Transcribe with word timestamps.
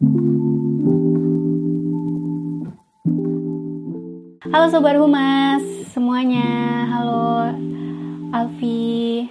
Halo 0.00 0.08
Sobat 4.72 4.96
Humas 4.96 5.60
semuanya, 5.92 6.88
halo 6.88 7.52
Alfi. 8.32 9.28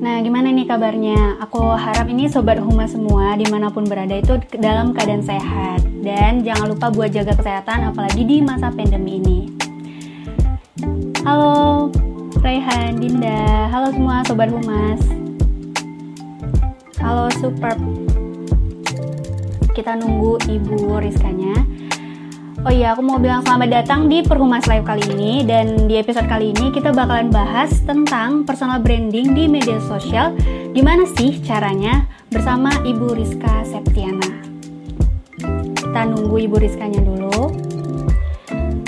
Nah 0.00 0.16
gimana 0.24 0.48
nih 0.48 0.64
kabarnya? 0.64 1.44
Aku 1.44 1.60
harap 1.60 2.08
ini 2.08 2.24
Sobat 2.32 2.56
Humas 2.56 2.96
semua 2.96 3.36
di 3.36 3.44
mana 3.52 3.68
pun 3.68 3.84
berada 3.84 4.16
itu 4.16 4.40
dalam 4.56 4.96
keadaan 4.96 5.20
sehat. 5.20 5.84
Dan 6.00 6.40
jangan 6.40 6.72
lupa 6.72 6.88
buat 6.88 7.12
jaga 7.12 7.36
kesehatan 7.36 7.92
apalagi 7.92 8.24
di 8.24 8.40
masa 8.40 8.72
pandemi 8.72 9.20
ini. 9.20 9.52
Halo 11.20 11.92
Raihan, 12.40 12.96
Dinda, 12.96 13.68
halo 13.68 13.92
semua 13.92 14.24
Sobat 14.24 14.48
Humas. 14.48 15.04
Halo 16.96 17.28
Superb 17.36 17.76
Kita 19.72 19.96
nunggu 19.96 20.36
Ibu 20.52 21.00
Rizkanya 21.00 21.56
Oh 22.62 22.70
iya, 22.70 22.94
aku 22.94 23.02
mau 23.02 23.18
bilang 23.18 23.42
selamat 23.42 23.82
datang 23.82 24.06
di 24.06 24.22
Perhumas 24.22 24.70
Live 24.70 24.86
kali 24.86 25.02
ini 25.18 25.42
dan 25.42 25.90
di 25.90 25.98
episode 25.98 26.30
kali 26.30 26.54
ini 26.54 26.70
kita 26.70 26.94
bakalan 26.94 27.26
bahas 27.26 27.74
tentang 27.82 28.46
personal 28.46 28.78
branding 28.78 29.34
di 29.34 29.50
media 29.50 29.82
sosial. 29.82 30.30
Gimana 30.70 31.02
sih 31.18 31.42
caranya 31.42 32.06
bersama 32.30 32.70
Ibu 32.86 33.18
Rizka 33.18 33.66
Septiana. 33.66 34.46
Kita 35.74 36.06
nunggu 36.06 36.38
Ibu 36.46 36.56
Rizkanya 36.62 37.02
dulu. 37.02 37.50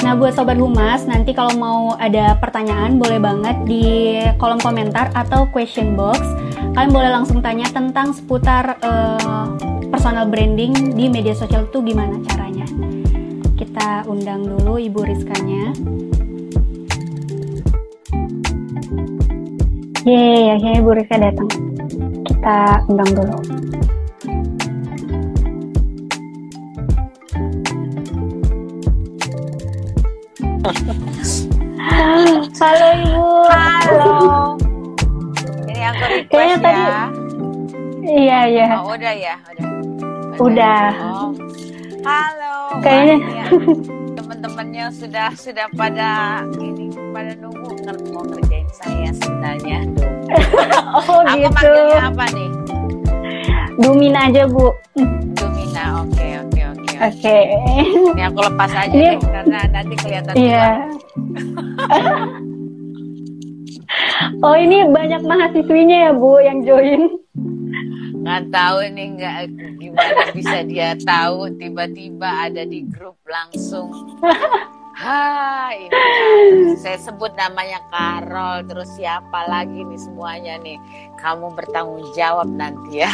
Nah, 0.07 0.15
buat 0.15 0.39
sobat 0.39 0.61
Humas, 0.61 1.11
nanti 1.11 1.35
kalau 1.35 1.59
mau 1.59 1.99
ada 1.99 2.39
pertanyaan 2.39 2.95
boleh 3.03 3.19
banget 3.19 3.57
di 3.67 4.21
kolom 4.39 4.63
komentar 4.63 5.11
atau 5.19 5.51
question 5.51 5.99
box. 5.99 6.23
Kalian 6.79 6.95
boleh 6.95 7.11
langsung 7.11 7.43
tanya 7.43 7.67
tentang 7.75 8.15
seputar 8.15 8.79
uh, 8.87 9.74
personal 9.95 10.27
branding 10.27 10.99
di 10.99 11.07
media 11.07 11.31
sosial 11.39 11.71
itu 11.71 11.79
gimana 11.79 12.19
caranya 12.27 12.67
kita 13.55 14.03
undang 14.11 14.43
dulu 14.43 14.75
Ibu 14.75 15.07
Rizkanya. 15.07 15.71
Yeay, 20.03 20.51
akhirnya 20.51 20.83
Ibu 20.83 20.91
Rizka 20.99 21.15
datang. 21.15 21.47
Kita 22.27 22.83
undang 22.91 23.11
dulu. 23.15 23.39
Halo 32.59 32.89
Ibu. 32.99 33.27
Halo. 33.47 34.15
Ini 35.71 35.83
aku 35.87 36.03
request 36.03 36.35
Kayaknya 36.35 36.59
ya. 36.59 36.59
tadi 36.59 37.23
Iya, 38.05 38.39
iya. 38.53 38.67
Oh, 38.85 38.93
udah 38.93 39.15
ya, 39.17 39.35
udah. 39.49 39.64
Udah. 40.37 40.87
Oh. 40.95 41.31
Halo. 42.03 42.55
Kayaknya- 42.81 43.21
ini 43.49 43.75
teman-temannya 44.13 44.85
sudah 44.93 45.29
sudah 45.33 45.67
pada 45.73 46.43
ini 46.59 46.91
pada 47.11 47.33
nunggu 47.39 47.71
mau 48.11 48.25
kerjain 48.25 48.67
saya 48.71 49.11
sebenarnya. 49.15 49.79
Oh 50.95 51.21
Aku 51.21 51.37
gitu. 51.37 51.51
manggilnya 51.51 52.01
apa 52.07 52.25
nih? 52.31 52.51
Dumin 53.77 54.15
aja 54.15 54.47
Bu. 54.47 54.71
Dumina. 55.35 56.07
Oke, 56.07 56.39
oke, 56.39 56.61
oke. 56.71 56.95
Oke. 57.03 57.39
Ini 58.15 58.23
aku 58.25 58.39
lepas 58.41 58.71
aja 58.73 58.89
Ini- 58.89 59.19
deh 59.19 59.19
karena 59.21 59.59
nanti 59.69 59.95
kelihatan 59.99 60.33
Iya. 60.39 60.67
tua. 60.87 60.95
oh 64.47 64.55
ini 64.55 64.87
banyak 64.87 65.21
mahasiswinya 65.21 65.99
ya 66.01 66.13
Bu 66.15 66.39
yang 66.39 66.63
join. 66.63 67.24
Nggak 68.25 68.43
tahu 68.49 68.77
ini 68.89 69.05
nggak 69.21 69.37
gimana 69.77 70.23
bisa 70.33 70.65
dia 70.65 70.97
tahu 70.97 71.53
tiba-tiba 71.61 72.49
ada 72.49 72.65
di 72.65 72.89
grup 72.89 73.21
langsung 73.29 74.17
ha 74.97 75.69
ini 75.77 75.93
kan. 75.93 76.81
saya 76.81 76.99
sebut 77.05 77.37
namanya 77.37 77.85
Carol 77.93 78.65
terus 78.65 78.89
siapa 78.97 79.45
lagi 79.45 79.85
nih 79.85 80.01
semuanya 80.01 80.57
nih 80.65 80.81
kamu 81.21 81.53
bertanggung 81.53 82.09
jawab 82.17 82.49
nanti 82.49 83.05
ya 83.05 83.13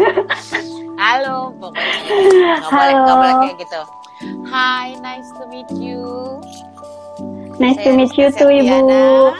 halo 1.02 1.54
pokoknya 1.62 1.94
nggak 2.58 2.70
boleh 2.74 2.94
nggak 2.98 3.14
boleh 3.14 3.30
Halo. 3.30 3.42
kayak 3.46 3.58
gitu 3.62 3.82
Hi 4.52 5.00
nice 5.00 5.32
to 5.38 5.48
meet 5.48 5.70
you 5.80 6.04
Nice 7.56 7.80
to 7.80 7.88
Saya 7.88 7.96
meet 7.96 8.12
you 8.20 8.28
too 8.28 8.52
Ibu. 8.52 9.32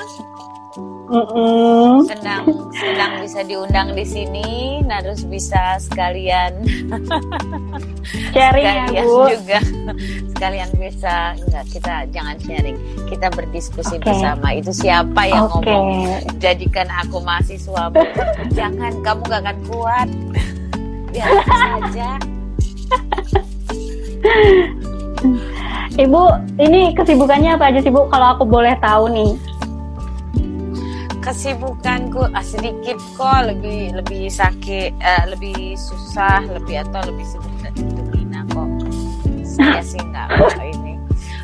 Mm-mm. 1.10 2.06
senang 2.06 2.46
senang 2.70 3.12
bisa 3.18 3.42
diundang 3.42 3.98
di 3.98 4.06
sini 4.06 4.78
harus 4.86 5.26
bisa 5.26 5.74
sekalian 5.82 6.54
Sharing 8.34 8.62
ya 8.62 8.86
sekalian 8.86 9.04
Bu. 9.06 9.26
juga 9.34 9.60
sekalian 10.34 10.70
bisa 10.78 11.34
enggak 11.34 11.64
kita 11.74 11.94
jangan 12.14 12.36
sharing 12.38 12.78
kita 13.10 13.26
berdiskusi 13.34 13.98
Oke. 13.98 14.06
bersama 14.06 14.54
itu 14.54 14.70
siapa 14.70 15.26
yang 15.26 15.50
Oke. 15.50 15.66
ngomong 15.66 16.22
jadikan 16.38 16.86
aku 16.94 17.18
mahasiswa 17.22 17.90
jangan 18.58 18.92
kamu 19.02 19.20
gak 19.26 19.42
akan 19.42 19.58
kuat 19.66 20.08
biar 21.10 21.30
saja 21.42 22.10
Ibu, 26.00 26.22
ini 26.56 26.96
kesibukannya 26.96 27.58
apa 27.58 27.68
aja 27.68 27.82
sih 27.84 27.92
Bu? 27.92 28.08
Kalau 28.08 28.32
aku 28.38 28.48
boleh 28.48 28.72
tahu 28.80 29.10
nih. 29.12 29.36
Kesibukanku 31.20 32.24
ah, 32.32 32.44
sedikit 32.44 32.96
kok 33.14 33.40
lebih 33.46 33.92
lebih 33.94 34.26
sakit 34.26 34.90
eh, 34.96 35.24
lebih 35.28 35.76
susah 35.76 36.40
lebih 36.48 36.80
atau 36.88 37.00
lebih 37.06 37.26
sibuk 37.28 37.52
itu 37.60 38.02
Bina 38.10 38.40
kok. 38.50 38.68
Saya 39.44 39.82
sih 39.84 40.00
nggak 40.00 40.26
apa 40.32 40.62
ini. 40.74 40.94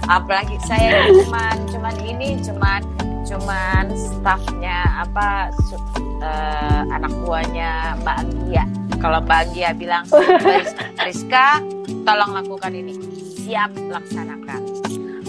Apalagi 0.09 0.57
saya 0.65 1.05
cuman 1.23 1.57
cuman 1.69 1.95
ini 2.03 2.41
cuman 2.41 2.81
cuman 3.27 3.85
staffnya 3.93 4.79
apa 5.03 5.51
su- 5.69 5.83
eh, 6.23 6.83
anak 6.91 7.13
buahnya 7.23 8.01
Mbak 8.01 8.17
Anggia 8.23 8.65
kalau 8.97 9.21
Mbak 9.21 9.39
Anggia 9.45 9.71
bilang 9.77 10.05
"Ris- 10.41 10.77
Rizka 10.97 11.61
tolong 12.03 12.33
lakukan 12.33 12.73
ini. 12.73 12.97
Siap 13.45 13.71
laksanakan. 13.93 14.63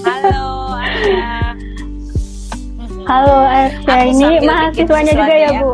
Halo 0.02 0.72
Anggia 0.78 1.57
Halo 3.08 3.40
Arsya, 3.40 4.04
Aku 4.04 4.12
ini 4.12 4.44
mahasiswanya 4.44 5.14
juga 5.16 5.32
ya 5.32 5.48
ya. 5.48 5.60
Bu? 5.64 5.72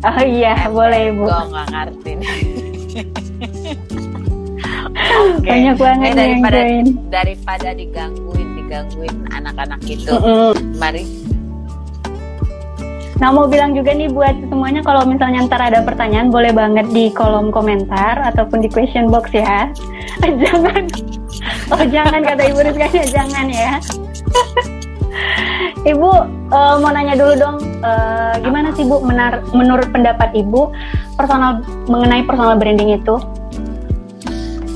Oh 0.00 0.20
iya, 0.22 0.54
boleh 0.70 1.04
Bu. 1.12 1.26
Gue 1.26 1.40
nggak 1.50 1.66
ngerti. 1.68 2.12
Oke. 5.10 5.42
Banyak 5.44 5.76
banget 5.76 6.06
Eh, 6.06 6.22
yang 6.22 6.38
daripada 6.38 6.60
join. 6.62 6.86
daripada 7.10 7.68
digangguin 7.74 8.48
digangguin 8.54 9.16
anak-anak 9.32 9.80
itu, 9.84 10.06
Mm-mm. 10.08 10.52
mari. 10.78 11.02
Nah 13.18 13.28
mau 13.28 13.44
bilang 13.44 13.74
juga 13.74 13.92
nih 13.92 14.08
buat 14.08 14.32
semuanya 14.46 14.80
kalau 14.80 15.04
misalnya 15.04 15.44
ntar 15.44 15.60
ada 15.60 15.82
pertanyaan 15.82 16.30
boleh 16.30 16.54
banget 16.54 16.88
di 16.88 17.10
kolom 17.10 17.50
komentar 17.50 18.16
ataupun 18.24 18.62
di 18.62 18.70
question 18.70 19.10
box 19.10 19.28
ya. 19.30 19.68
jangan. 20.40 20.86
Oh 21.68 21.82
jangan 21.84 22.22
kata 22.22 22.42
Ibu 22.46 22.60
Rizkanya 22.64 23.04
jangan 23.04 23.46
ya. 23.46 23.72
Ibu 25.80 26.10
eh, 26.52 26.74
mau 26.76 26.92
nanya 26.92 27.16
dulu 27.16 27.32
dong, 27.40 27.56
eh, 27.80 28.34
gimana 28.44 28.68
sih 28.76 28.84
Bu 28.84 29.00
menar- 29.00 29.40
menurut 29.56 29.88
pendapat 29.88 30.28
Ibu 30.36 30.68
personal 31.16 31.64
mengenai 31.88 32.20
personal 32.28 32.60
branding 32.60 33.00
itu? 33.00 33.16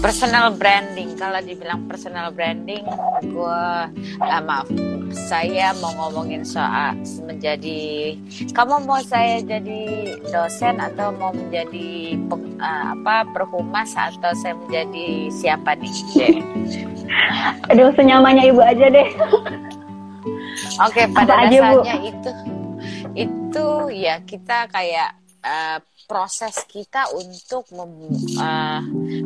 Personal 0.01 0.53
branding, 0.53 1.17
kalau 1.17 1.41
dibilang 1.41 1.89
personal 1.89 2.29
branding, 2.29 2.85
gue 3.25 3.65
maaf, 4.21 4.69
saya 5.17 5.73
mau 5.81 5.97
ngomongin 5.97 6.45
soal 6.45 6.93
menjadi, 7.25 8.13
kamu 8.53 8.85
mau 8.85 9.01
saya 9.01 9.41
jadi 9.41 10.13
dosen 10.29 10.77
atau 10.77 11.09
mau 11.17 11.33
menjadi 11.33 12.21
peng- 12.29 12.57
eh, 12.61 12.85
apa 12.93 13.29
perhumas 13.33 13.97
atau 13.97 14.33
saya 14.37 14.53
menjadi 14.57 15.33
siapa 15.33 15.73
nih? 15.77 15.97
Aduh 17.73 17.89
senyamannya 17.97 18.53
Ibu 18.53 18.61
aja 18.61 18.89
deh. 18.89 19.09
Oke, 20.83 21.03
pada 21.11 21.33
Apa 21.35 21.45
aja, 21.49 21.59
Bu? 21.59 21.83
dasarnya 21.83 21.97
itu 22.05 22.31
itu 23.15 23.67
ya 23.95 24.19
kita 24.23 24.67
kayak 24.69 25.11
eh, 25.41 25.79
proses 26.05 26.69
kita 26.69 27.09
untuk 27.17 27.65
mem- 27.73 28.37
eh, 28.37 28.81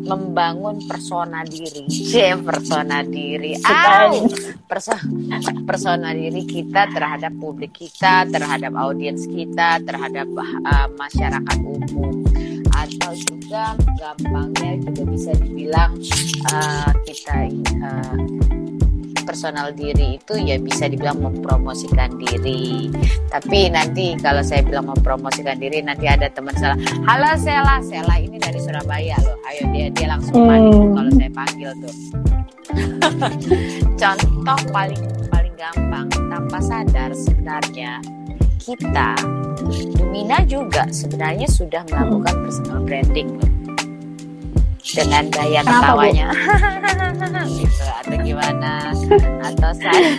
membangun 0.05 0.79
persona 0.87 1.43
diri. 1.43 1.91
C, 1.91 2.39
persona 2.39 3.03
diri. 3.03 3.59
Au! 3.67 4.31
Perso- 4.69 5.01
persona 5.67 6.15
diri 6.15 6.47
kita 6.47 6.87
terhadap 6.93 7.35
publik 7.41 7.75
kita, 7.75 8.29
terhadap 8.31 8.73
audiens 8.79 9.27
kita, 9.27 9.83
terhadap 9.83 10.29
eh, 10.29 10.89
masyarakat 10.95 11.59
umum. 11.67 12.23
Atau 12.79 13.11
juga 13.17 13.75
gampangnya 13.99 14.79
juga 14.87 15.03
bisa 15.11 15.33
dibilang 15.35 15.99
eh, 16.47 16.91
kita 17.09 17.37
eh, 17.51 18.17
personal 19.29 19.77
diri 19.77 20.17
itu 20.17 20.41
ya 20.41 20.57
bisa 20.57 20.89
dibilang 20.89 21.21
mempromosikan 21.21 22.17
diri. 22.17 22.89
Tapi 23.29 23.69
nanti 23.69 24.17
kalau 24.17 24.41
saya 24.41 24.65
bilang 24.65 24.89
mempromosikan 24.89 25.61
diri 25.61 25.85
nanti 25.85 26.09
ada 26.09 26.33
teman 26.33 26.57
salah. 26.57 26.81
Halo 27.05 27.37
Sela, 27.37 27.85
Sela 27.85 28.17
ini 28.17 28.41
dari 28.41 28.57
Surabaya 28.57 29.21
loh. 29.21 29.37
Ayo 29.53 29.69
dia 29.77 29.93
dia 29.93 30.17
langsung 30.17 30.33
hmm. 30.33 30.97
kalau 30.97 31.11
saya 31.13 31.31
panggil 31.37 31.71
tuh. 31.85 31.95
Contoh 34.01 34.61
paling 34.73 35.03
paling 35.29 35.55
gampang 35.61 36.09
tanpa 36.33 36.59
sadar 36.65 37.13
sebenarnya 37.13 38.01
kita 38.57 39.13
Lumina 39.97 40.45
juga 40.45 40.89
sebenarnya 40.93 41.49
sudah 41.49 41.85
melakukan 41.89 42.35
personal 42.45 42.81
branding 42.85 43.29
loh 43.41 43.58
dengan 44.99 45.25
gaya 45.31 45.61
ketawanya. 45.63 46.29
Gitu 47.49 47.85
atau 47.87 48.17
gimana? 48.19 48.91
Atau 49.47 49.71
saya 49.79 50.11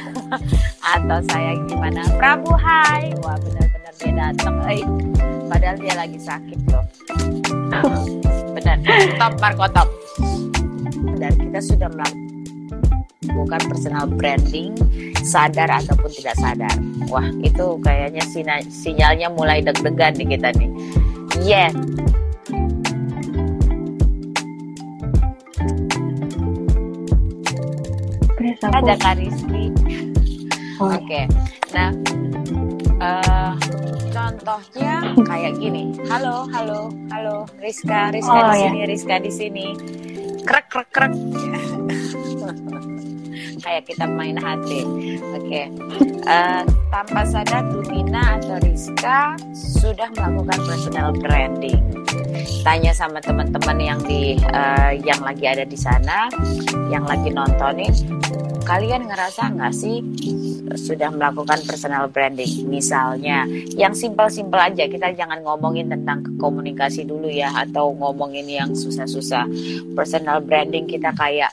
atau 0.96 1.20
saya 1.28 1.52
gimana? 1.68 2.02
Prabu 2.16 2.56
Hai. 2.56 3.12
Wah 3.20 3.36
benar-benar 3.44 3.94
dia 4.00 4.12
datang 4.16 4.56
eh. 4.72 4.84
Padahal 5.52 5.76
dia 5.78 5.94
lagi 6.00 6.20
sakit 6.20 6.60
loh. 6.72 6.84
Benar 8.56 8.78
top 9.20 9.34
Marco 9.44 9.68
top 9.72 9.90
dan 11.20 11.36
kita 11.36 11.60
sudah 11.60 11.90
melakukan 11.92 13.62
personal 13.68 14.08
branding 14.08 14.72
sadar 15.20 15.68
ataupun 15.68 16.10
tidak 16.16 16.36
sadar. 16.40 16.76
Wah 17.12 17.28
itu 17.44 17.76
kayaknya 17.84 18.24
sinyalnya 18.72 19.28
mulai 19.28 19.60
deg-degan 19.60 20.16
nih 20.16 20.40
kita 20.40 20.50
nih. 20.56 20.72
Yes 21.44 21.76
ada 28.68 28.94
Kak 29.00 29.16
Rizky. 29.16 29.72
Oh. 30.80 30.88
Oke, 30.92 31.04
okay. 31.04 31.24
nah 31.76 31.92
uh, 33.04 33.52
contohnya 34.12 35.12
kayak 35.28 35.60
gini. 35.60 35.96
Halo, 36.08 36.48
halo, 36.52 36.92
halo, 37.12 37.46
Rizka, 37.60 38.12
Rizka 38.12 38.32
oh, 38.32 38.52
di 38.52 38.60
iya. 38.60 38.72
sini, 38.72 38.80
Rizka 38.88 39.16
di 39.20 39.32
sini. 39.32 39.76
Krek, 40.44 40.68
krek, 40.72 40.90
krek. 40.92 41.12
kayak 43.66 43.84
kita 43.90 44.06
main 44.06 44.38
hati. 44.38 44.86
Oke, 45.36 45.40
okay. 45.40 45.66
uh, 46.26 46.62
eh, 46.62 46.64
tanpa 46.94 47.22
sadar 47.26 47.66
Dumina 47.70 48.40
atau 48.42 48.58
Rizka 48.62 49.36
sudah 49.54 50.10
melakukan 50.16 50.60
personal 50.66 51.10
branding. 51.16 51.82
Tanya 52.66 52.92
sama 52.92 53.24
teman-teman 53.24 53.78
yang 53.80 54.00
di 54.04 54.36
uh, 54.52 54.92
yang 55.06 55.22
lagi 55.24 55.46
ada 55.48 55.64
di 55.64 55.78
sana, 55.80 56.28
yang 56.92 57.08
lagi 57.08 57.32
nontonin, 57.32 57.94
kalian 58.70 59.10
ngerasa 59.10 59.50
nggak 59.58 59.74
sih 59.74 59.98
sudah 60.78 61.10
melakukan 61.10 61.58
personal 61.66 62.06
branding 62.06 62.70
misalnya 62.70 63.50
yang 63.74 63.98
simpel-simpel 63.98 64.62
aja 64.62 64.86
kita 64.86 65.10
jangan 65.18 65.42
ngomongin 65.42 65.90
tentang 65.90 66.22
komunikasi 66.38 67.02
dulu 67.02 67.26
ya 67.26 67.50
atau 67.66 67.90
ngomongin 67.98 68.46
yang 68.46 68.70
susah-susah 68.78 69.50
personal 69.98 70.38
branding 70.46 70.86
kita 70.86 71.10
kayak 71.18 71.50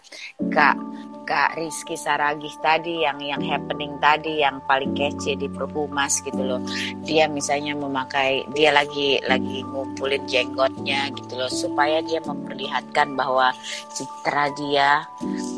kak 0.52 0.76
Kak 1.26 1.58
Rizky 1.58 1.98
Saragih 1.98 2.54
tadi 2.62 3.02
yang 3.02 3.18
yang 3.18 3.42
happening 3.42 3.98
tadi 3.98 4.46
yang 4.46 4.62
paling 4.64 4.94
kece 4.94 5.34
di 5.34 5.50
Perhumas 5.50 6.22
gitu 6.22 6.38
loh. 6.38 6.62
Dia 7.02 7.26
misalnya 7.26 7.74
memakai 7.74 8.46
dia 8.54 8.70
lagi 8.70 9.18
lagi 9.26 9.66
ngumpulin 9.66 10.22
jenggotnya 10.30 11.10
gitu 11.10 11.34
loh 11.34 11.50
supaya 11.50 11.98
dia 12.06 12.22
memperlihatkan 12.22 13.18
bahwa 13.18 13.50
citra 13.90 14.54
dia 14.54 15.02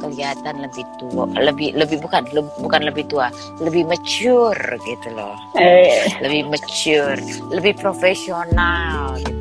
kelihatan 0.00 0.64
lebih 0.64 0.88
tua, 0.96 1.28
lebih 1.36 1.76
lebih 1.76 2.00
bukan 2.00 2.24
lebih, 2.32 2.52
bukan 2.64 2.82
lebih 2.88 3.04
tua, 3.12 3.28
lebih 3.60 3.84
mature 3.84 4.80
gitu 4.88 5.08
loh. 5.12 5.36
Eh. 5.60 6.08
Lebih 6.24 6.48
mature, 6.48 7.20
lebih 7.52 7.76
profesional 7.76 9.20
gitu 9.20 9.37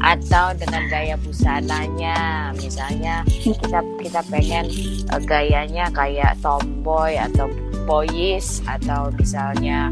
atau 0.00 0.54
dengan 0.56 0.82
gaya 0.88 1.16
busananya 1.20 2.50
misalnya 2.56 3.24
kita 3.42 3.80
kita 4.00 4.20
pengen 4.28 4.68
uh, 5.10 5.22
gayanya 5.22 5.88
kayak 5.90 6.36
tomboy 6.44 7.16
atau 7.16 7.48
boyish 7.84 8.62
atau 8.68 9.10
misalnya 9.18 9.90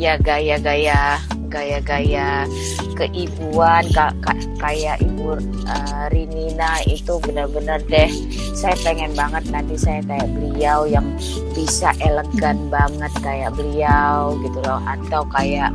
ya 0.00 0.16
gaya-gaya 0.16 1.20
gaya-gaya 1.52 2.48
keibuan 2.96 3.84
ka, 3.92 4.16
ka, 4.24 4.32
kayak 4.56 4.96
ibu 5.04 5.36
uh, 5.68 6.06
Rinina 6.08 6.80
itu 6.88 7.20
benar-benar 7.20 7.84
deh 7.84 8.08
saya 8.56 8.72
pengen 8.80 9.12
banget 9.12 9.44
nanti 9.52 9.76
saya 9.76 10.00
kayak 10.08 10.30
beliau 10.32 10.88
yang 10.88 11.04
bisa 11.52 11.92
elegan 12.00 12.70
banget 12.72 13.12
kayak 13.20 13.52
beliau 13.52 14.40
gitu 14.40 14.58
loh. 14.64 14.80
Atau 14.88 15.26
kayak 15.28 15.74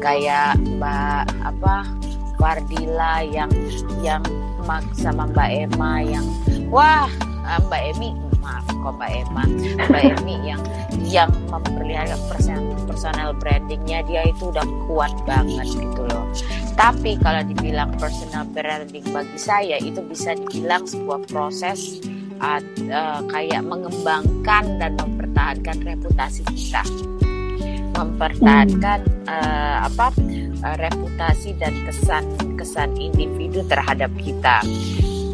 kayak 0.00 0.56
mbak 0.78 1.28
apa 1.44 1.84
Fardila 2.38 3.26
yang 3.26 3.50
yang 4.00 4.22
sama 4.94 5.24
Mbak 5.32 5.48
Emma 5.48 6.04
yang 6.04 6.26
wah 6.68 7.08
ah, 7.48 7.58
Mbak 7.66 7.82
Emi 7.96 8.12
maaf 8.44 8.68
kok 8.68 8.92
Mbak 9.00 9.10
Emma? 9.10 9.42
Mbak 9.88 10.02
Emi 10.20 10.36
yang 10.44 10.62
yang 11.08 11.32
memperlihatkan 11.48 12.20
personal, 12.28 12.64
personal 12.84 13.28
brandingnya 13.36 14.04
dia 14.04 14.22
itu 14.28 14.52
udah 14.52 14.66
kuat 14.86 15.12
banget 15.24 15.66
gitu 15.72 16.02
loh 16.04 16.24
tapi 16.76 17.18
kalau 17.18 17.42
dibilang 17.42 17.90
personal 17.98 18.44
branding 18.52 19.04
bagi 19.10 19.38
saya 19.40 19.80
itu 19.80 19.98
bisa 20.04 20.36
dibilang 20.36 20.84
sebuah 20.86 21.26
proses 21.26 21.98
uh, 22.38 22.62
uh, 22.92 23.20
kayak 23.32 23.64
mengembangkan 23.66 24.64
dan 24.78 24.94
mempertahankan 25.00 25.76
reputasi 25.82 26.46
kita 26.54 26.84
mempertahankan 27.98 29.02
uh, 29.26 29.90
apa 29.90 30.14
uh, 30.62 30.76
reputasi 30.78 31.58
dan 31.58 31.74
kesan 31.82 32.24
kesan 32.54 32.94
individu 32.94 33.66
terhadap 33.66 34.10
kita. 34.22 34.62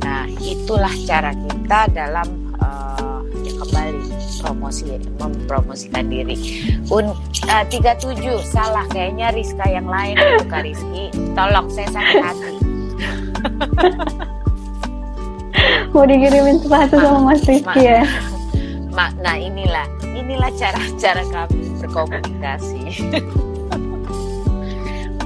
Nah, 0.01 0.25
itulah 0.41 0.93
cara 1.05 1.33
kita 1.37 1.93
dalam 1.93 2.57
uh, 2.61 3.14
kembali 3.59 4.01
promosi 4.43 4.99
mempromosikan 5.19 6.11
diri. 6.11 6.37
Un 6.91 7.15
uh, 7.49 7.65
37 7.71 8.19
salah 8.45 8.85
kayaknya 8.91 9.33
Rizka 9.33 9.65
yang 9.71 9.89
lain 9.89 10.19
itu 10.19 10.45
Kak 10.51 10.63
Rizky. 10.67 11.11
Tolong 11.33 11.67
saya 11.71 11.89
sakit 11.95 12.23
hati. 12.23 12.55
Mau 15.95 16.03
dikirimin 16.03 16.59
sepatu 16.59 16.99
sama 16.99 17.33
Mas 17.33 17.47
Rizky 17.47 17.87
ya. 17.87 18.03
Ma, 18.95 19.11
nah 19.23 19.35
inilah 19.39 19.87
inilah 20.15 20.51
cara-cara 20.55 21.23
kami 21.35 21.71
berkomunikasi. 21.83 22.83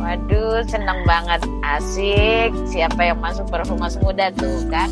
Waduh, 0.09 0.65
senang 0.65 1.05
banget, 1.05 1.45
asik. 1.61 2.57
Siapa 2.65 3.13
yang 3.13 3.21
masuk 3.21 3.45
perhumas 3.53 4.01
muda 4.01 4.33
tuh 4.33 4.65
kan? 4.73 4.89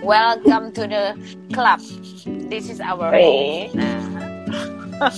Welcome 0.00 0.72
to 0.80 0.88
the 0.88 1.12
club. 1.52 1.80
This 2.24 2.72
is 2.72 2.80
our 2.80 3.12
home. 3.12 3.70
Nah. 3.76 4.00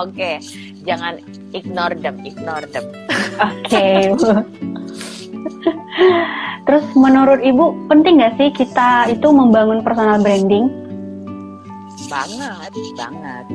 Oke, 0.00 0.16
okay. 0.16 0.34
jangan 0.82 1.22
ignore 1.54 1.94
them, 1.94 2.18
ignore 2.26 2.66
them. 2.70 2.86
Oke. 3.38 3.70
Okay. 3.70 4.10
Terus 6.66 6.84
menurut 6.98 7.40
Ibu 7.42 7.86
penting 7.86 8.18
nggak 8.18 8.34
sih 8.38 8.48
kita 8.54 9.10
itu 9.10 9.28
membangun 9.30 9.82
personal 9.82 10.18
branding? 10.18 10.66
Banget, 12.10 12.72
banget 12.98 13.46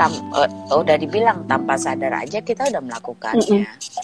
tam, 0.00 0.12
uh, 0.32 0.48
udah 0.72 0.96
dibilang 0.96 1.44
tanpa 1.44 1.76
sadar 1.76 2.24
aja 2.24 2.40
kita 2.40 2.72
udah 2.72 2.80
melakukannya. 2.80 3.44
Mm 3.44 3.68
-hmm. 3.68 4.00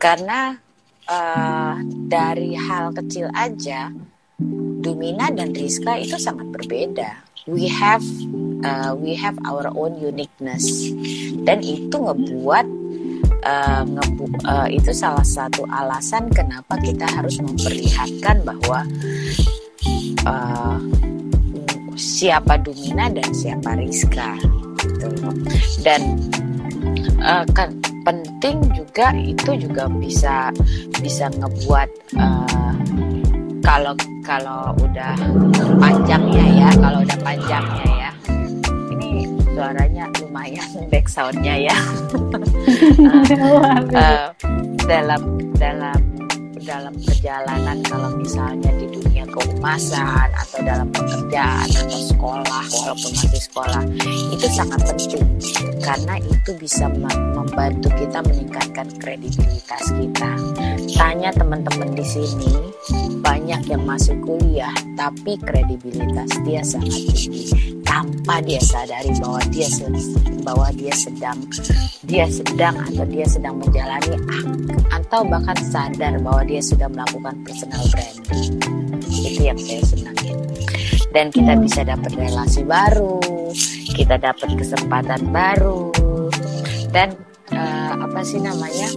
Karena 0.00 0.56
uh, 1.04 1.76
dari 2.08 2.56
hal 2.56 2.96
kecil 2.96 3.28
aja, 3.36 3.92
Dumina 4.36 5.32
dan 5.32 5.56
Rizka 5.56 5.96
itu 5.96 6.20
sangat 6.20 6.52
berbeda. 6.52 7.24
We 7.48 7.72
have 7.72 8.04
uh, 8.60 8.92
we 8.92 9.16
have 9.16 9.38
our 9.48 9.72
own 9.72 9.96
uniqueness 9.96 10.92
dan 11.48 11.64
itu 11.64 11.96
ngebuat 11.96 12.66
uh, 13.46 13.82
ngebu 13.88 14.24
uh, 14.44 14.68
itu 14.68 14.92
salah 14.92 15.24
satu 15.24 15.64
alasan 15.72 16.28
kenapa 16.28 16.76
kita 16.84 17.08
harus 17.08 17.40
memperlihatkan 17.40 18.44
bahwa 18.44 18.84
uh, 20.28 20.78
siapa 21.96 22.60
Dumina 22.60 23.08
dan 23.08 23.32
siapa 23.32 23.72
Rizka 23.78 24.36
gitu 24.84 25.08
dan 25.80 26.20
uh, 27.24 27.48
kan 27.56 27.72
penting 28.04 28.62
juga 28.76 29.16
itu 29.16 29.56
juga 29.58 29.88
bisa 29.90 30.52
bisa 31.00 31.26
ngebuat 31.32 31.90
uh, 32.20 32.74
kalau 33.66 33.94
kalau 34.22 34.70
udah 34.78 35.18
panjangnya 35.82 36.46
ya 36.54 36.70
kalau 36.78 37.02
udah 37.02 37.18
panjangnya 37.18 37.86
ya 37.98 38.10
ini 38.94 39.26
suaranya 39.42 40.06
lumayan 40.22 40.70
back 40.94 41.10
soundnya 41.10 41.66
ya 41.66 41.74
uh, 43.34 43.82
uh, 43.90 44.30
dalam 44.86 45.22
dalam 45.58 45.98
dalam 46.66 46.98
perjalanan 46.98 47.78
kalau 47.86 48.10
misalnya 48.18 48.74
di 48.74 48.90
dunia 48.90 49.22
kehumasan 49.30 50.28
atau 50.34 50.58
dalam 50.66 50.90
pekerjaan 50.90 51.70
atau 51.70 52.00
sekolah 52.10 52.64
walaupun 52.74 53.12
masih 53.14 53.42
sekolah 53.46 53.82
itu 54.34 54.46
sangat 54.50 54.82
penting 54.82 55.22
karena 55.78 56.18
itu 56.26 56.50
bisa 56.58 56.90
membantu 56.90 57.86
kita 57.94 58.18
meningkatkan 58.26 58.90
kredibilitas 58.98 59.94
kita. 59.94 60.30
Tanya 60.98 61.30
teman-teman 61.38 61.94
di 61.94 62.02
sini 62.02 62.50
banyak 63.22 63.62
yang 63.70 63.86
masih 63.86 64.18
kuliah 64.26 64.74
tapi 64.98 65.38
kredibilitas 65.38 66.34
dia 66.42 66.66
sangat 66.66 66.98
tinggi 67.14 67.75
tanpa 67.96 68.44
dia 68.44 68.60
sadari 68.60 69.08
bahwa 69.24 69.40
dia 69.48 69.68
bahwa 70.44 70.68
dia 70.76 70.92
sedang 70.92 71.38
dia 72.04 72.28
sedang 72.28 72.76
atau 72.76 73.08
dia 73.08 73.24
sedang 73.24 73.56
menjalani 73.56 74.20
atau 74.92 75.24
bahkan 75.24 75.56
sadar 75.64 76.20
bahwa 76.20 76.44
dia 76.44 76.60
sudah 76.60 76.92
melakukan 76.92 77.32
personal 77.40 77.80
branding. 77.88 78.60
Itu 79.08 79.40
yang 79.48 79.56
saya 79.56 79.80
senangin 79.88 80.36
dan 81.16 81.32
kita 81.32 81.56
bisa 81.56 81.88
dapat 81.88 82.12
relasi 82.20 82.68
baru 82.68 83.16
kita 83.96 84.20
dapat 84.20 84.50
kesempatan 84.60 85.32
baru 85.32 85.88
dan 86.92 87.16
uh, 87.56 87.92
apa 87.96 88.20
sih 88.20 88.36
namanya? 88.44 88.92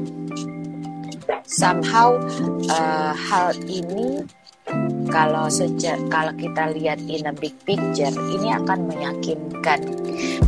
Somehow 1.48 2.20
uh, 2.68 3.15
hal 3.15 3.56
ini 3.63 4.27
kalau 5.10 5.50
sejak 5.50 5.98
kalau 6.13 6.34
kita 6.38 6.74
lihat 6.74 7.01
in 7.10 7.25
a 7.25 7.34
big 7.34 7.54
picture 7.66 8.13
ini 8.34 8.54
akan 8.54 8.89
meyakinkan 8.89 9.82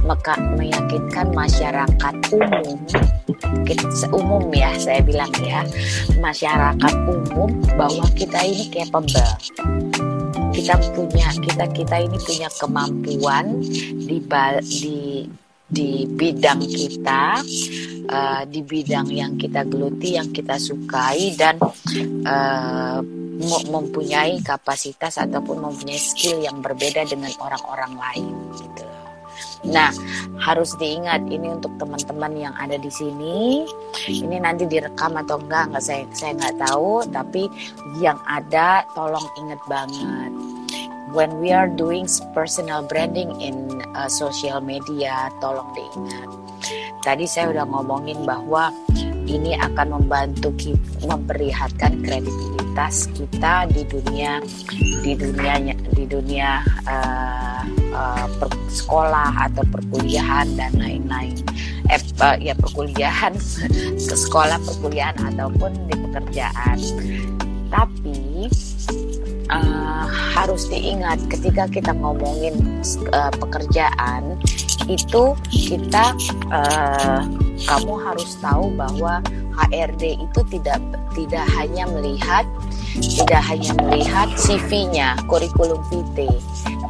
maka 0.06 0.38
meyakinkan 0.58 1.30
masyarakat 1.34 2.16
umum. 2.34 2.78
Umum 4.12 4.44
ya 4.54 4.74
saya 4.82 5.02
bilang 5.06 5.32
ya. 5.42 5.62
Masyarakat 6.18 6.94
umum 7.06 7.50
bahwa 7.78 8.06
kita 8.18 8.42
ini 8.42 8.68
capable. 8.70 9.32
Kita 10.52 10.76
punya 10.94 11.30
kita 11.40 11.66
kita 11.72 11.96
ini 12.04 12.18
punya 12.22 12.50
kemampuan 12.60 13.64
di 13.96 14.20
di 14.68 14.98
di 15.72 16.04
bidang 16.04 16.60
kita 16.68 17.40
uh, 18.12 18.44
di 18.44 18.60
bidang 18.60 19.08
yang 19.08 19.40
kita 19.40 19.64
geluti 19.64 20.20
yang 20.20 20.28
kita 20.36 20.60
sukai 20.60 21.32
dan 21.40 21.56
uh, 22.28 23.00
mempunyai 23.70 24.42
kapasitas 24.46 25.18
ataupun 25.18 25.62
mempunyai 25.62 26.00
skill 26.00 26.42
yang 26.42 26.62
berbeda 26.62 27.06
dengan 27.10 27.32
orang-orang 27.42 27.94
lain 27.98 28.36
gitu. 28.58 28.86
Nah, 29.62 29.94
harus 30.42 30.74
diingat 30.82 31.22
ini 31.30 31.54
untuk 31.54 31.70
teman-teman 31.78 32.34
yang 32.34 32.54
ada 32.58 32.82
di 32.82 32.90
sini. 32.90 33.66
Ini 34.10 34.42
nanti 34.42 34.66
direkam 34.66 35.14
atau 35.22 35.38
enggak, 35.38 35.70
enggak 35.70 35.86
saya 35.86 36.04
saya 36.18 36.34
nggak 36.34 36.58
tahu, 36.66 37.06
tapi 37.14 37.46
yang 38.02 38.18
ada 38.26 38.82
tolong 38.98 39.26
ingat 39.38 39.62
banget. 39.70 40.34
When 41.14 41.44
we 41.44 41.52
are 41.52 41.68
doing 41.68 42.08
personal 42.32 42.88
branding 42.88 43.36
in 43.38 43.84
uh, 43.94 44.08
social 44.08 44.64
media, 44.64 45.30
tolong 45.44 45.68
diingat. 45.78 46.30
Tadi 47.02 47.26
saya 47.28 47.52
udah 47.52 47.66
ngomongin 47.68 48.24
bahwa 48.24 48.72
ini 49.32 49.56
akan 49.56 50.02
membantu 50.04 50.52
kita 50.60 51.08
memperlihatkan 51.08 52.04
kredibilitas 52.04 53.08
kita 53.16 53.66
di 53.72 53.88
dunia 53.88 54.44
di 55.02 55.16
dunia 55.16 55.54
di 55.96 56.04
dunia 56.06 56.62
uh, 56.86 57.64
uh, 57.96 58.28
per, 58.38 58.50
sekolah 58.70 59.50
atau 59.50 59.64
perkuliahan 59.72 60.48
dan 60.60 60.72
lain-lain. 60.78 61.40
Eh, 61.90 62.00
uh, 62.22 62.38
ya 62.38 62.54
perkuliahan 62.60 63.34
ke 64.10 64.16
sekolah 64.16 64.60
perkuliahan 64.62 65.18
ataupun 65.36 65.72
di 65.90 65.96
pekerjaan. 65.98 66.78
Tapi 67.72 68.52
uh, 69.48 70.06
harus 70.36 70.68
diingat 70.68 71.20
ketika 71.32 71.68
kita 71.72 71.96
ngomongin 71.96 72.56
uh, 73.16 73.32
pekerjaan 73.40 74.36
itu 74.90 75.36
kita 75.50 76.14
uh, 76.52 77.24
kamu 77.68 77.94
harus 78.02 78.38
tahu 78.42 78.74
bahwa 78.74 79.22
HRD 79.70 80.18
itu 80.18 80.42
tidak 80.50 80.80
tidak 81.14 81.46
hanya 81.58 81.86
melihat 81.90 82.48
tidak 83.00 83.40
hanya 83.48 83.72
melihat 83.88 84.28
CV-nya, 84.36 85.16
kurikulum 85.32 85.80
vitae, 85.88 86.28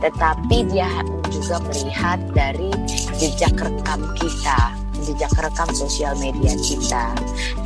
tetapi 0.02 0.66
dia 0.74 0.90
juga 1.30 1.62
melihat 1.70 2.18
dari 2.34 2.74
jejak 3.22 3.54
rekam 3.54 4.02
kita, 4.18 4.74
jejak 5.06 5.30
rekam 5.38 5.70
sosial 5.78 6.18
media 6.18 6.58
kita. 6.58 7.14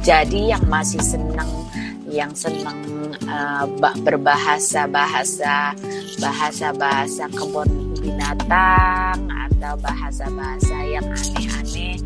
Jadi 0.04 0.52
yang 0.52 0.64
masih 0.68 1.00
senang 1.00 1.48
yang 2.12 2.32
senang 2.36 2.80
uh, 3.28 3.66
berbahasa 4.04 4.88
bahasa 4.88 5.74
bahasa 6.20 6.72
bahasa 6.76 7.26
kebun 7.32 7.68
binatang 8.00 9.20
atau 9.32 9.74
bahasa 9.82 10.30
bahasa 10.32 10.76
yang 10.86 11.08
aneh-aneh 11.12 11.98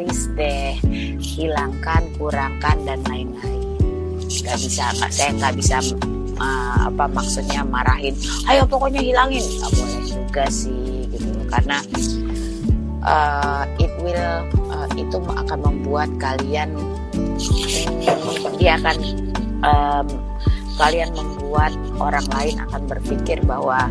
please 0.00 0.32
deh 0.32 0.80
hilangkan 1.20 2.08
kurangkan 2.16 2.76
dan 2.88 3.04
lain-lain. 3.04 3.60
Nggak 4.24 4.56
bisa 4.56 4.96
nggak 4.96 5.12
saya 5.12 5.30
nggak 5.36 5.54
bisa 5.60 5.76
uh, 6.40 6.88
apa 6.88 7.04
maksudnya 7.12 7.60
marahin. 7.68 8.16
Ayo 8.48 8.64
pokoknya 8.64 9.04
hilangin. 9.04 9.44
Nggak 9.44 9.70
boleh 9.76 10.02
juga 10.08 10.44
sih 10.48 11.04
gitu. 11.12 11.28
Karena 11.52 11.84
uh, 13.04 13.68
it 13.76 13.92
will 14.00 14.40
uh, 14.72 14.88
itu 14.96 15.20
akan 15.20 15.58
membuat 15.68 16.08
kalian 16.16 16.72
hmm, 17.12 18.56
dia 18.56 18.80
akan 18.80 18.96
um, 19.60 20.06
kalian 20.80 21.12
membuat 21.12 21.76
orang 22.00 22.24
lain 22.40 22.56
akan 22.56 22.88
berpikir 22.88 23.36
bahwa 23.44 23.84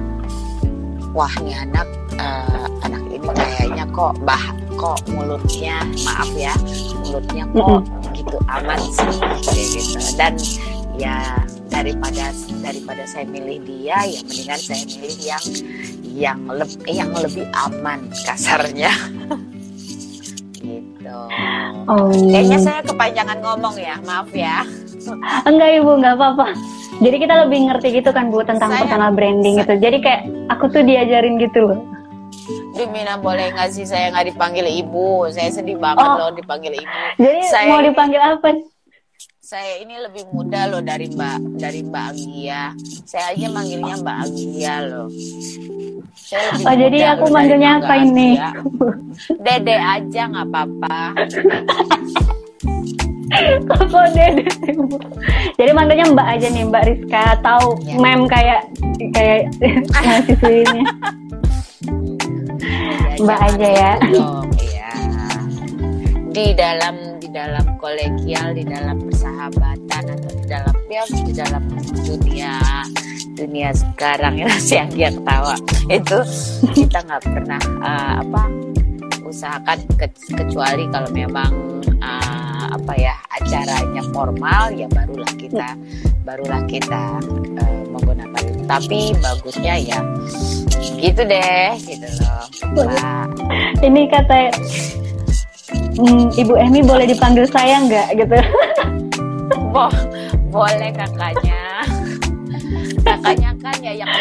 wah 1.13 1.33
nih 1.45 1.53
anak 1.53 1.85
uh, 2.17 2.65
anak 2.81 2.97
ini 3.13 3.29
kayaknya 3.29 3.68
kok 3.99 4.15
bah 4.23 4.43
kok 4.79 4.99
mulutnya 5.11 5.83
maaf 6.07 6.31
ya 6.39 6.55
mulutnya 7.03 7.43
kok 7.51 7.83
mm-hmm. 7.83 8.15
gitu 8.15 8.37
aman 8.47 8.79
sih 8.79 9.11
kayak 9.43 9.67
gitu. 9.75 9.99
Dan 10.15 10.33
ya 10.95 11.35
daripada 11.67 12.31
daripada 12.63 13.03
saya 13.03 13.27
milih 13.27 13.59
dia 13.67 13.99
ya 14.07 14.23
mendingan 14.23 14.59
saya 14.63 14.83
milih 14.87 15.15
yang 15.19 15.45
yang 16.15 16.39
lebih 16.47 16.91
yang 16.95 17.11
lebih 17.11 17.43
aman 17.67 17.99
kasarnya. 18.23 18.91
Gitu. 20.59 21.19
Oh. 21.87 22.11
kayaknya 22.11 22.59
saya 22.59 22.83
kepanjangan 22.83 23.39
ngomong 23.39 23.79
ya 23.79 23.95
maaf 24.03 24.27
ya. 24.35 24.67
Enggak 25.47 25.79
ibu 25.79 25.91
nggak 25.95 26.19
apa-apa. 26.19 26.51
Jadi 26.99 27.15
kita 27.15 27.47
lebih 27.47 27.59
ngerti 27.71 27.87
gitu 27.95 28.11
kan 28.11 28.27
bu 28.27 28.43
tentang 28.43 28.67
saya, 28.67 28.83
personal 28.83 29.15
branding 29.15 29.55
saya, 29.55 29.63
gitu. 29.63 29.73
Jadi 29.87 29.97
kayak 30.03 30.21
aku 30.51 30.67
tuh 30.67 30.83
diajarin 30.83 31.39
gitu 31.39 31.63
loh 31.63 31.79
Dimina 32.79 33.19
boleh 33.19 33.51
nggak 33.51 33.75
sih 33.75 33.83
saya 33.83 34.07
nggak 34.15 34.31
dipanggil 34.31 34.63
ibu? 34.63 35.27
Saya 35.35 35.51
sedih 35.51 35.75
banget 35.75 35.99
oh. 35.99 36.15
loh 36.15 36.29
dipanggil 36.31 36.79
ibu. 36.79 36.95
Jadi 37.19 37.39
saya 37.51 37.75
mau 37.75 37.83
dipanggil 37.83 38.21
apa? 38.23 38.55
Saya 39.43 39.83
ini 39.83 39.99
lebih 39.99 40.31
muda 40.31 40.71
loh 40.71 40.79
dari 40.79 41.11
Mbak 41.11 41.59
dari 41.59 41.83
Mbak 41.83 42.05
Anggia. 42.15 42.71
Saya 43.03 43.35
aja 43.35 43.47
manggilnya 43.51 43.99
Mbak 43.99 44.17
Anggia 44.23 44.75
loh. 44.87 45.09
Saya 46.15 46.55
lebih 46.55 46.63
oh 46.63 46.75
jadi 46.87 46.99
aku 47.19 47.25
manggilnya 47.27 47.71
apa 47.83 47.93
ini? 47.99 48.29
Dede 49.43 49.75
aja 49.75 50.21
nggak 50.31 50.47
apa-apa. 50.47 50.99
Kok 53.67 54.07
dede 54.15 54.47
Jadi 55.59 55.71
manggilnya 55.75 56.05
Mbak 56.15 56.27
aja 56.31 56.47
nih 56.47 56.63
Mbak 56.63 56.83
Rizka 56.87 57.21
atau 57.43 57.75
ya. 57.83 57.99
mem 57.99 58.23
kayak 58.23 58.71
kayak 59.11 59.51
mahasiswa 59.91 60.47
ini. 60.47 60.81
Mbak 63.19 63.39
aja 63.39 63.69
ya. 63.69 63.91
ya. 64.59 64.91
Di 66.29 66.45
dalam 66.55 66.95
di 67.19 67.27
dalam 67.31 67.65
kolegial, 67.77 68.55
di 68.55 68.63
dalam 68.63 68.97
persahabatan 69.03 70.03
atau 70.15 70.31
di 70.33 70.45
dalam 70.47 70.75
ya 70.89 71.03
di 71.05 71.33
dalam 71.33 71.63
dunia 72.05 72.53
dunia 73.39 73.69
sekarang 73.71 74.35
ya 74.35 74.49
si 74.65 74.75
yang 74.75 75.15
ketawa 75.21 75.55
itu 75.87 76.19
kita 76.75 76.99
nggak 77.07 77.23
pernah 77.23 77.61
uh, 77.79 78.13
apa 78.19 78.43
usahakan 79.23 79.79
ke, 79.95 80.07
kecuali 80.33 80.89
kalau 80.89 81.09
memang 81.15 81.51
uh, 82.01 82.38
apa 82.67 82.93
ya 82.99 83.13
acaranya 83.31 84.03
formal 84.11 84.71
ya 84.75 84.87
barulah 84.91 85.33
kita 85.39 85.75
barulah 86.27 86.61
kita 86.67 87.17
uh, 87.57 87.83
menggunakan. 87.89 88.41
Itu 88.43 88.63
tapi 88.69 89.17
bagusnya 89.17 89.75
ya 89.81 89.99
gitu 90.99 91.25
deh 91.25 91.73
gitu 91.81 92.07
loh. 92.21 92.45
Mbak. 92.75 93.25
ini 93.81 94.05
kata 94.11 94.53
hmm, 95.97 96.37
Ibu 96.37 96.53
Emi 96.59 96.85
boleh 96.85 97.09
dipanggil 97.09 97.49
saya 97.49 97.81
nggak? 97.81 98.13
Gitu. 98.19 98.37
Bo 99.73 99.89
boleh 100.53 100.93
kakaknya. 100.93 101.85
Kakaknya 103.01 103.51
kan 103.63 103.77
ya 103.81 103.93
yang 104.05 104.09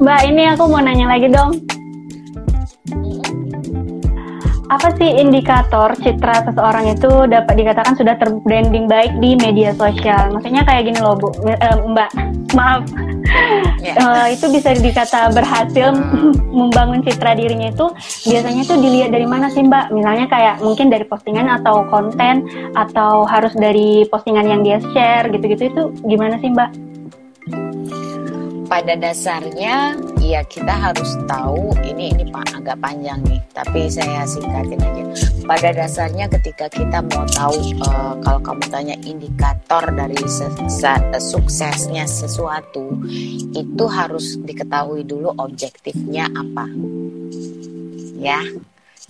Mbak 0.00 0.20
ini 0.28 0.42
aku 0.50 0.64
mau 0.66 0.80
nanya 0.82 1.06
lagi 1.14 1.28
dong 1.30 1.79
apa 4.70 4.94
sih 4.94 5.18
indikator 5.18 5.98
citra 5.98 6.46
seseorang 6.46 6.94
itu 6.94 7.10
dapat 7.26 7.54
dikatakan 7.58 7.98
sudah 7.98 8.14
terbranding 8.22 8.86
baik 8.86 9.10
di 9.18 9.34
media 9.34 9.74
sosial? 9.74 10.30
Maksudnya 10.30 10.62
kayak 10.62 10.86
gini 10.86 11.02
loh, 11.02 11.18
Bu, 11.18 11.34
uh, 11.42 11.90
Mbak, 11.90 12.10
maaf, 12.56 12.86
yeah. 13.82 13.90
Ya. 13.90 13.92
uh, 13.98 14.26
itu 14.30 14.46
bisa 14.46 14.70
dikata 14.78 15.34
berhasil 15.34 15.90
membangun 16.62 17.02
citra 17.02 17.34
dirinya 17.34 17.74
itu 17.74 17.90
biasanya 18.30 18.62
itu 18.62 18.74
dilihat 18.78 19.10
dari 19.10 19.26
mana 19.26 19.50
sih, 19.50 19.66
Mbak? 19.66 19.90
Misalnya 19.90 20.30
kayak 20.30 20.62
mungkin 20.62 20.86
dari 20.86 21.02
postingan 21.02 21.50
atau 21.50 21.90
konten 21.90 22.46
atau 22.78 23.26
harus 23.26 23.50
dari 23.58 24.06
postingan 24.06 24.46
yang 24.46 24.62
dia 24.62 24.78
share 24.94 25.26
gitu-gitu 25.34 25.66
itu 25.66 25.82
gimana 26.06 26.38
sih, 26.38 26.46
Mbak? 26.54 26.90
Pada 28.70 28.94
dasarnya 28.94 29.98
ya 30.22 30.46
kita 30.46 30.70
harus 30.70 31.18
tahu 31.26 31.74
ini 31.82 32.14
ini 32.14 32.30
agak 32.54 32.78
panjang 32.78 33.18
nih 33.26 33.42
tapi 33.50 33.90
saya 33.90 34.22
singkatin 34.22 34.78
aja. 34.78 35.04
Pada 35.42 35.74
dasarnya 35.74 36.30
ketika 36.38 36.70
kita 36.70 37.02
mau 37.10 37.26
tahu 37.26 37.58
uh, 37.82 38.14
kalau 38.22 38.38
kamu 38.38 38.64
tanya 38.70 38.96
indikator 39.02 39.82
dari 39.90 40.14
suksesnya 41.18 42.06
sesuatu 42.06 42.94
itu 43.58 43.84
harus 43.90 44.38
diketahui 44.38 45.02
dulu 45.02 45.34
objektifnya 45.34 46.30
apa. 46.30 46.70
Ya 48.22 48.38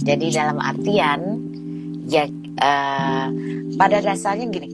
jadi 0.00 0.26
dalam 0.32 0.56
artian 0.56 1.20
ya 2.08 2.24
uh, 2.64 3.28
pada 3.76 4.00
dasarnya 4.00 4.48
gini 4.48 4.72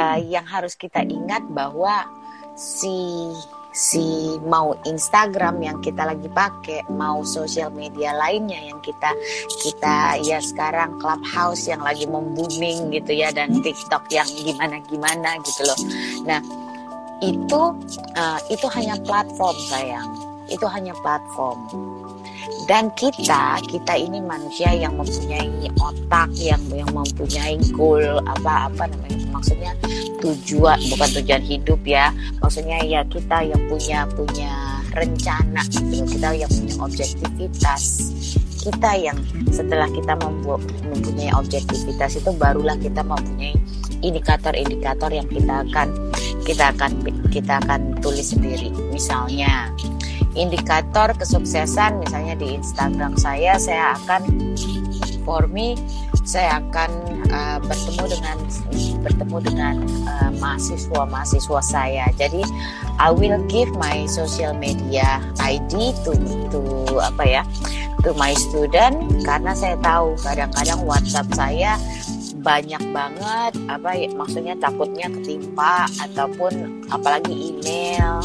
uh, 0.00 0.16
yang 0.16 0.48
harus 0.48 0.72
kita 0.80 1.04
ingat 1.04 1.44
bahwa 1.52 2.08
si 2.56 3.28
si 3.74 4.38
mau 4.46 4.78
Instagram 4.86 5.58
yang 5.58 5.78
kita 5.82 6.06
lagi 6.06 6.30
pakai, 6.30 6.86
mau 6.94 7.26
sosial 7.26 7.74
media 7.74 8.14
lainnya 8.14 8.70
yang 8.70 8.78
kita 8.78 9.10
kita 9.60 10.22
ya 10.22 10.38
sekarang 10.38 10.94
Clubhouse 11.02 11.66
yang 11.66 11.82
lagi 11.82 12.06
membooming 12.06 12.94
gitu 12.94 13.10
ya 13.10 13.34
dan 13.34 13.50
TikTok 13.58 14.06
yang 14.14 14.30
gimana 14.30 14.78
gimana 14.86 15.34
gitu 15.42 15.66
loh. 15.66 15.78
Nah 16.22 16.40
itu 17.18 17.62
uh, 18.14 18.38
itu 18.46 18.66
hanya 18.70 18.94
platform 19.02 19.56
sayang, 19.66 20.08
itu 20.46 20.66
hanya 20.70 20.94
platform 21.02 21.58
dan 22.64 22.88
kita 22.96 23.60
kita 23.68 23.94
ini 23.96 24.24
manusia 24.24 24.72
yang 24.72 24.96
mempunyai 24.96 25.68
otak 25.76 26.32
yang 26.36 26.60
yang 26.72 26.88
mempunyai 26.96 27.60
goal 27.76 28.20
apa 28.24 28.72
apa 28.72 28.88
namanya 28.88 29.28
maksudnya 29.36 29.72
tujuan 30.24 30.80
bukan 30.88 31.08
tujuan 31.20 31.42
hidup 31.44 31.80
ya. 31.84 32.08
Maksudnya 32.40 32.80
ya 32.88 33.04
kita 33.04 33.44
yang 33.44 33.60
punya 33.68 34.08
punya 34.16 34.52
rencana 34.96 35.60
kita 35.68 36.28
yang 36.32 36.48
punya 36.48 36.74
objektivitas. 36.80 37.82
Kita 38.64 38.96
yang 38.96 39.20
setelah 39.52 39.84
kita 39.92 40.16
membuat 40.16 40.64
mempunyai 40.88 41.28
objektivitas 41.36 42.16
itu 42.16 42.30
barulah 42.32 42.80
kita 42.80 43.04
mempunyai 43.04 43.52
indikator-indikator 44.00 45.12
yang 45.12 45.28
kita 45.28 45.60
akan 45.68 45.92
kita 46.48 46.72
akan 46.72 46.90
kita 47.28 47.60
akan 47.60 47.92
tulis 48.00 48.32
sendiri. 48.32 48.72
Misalnya 48.88 49.68
indikator 50.34 51.14
kesuksesan 51.14 52.02
misalnya 52.02 52.34
di 52.34 52.58
Instagram 52.58 53.14
saya 53.18 53.58
saya 53.58 53.94
akan 53.98 54.22
for 55.24 55.48
me 55.48 55.78
saya 56.24 56.60
akan 56.60 56.90
uh, 57.32 57.58
bertemu 57.60 58.04
dengan 58.16 58.36
bertemu 59.04 59.36
dengan 59.44 59.74
uh, 60.08 60.30
mahasiswa 60.40 61.04
mahasiswa 61.04 61.60
saya. 61.60 62.08
Jadi 62.16 62.40
I 62.96 63.12
will 63.12 63.36
give 63.52 63.68
my 63.76 64.08
social 64.08 64.56
media 64.56 65.20
ID 65.36 65.92
to 66.08 66.16
to 66.48 66.60
apa 66.96 67.24
ya 67.28 67.42
to 68.00 68.16
my 68.16 68.32
student 68.32 68.96
karena 69.28 69.52
saya 69.52 69.76
tahu 69.84 70.16
kadang-kadang 70.24 70.80
WhatsApp 70.88 71.28
saya 71.36 71.76
banyak 72.44 72.82
banget 72.92 73.52
apa 73.72 73.90
ya 73.96 74.08
maksudnya 74.12 74.54
takutnya 74.60 75.08
ketimpa 75.08 75.88
ataupun 76.04 76.84
apalagi 76.92 77.32
email 77.32 78.20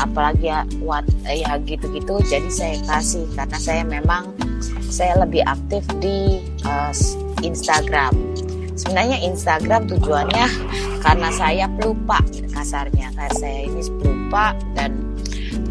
apalagi 0.00 0.48
ya 0.48 0.64
what 0.80 1.04
ya 1.28 1.60
gitu-gitu 1.68 2.16
jadi 2.24 2.48
saya 2.48 2.76
kasih 2.88 3.28
karena 3.36 3.58
saya 3.60 3.82
memang 3.84 4.32
saya 4.88 5.20
lebih 5.20 5.44
aktif 5.44 5.84
di 6.00 6.42
uh, 6.64 6.90
Instagram. 7.44 8.12
Sebenarnya 8.78 9.18
Instagram 9.22 9.90
tujuannya 9.90 10.46
karena 11.02 11.28
saya 11.34 11.66
pelupa 11.78 12.18
kasarnya 12.54 13.10
karena 13.14 13.34
saya 13.38 13.58
ini 13.66 13.82
pelupa 13.98 14.54
dan 14.74 14.90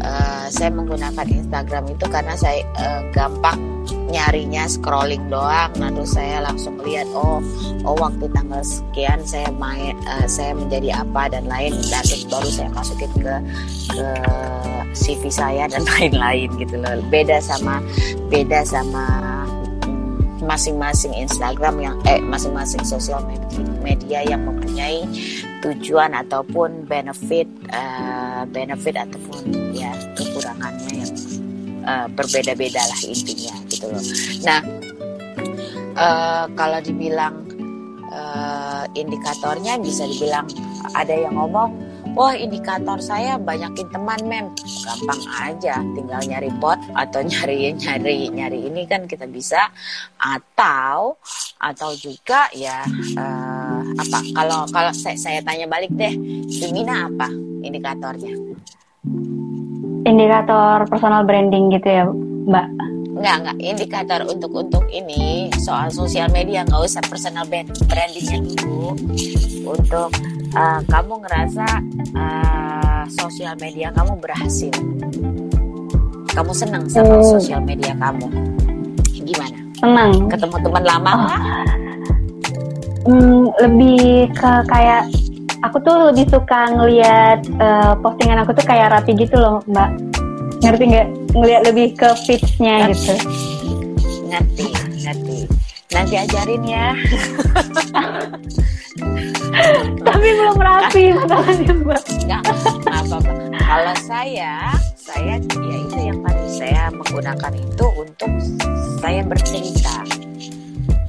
uh, 0.04 0.46
saya 0.48 0.70
menggunakan 0.72 1.26
Instagram 1.26 1.84
itu 1.92 2.04
karena 2.08 2.34
saya 2.36 2.60
uh, 2.76 3.00
gampang 3.12 3.77
nyarinya 4.08 4.64
scrolling 4.66 5.28
doang. 5.28 5.72
Lalu 5.76 6.04
saya 6.08 6.42
langsung 6.44 6.80
lihat 6.82 7.06
oh 7.12 7.40
oh 7.84 7.96
waktu 7.96 8.26
tanggal 8.32 8.60
sekian 8.64 9.20
saya 9.24 9.48
main 9.54 9.94
uh, 10.08 10.26
saya 10.26 10.56
menjadi 10.56 11.04
apa 11.04 11.32
dan 11.32 11.44
lain. 11.46 11.76
Dan 11.88 12.02
terus 12.04 12.24
baru 12.26 12.48
saya 12.48 12.68
masukin 12.72 13.12
ke 13.20 13.34
ke 13.92 14.08
CV 14.96 15.22
saya 15.28 15.68
dan 15.68 15.84
lain-lain 15.96 16.48
gitu 16.56 16.76
loh. 16.80 16.98
Beda 17.12 17.38
sama 17.38 17.80
beda 18.32 18.64
sama 18.64 19.04
mm, 19.84 20.44
masing-masing 20.44 21.12
Instagram 21.14 21.76
yang 21.78 21.96
eh 22.08 22.20
masing-masing 22.24 22.82
sosial 22.82 23.20
media, 23.28 23.60
media 23.84 24.20
yang 24.24 24.42
mempunyai 24.48 25.04
tujuan 25.62 26.14
ataupun 26.14 26.86
benefit 26.86 27.46
uh, 27.74 28.46
benefit 28.48 28.94
ataupun 28.94 29.74
ya 29.74 29.90
kekurangannya 30.14 31.02
yang 31.02 31.12
uh, 31.82 32.06
berbeda-beda 32.14 32.78
lah 32.78 33.00
intinya 33.02 33.54
gitu 33.78 33.86
loh. 33.94 34.02
Nah 34.42 34.60
uh, 35.94 36.44
kalau 36.58 36.82
dibilang 36.82 37.46
uh, 38.10 38.84
indikatornya 38.98 39.78
bisa 39.78 40.02
dibilang 40.10 40.50
ada 40.98 41.14
yang 41.14 41.38
ngomong 41.38 41.70
wah 42.18 42.34
indikator 42.34 42.98
saya 42.98 43.38
banyakin 43.38 43.86
teman 43.94 44.18
mem 44.26 44.46
gampang 44.58 45.22
aja 45.38 45.78
tinggal 45.94 46.18
nyari 46.26 46.50
bot 46.58 46.78
atau 46.98 47.22
nyari 47.30 47.70
nyari 47.78 48.34
nyari 48.34 48.58
ini 48.66 48.82
kan 48.90 49.06
kita 49.06 49.30
bisa 49.30 49.70
atau 50.18 51.14
atau 51.58 51.90
juga 51.94 52.50
ya 52.54 52.82
uh, 53.18 53.80
apa 53.98 54.18
kalau 54.34 54.66
kalau 54.70 54.92
saya, 54.94 55.14
saya 55.14 55.40
tanya 55.46 55.70
balik 55.70 55.94
deh 55.94 56.14
Lumina 56.66 57.06
apa 57.06 57.30
indikatornya 57.62 58.34
indikator 60.06 60.88
personal 60.88 61.22
branding 61.22 61.70
gitu 61.74 61.86
ya 61.86 62.04
Mbak? 62.48 62.97
Enggak, 63.18 63.36
enggak. 63.42 63.56
Indikator 63.58 64.20
untuk 64.30 64.52
untuk 64.54 64.84
ini 64.94 65.50
soal 65.58 65.90
sosial 65.90 66.30
media 66.30 66.62
nggak 66.62 66.82
usah 66.86 67.02
personal 67.02 67.42
brandingnya 67.50 68.38
dulu. 68.38 68.94
Untuk 69.66 70.10
uh, 70.54 70.80
kamu 70.86 71.14
ngerasa 71.26 71.66
uh, 72.14 73.04
sosial 73.10 73.58
media 73.58 73.90
kamu 73.90 74.22
berhasil, 74.22 74.72
kamu 76.30 76.52
senang 76.54 76.86
sama 76.86 77.18
hmm. 77.18 77.26
sosial 77.26 77.60
media 77.66 77.92
kamu, 77.98 78.26
gimana? 79.18 79.58
Senang. 79.82 80.10
Ketemu 80.30 80.56
teman 80.62 80.84
lama 80.86 81.12
oh. 81.12 81.30
Hmm, 83.08 83.48
lebih 83.62 84.28
ke 84.36 84.52
kayak 84.68 85.10
aku 85.64 85.80
tuh 85.82 86.12
lebih 86.12 86.28
suka 86.30 86.70
ngelihat 86.70 87.40
uh, 87.58 87.96
postingan 87.98 88.42
aku 88.44 88.54
tuh 88.54 88.66
kayak 88.68 88.92
rapi 88.94 89.16
gitu 89.16 89.38
loh 89.38 89.64
mbak 89.66 89.90
ngerti 90.62 90.84
nggak 90.92 91.08
ngelihat 91.34 91.62
lebih 91.68 91.96
ke 91.96 92.08
fitsnya 92.24 92.92
gitu. 92.92 93.14
Ngerti 94.28 94.66
ngerti. 95.02 95.38
Nanti 95.88 96.14
ajarin 96.20 96.62
ya. 96.68 96.92
Tapi 100.06 100.26
belum 100.36 100.58
rapi 100.60 101.02
masalahnya 101.16 101.72
mbak. 101.72 102.02
Nggak 102.28 102.42
apa 102.44 102.70
apa 103.00 103.18
kalau 103.68 103.94
saya 104.04 104.72
saya 104.96 105.40
ya 105.40 105.76
itu 105.76 105.98
yang 106.00 106.20
tadi 106.20 106.46
saya 106.52 106.82
menggunakan 106.92 107.52
itu 107.56 107.86
untuk 107.96 108.32
saya 109.00 109.20
bercerita 109.24 110.04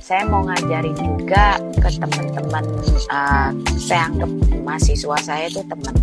saya 0.10 0.26
mau 0.26 0.42
ngajarin 0.42 0.98
juga 0.98 1.62
ke 1.78 1.90
teman-teman 2.02 2.66
uh, 3.14 3.54
saya 3.78 4.10
anggap 4.10 4.32
mahasiswa 4.66 5.18
saya 5.22 5.46
itu 5.46 5.62
teman. 5.70 5.94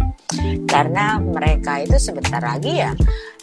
Karena 0.70 1.18
mereka 1.18 1.82
itu 1.82 1.98
sebentar 1.98 2.38
lagi 2.38 2.86
ya 2.86 2.94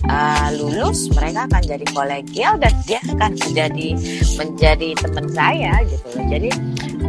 uh, 0.08 0.48
lulus 0.56 1.12
mereka 1.12 1.52
akan 1.52 1.64
jadi 1.68 1.86
kolegial 1.92 2.56
dan 2.64 2.72
dia 2.88 3.04
akan 3.12 3.36
menjadi 3.44 3.90
menjadi 4.40 4.90
teman 5.04 5.28
saya 5.36 5.84
gitu 5.84 6.08
loh. 6.16 6.26
Jadi 6.32 6.50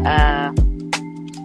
uh, 0.03 0.51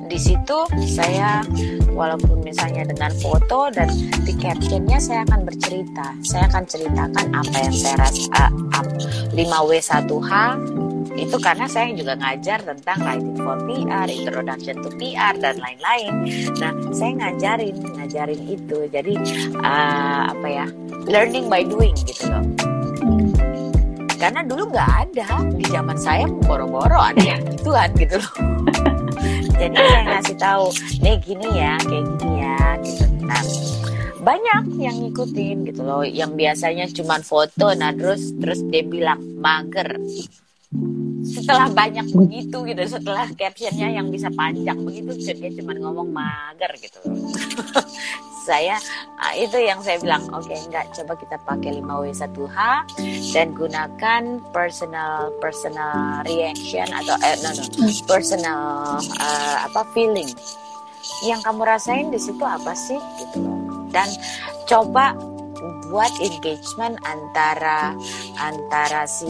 di 0.10 0.18
situ 0.18 0.60
saya 0.90 1.46
walaupun 1.94 2.42
misalnya 2.42 2.90
dengan 2.90 3.14
foto 3.22 3.70
dan 3.70 3.86
di 4.26 4.34
captionnya 4.34 4.98
saya 4.98 5.22
akan 5.30 5.46
bercerita. 5.46 6.18
Saya 6.26 6.50
akan 6.50 6.66
ceritakan 6.66 7.26
apa 7.38 7.58
yang 7.70 7.76
saya 7.78 8.02
rasa 8.02 8.50
uh, 8.50 8.52
5W1H 9.38 10.34
itu 11.26 11.38
karena 11.40 11.68
saya 11.68 11.92
juga 11.92 12.16
ngajar 12.16 12.64
tentang 12.64 12.98
writing 13.04 13.38
for 13.44 13.58
PR, 13.68 14.08
introduction 14.08 14.76
to 14.80 14.90
PR 14.96 15.36
dan 15.40 15.56
lain-lain. 15.60 16.12
Nah, 16.60 16.72
saya 16.96 17.12
ngajarin, 17.20 17.76
ngajarin 18.00 18.42
itu. 18.48 18.78
Jadi 18.88 19.14
uh, 19.60 20.32
apa 20.32 20.48
ya, 20.48 20.68
learning 21.10 21.52
by 21.52 21.66
doing 21.66 21.96
gitu 22.08 22.30
loh. 22.30 22.44
karena 24.20 24.44
dulu 24.44 24.68
nggak 24.76 24.92
ada 25.08 25.48
di 25.56 25.64
zaman 25.72 25.96
saya 25.96 26.28
boro-boro 26.28 27.00
ada 27.00 27.24
yang 27.24 27.40
gituan 27.56 27.88
gitu 27.96 28.20
loh 28.20 28.34
jadi 29.60 29.76
saya 29.80 30.04
ngasih 30.12 30.36
tahu 30.36 30.66
nih 31.00 31.16
gini 31.24 31.48
ya 31.56 31.74
kayak 31.88 32.04
gini 32.04 32.32
ya 32.44 32.60
gitu 32.84 33.04
nah 33.24 33.44
banyak 34.20 34.64
yang 34.76 34.96
ngikutin 35.00 35.58
gitu 35.72 35.82
loh 35.88 36.04
yang 36.04 36.36
biasanya 36.36 36.92
cuma 36.92 37.24
foto 37.24 37.72
nah 37.72 37.96
terus 37.96 38.36
terus 38.36 38.60
dia 38.68 38.84
bilang 38.84 39.24
mager 39.40 39.96
setelah 41.26 41.68
banyak 41.72 42.08
begitu 42.12 42.58
gitu 42.64 42.84
setelah 42.88 43.28
captionnya 43.36 43.90
yang 43.92 44.08
bisa 44.10 44.32
panjang 44.34 44.80
begitu 44.84 45.16
dia 45.36 45.52
cuma 45.60 45.76
ngomong 45.76 46.10
mager 46.10 46.72
gitu. 46.80 47.00
Saya 48.50 48.82
uh, 49.22 49.34
itu 49.38 49.62
yang 49.62 49.78
saya 49.86 50.02
bilang 50.02 50.26
oke 50.34 50.50
okay, 50.50 50.58
enggak 50.66 50.90
coba 50.90 51.14
kita 51.22 51.38
pakai 51.46 51.86
5W1H 51.86 52.58
dan 53.30 53.54
gunakan 53.54 54.24
personal 54.50 55.30
personal 55.38 56.26
reaction 56.26 56.90
atau 56.90 57.14
eh, 57.22 57.38
no, 57.46 57.50
no, 57.54 57.64
personal 58.10 58.98
uh, 59.22 59.58
apa 59.70 59.86
feeling. 59.94 60.34
Yang 61.30 61.46
kamu 61.46 61.62
rasain 61.62 62.08
di 62.10 62.18
situ 62.18 62.42
apa 62.42 62.74
sih? 62.74 62.98
Gitu 63.22 63.38
loh. 63.38 63.86
Dan 63.94 64.10
coba 64.66 65.14
buat 65.90 66.14
engagement 66.22 67.02
antara 67.02 67.98
antara 68.38 69.10
si 69.10 69.30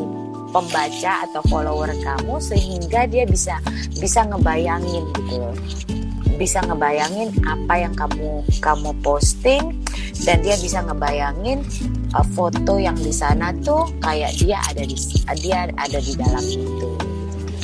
pembaca 0.49 1.29
atau 1.29 1.41
follower 1.47 1.93
kamu 2.01 2.35
sehingga 2.41 3.05
dia 3.05 3.23
bisa 3.25 3.61
bisa 3.97 4.25
ngebayangin 4.25 5.05
gitu 5.13 5.53
bisa 6.39 6.63
ngebayangin 6.63 7.35
apa 7.43 7.83
yang 7.83 7.93
kamu 7.93 8.47
kamu 8.63 8.95
posting 9.03 9.75
dan 10.23 10.39
dia 10.39 10.55
bisa 10.55 10.79
ngebayangin 10.87 11.59
uh, 12.15 12.25
foto 12.31 12.79
yang 12.79 12.95
di 12.95 13.11
sana 13.11 13.51
tuh 13.59 13.87
kayak 13.99 14.31
dia 14.39 14.59
ada 14.71 14.83
di 14.87 14.95
dia 15.43 15.67
ada 15.67 15.99
di 15.99 16.13
dalam 16.15 16.45
itu. 16.47 16.89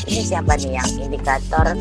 Ini 0.06 0.22
siapa 0.22 0.54
nih 0.60 0.78
yang 0.78 0.92
indikator 1.02 1.74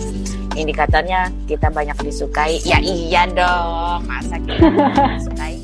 indikatornya 0.54 1.28
kita 1.50 1.68
banyak 1.68 1.98
disukai? 1.98 2.62
Ya 2.62 2.78
iya 2.80 3.26
dong 3.26 4.06
masa 4.06 4.38
kita 4.38 4.70
disukai? 5.18 5.58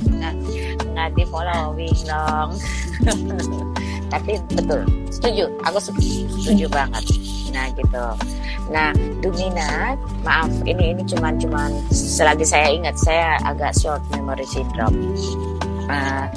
Nggak 0.90 1.08
di 1.14 1.24
following 1.30 1.96
dong 2.04 2.58
tapi 4.10 4.36
betul 4.52 4.82
setuju. 5.08 5.46
Aku 5.70 5.78
setuju 5.78 6.66
banget. 6.68 7.04
Nah 7.54 7.66
gitu. 7.74 8.04
Nah 8.70 8.90
Dumina 9.22 9.94
maaf 10.26 10.50
ini 10.66 10.94
ini 10.94 11.02
cuman 11.06 11.38
cuman 11.38 11.70
selagi 11.90 12.44
saya 12.44 12.68
ingat 12.74 12.96
saya 12.98 13.38
agak 13.46 13.72
short 13.78 14.02
memory 14.10 14.44
syndrome. 14.46 15.14
Uh, 15.90 16.30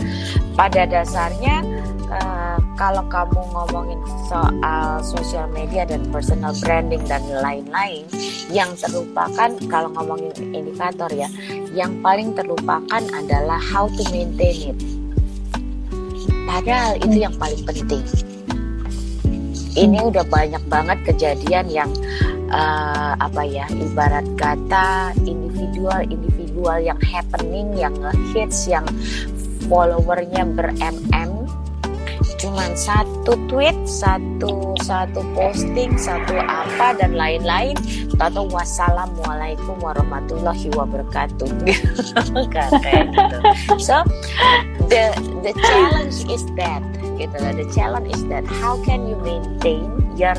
pada 0.58 0.90
dasarnya 0.90 1.62
uh, 2.10 2.58
kalau 2.74 3.06
kamu 3.06 3.38
ngomongin 3.54 4.02
soal 4.26 4.98
social 5.06 5.46
media 5.54 5.86
dan 5.86 6.02
personal 6.10 6.58
branding 6.58 7.06
dan 7.06 7.22
lain-lain 7.30 8.06
yang 8.50 8.74
terlupakan 8.78 9.54
kalau 9.70 9.90
ngomongin 9.94 10.34
indikator 10.54 11.10
ya 11.14 11.30
yang 11.74 11.94
paling 12.02 12.34
terlupakan 12.34 13.04
adalah 13.14 13.62
how 13.62 13.86
to 13.94 14.02
maintain 14.10 14.74
it 14.74 14.78
Padahal 16.44 17.00
itu 17.00 17.18
yang 17.24 17.36
paling 17.40 17.62
penting. 17.64 18.04
Ini 19.74 19.98
udah 20.06 20.26
banyak 20.30 20.64
banget 20.70 20.98
kejadian 21.02 21.66
yang 21.72 21.90
uh, 22.54 23.18
apa 23.18 23.42
ya 23.42 23.66
ibarat 23.74 24.26
kata 24.38 25.18
individual 25.26 26.06
individual 26.06 26.78
yang 26.78 27.00
happening 27.02 27.74
yang 27.74 27.96
hits 28.32 28.70
yang 28.70 28.86
followernya 29.66 30.46
ber 30.54 30.70
mm 30.78 31.34
cuman 32.44 32.76
satu 32.76 33.40
tweet 33.48 33.76
satu 33.88 34.76
satu 34.84 35.24
posting 35.32 35.96
satu 35.96 36.36
apa 36.44 36.92
dan 37.00 37.16
lain-lain. 37.16 37.80
Atau 38.20 38.46
wassalamualaikum 38.52 39.80
warahmatullahi 39.80 40.68
wabarakatuh. 40.76 41.50
Gitu. 41.64 43.38
So 43.80 44.04
the 44.94 45.10
the 45.42 45.54
challenge 45.66 46.22
is 46.30 46.46
that 46.54 46.86
gitu 47.18 47.34
lah 47.42 47.54
the 47.58 47.66
challenge 47.74 48.14
is 48.14 48.24
that 48.30 48.46
how 48.62 48.78
can 48.86 49.10
you 49.10 49.18
maintain 49.26 49.90
your 50.14 50.38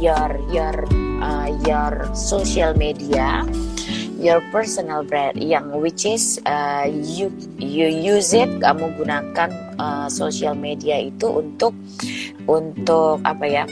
your 0.00 0.32
your 0.48 0.72
uh, 1.20 1.52
your 1.68 2.08
social 2.16 2.72
media 2.72 3.44
your 4.16 4.40
personal 4.48 5.04
brand 5.04 5.36
yang 5.36 5.68
which 5.84 6.08
is 6.08 6.40
uh, 6.48 6.88
you 6.88 7.28
you 7.60 7.88
use 7.88 8.32
it 8.32 8.48
kamu 8.64 8.88
gunakan 8.96 9.52
uh, 9.76 10.08
social 10.08 10.56
media 10.56 10.96
itu 10.96 11.28
untuk 11.28 11.76
untuk 12.48 13.20
apa 13.24 13.44
ya 13.44 13.64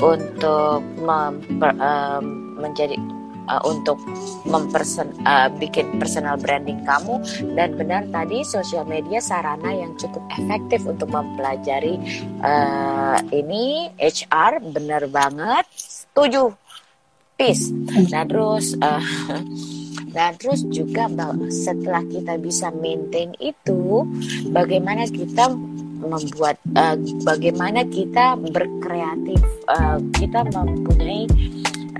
untuk 0.00 0.80
memper, 1.00 1.72
uh, 1.80 2.20
menjadi 2.60 2.96
uh, 3.48 3.62
untuk 3.66 3.98
mempersen 4.46 5.10
uh, 5.26 5.50
bikin 5.56 5.98
personal 5.98 6.36
branding 6.38 6.82
kamu. 6.84 7.22
Dan 7.54 7.78
benar 7.78 8.06
tadi 8.10 8.42
sosial 8.46 8.86
media 8.86 9.18
sarana 9.18 9.72
yang 9.72 9.94
cukup 9.98 10.22
efektif 10.38 10.84
untuk 10.86 11.10
mempelajari 11.10 11.98
uh, 12.42 13.18
ini 13.32 13.90
HR 13.98 14.62
benar 14.70 15.06
banget. 15.10 15.66
Setuju. 15.74 16.52
Peace. 17.36 17.68
Nah 18.08 18.24
terus 18.24 18.72
uh, 18.80 19.02
Nah, 20.16 20.32
terus 20.32 20.64
juga 20.72 21.12
setelah 21.52 22.00
kita 22.08 22.40
bisa 22.40 22.72
maintain 22.72 23.36
itu, 23.36 24.08
bagaimana 24.48 25.04
kita 25.04 25.52
membuat, 26.00 26.56
uh, 26.72 26.96
bagaimana 27.20 27.84
kita 27.84 28.40
berkreatif, 28.40 29.36
uh, 29.68 30.00
kita 30.16 30.48
mempunyai 30.48 31.28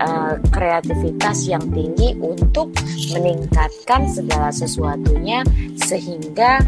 uh, 0.01 0.37
kreativitas 0.51 1.47
yang 1.49 1.63
tinggi 1.73 2.13
untuk 2.19 2.73
meningkatkan 3.13 4.05
segala 4.09 4.49
sesuatunya 4.53 5.41
sehingga 5.79 6.61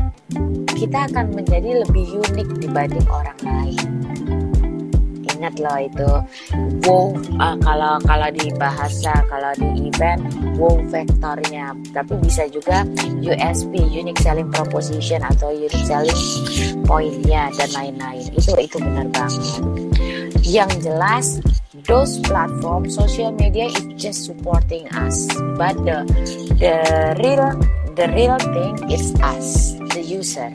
kita 0.74 1.10
akan 1.12 1.36
menjadi 1.36 1.84
lebih 1.86 2.24
unik 2.24 2.50
dibanding 2.62 3.08
orang 3.10 3.40
lain. 3.44 3.88
Ingat 5.40 5.56
loh 5.64 5.80
itu. 5.80 6.12
Wow 6.84 7.16
uh, 7.40 7.56
kalau 7.64 7.96
kalau 8.04 8.30
di 8.36 8.52
bahasa 8.60 9.14
kalau 9.32 9.52
di 9.56 9.88
event 9.88 10.20
wow 10.60 10.76
vektornya. 10.92 11.72
Tapi 11.96 12.14
bisa 12.20 12.44
juga 12.52 12.84
USP 13.24 13.80
unique 13.88 14.20
selling 14.20 14.52
proposition 14.52 15.24
atau 15.24 15.56
unique 15.56 15.88
selling 15.88 16.20
pointnya 16.84 17.48
dan 17.56 17.70
lain-lain. 17.72 18.26
Itu 18.36 18.52
itu 18.60 18.78
benar 18.84 19.08
banget 19.16 19.64
yang 20.50 20.70
jelas 20.82 21.38
those 21.86 22.18
platform 22.26 22.90
social 22.90 23.30
media 23.38 23.70
is 23.70 23.86
just 24.02 24.26
supporting 24.26 24.90
us 24.98 25.30
but 25.54 25.78
the 25.86 26.02
the 26.58 26.74
real 27.22 27.54
the 27.94 28.10
real 28.18 28.42
thing 28.58 28.74
is 28.90 29.14
us 29.22 29.78
the 29.94 30.02
user 30.02 30.50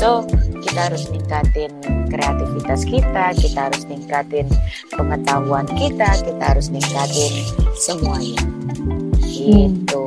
so 0.00 0.24
kita 0.64 0.92
harus 0.92 1.08
ningkatin 1.12 1.72
kreativitas 2.08 2.80
kita, 2.88 3.34
kita 3.36 3.58
harus 3.68 3.82
ningkatin 3.88 4.46
pengetahuan 4.94 5.66
kita, 5.76 6.08
kita 6.22 6.44
harus 6.44 6.72
ningkatin 6.72 7.32
semuanya. 7.76 8.40
Gitu. 9.20 10.06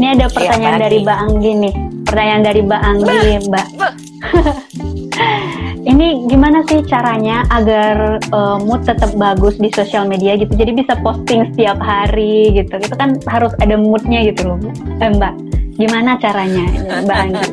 Ini 0.00 0.16
ada 0.16 0.26
pertanyaan 0.32 0.80
ya, 0.80 0.84
dari 0.88 0.98
Mbak 1.04 1.18
Anggi 1.28 1.52
nih. 1.54 1.74
Pertanyaan 2.08 2.42
dari 2.42 2.60
Mbak 2.64 2.82
Anggi, 2.82 3.18
Mbak. 3.46 3.66
Ini 5.80 6.28
gimana 6.28 6.60
sih 6.68 6.84
caranya 6.84 7.48
agar 7.48 8.20
uh, 8.36 8.60
mood 8.60 8.84
tetap 8.84 9.16
bagus 9.16 9.56
di 9.56 9.72
sosial 9.72 10.04
media 10.04 10.36
gitu? 10.36 10.52
Jadi 10.52 10.76
bisa 10.76 10.96
posting 11.00 11.48
setiap 11.52 11.80
hari 11.80 12.52
gitu. 12.52 12.76
Itu 12.76 12.94
kan 12.96 13.16
harus 13.24 13.56
ada 13.64 13.80
moodnya 13.80 14.28
gitu 14.28 14.54
loh, 14.54 14.58
eh, 15.00 15.08
Mbak. 15.08 15.34
Gimana 15.80 16.20
caranya, 16.20 16.68
Mbak 17.00 17.16
Anggi? 17.16 17.44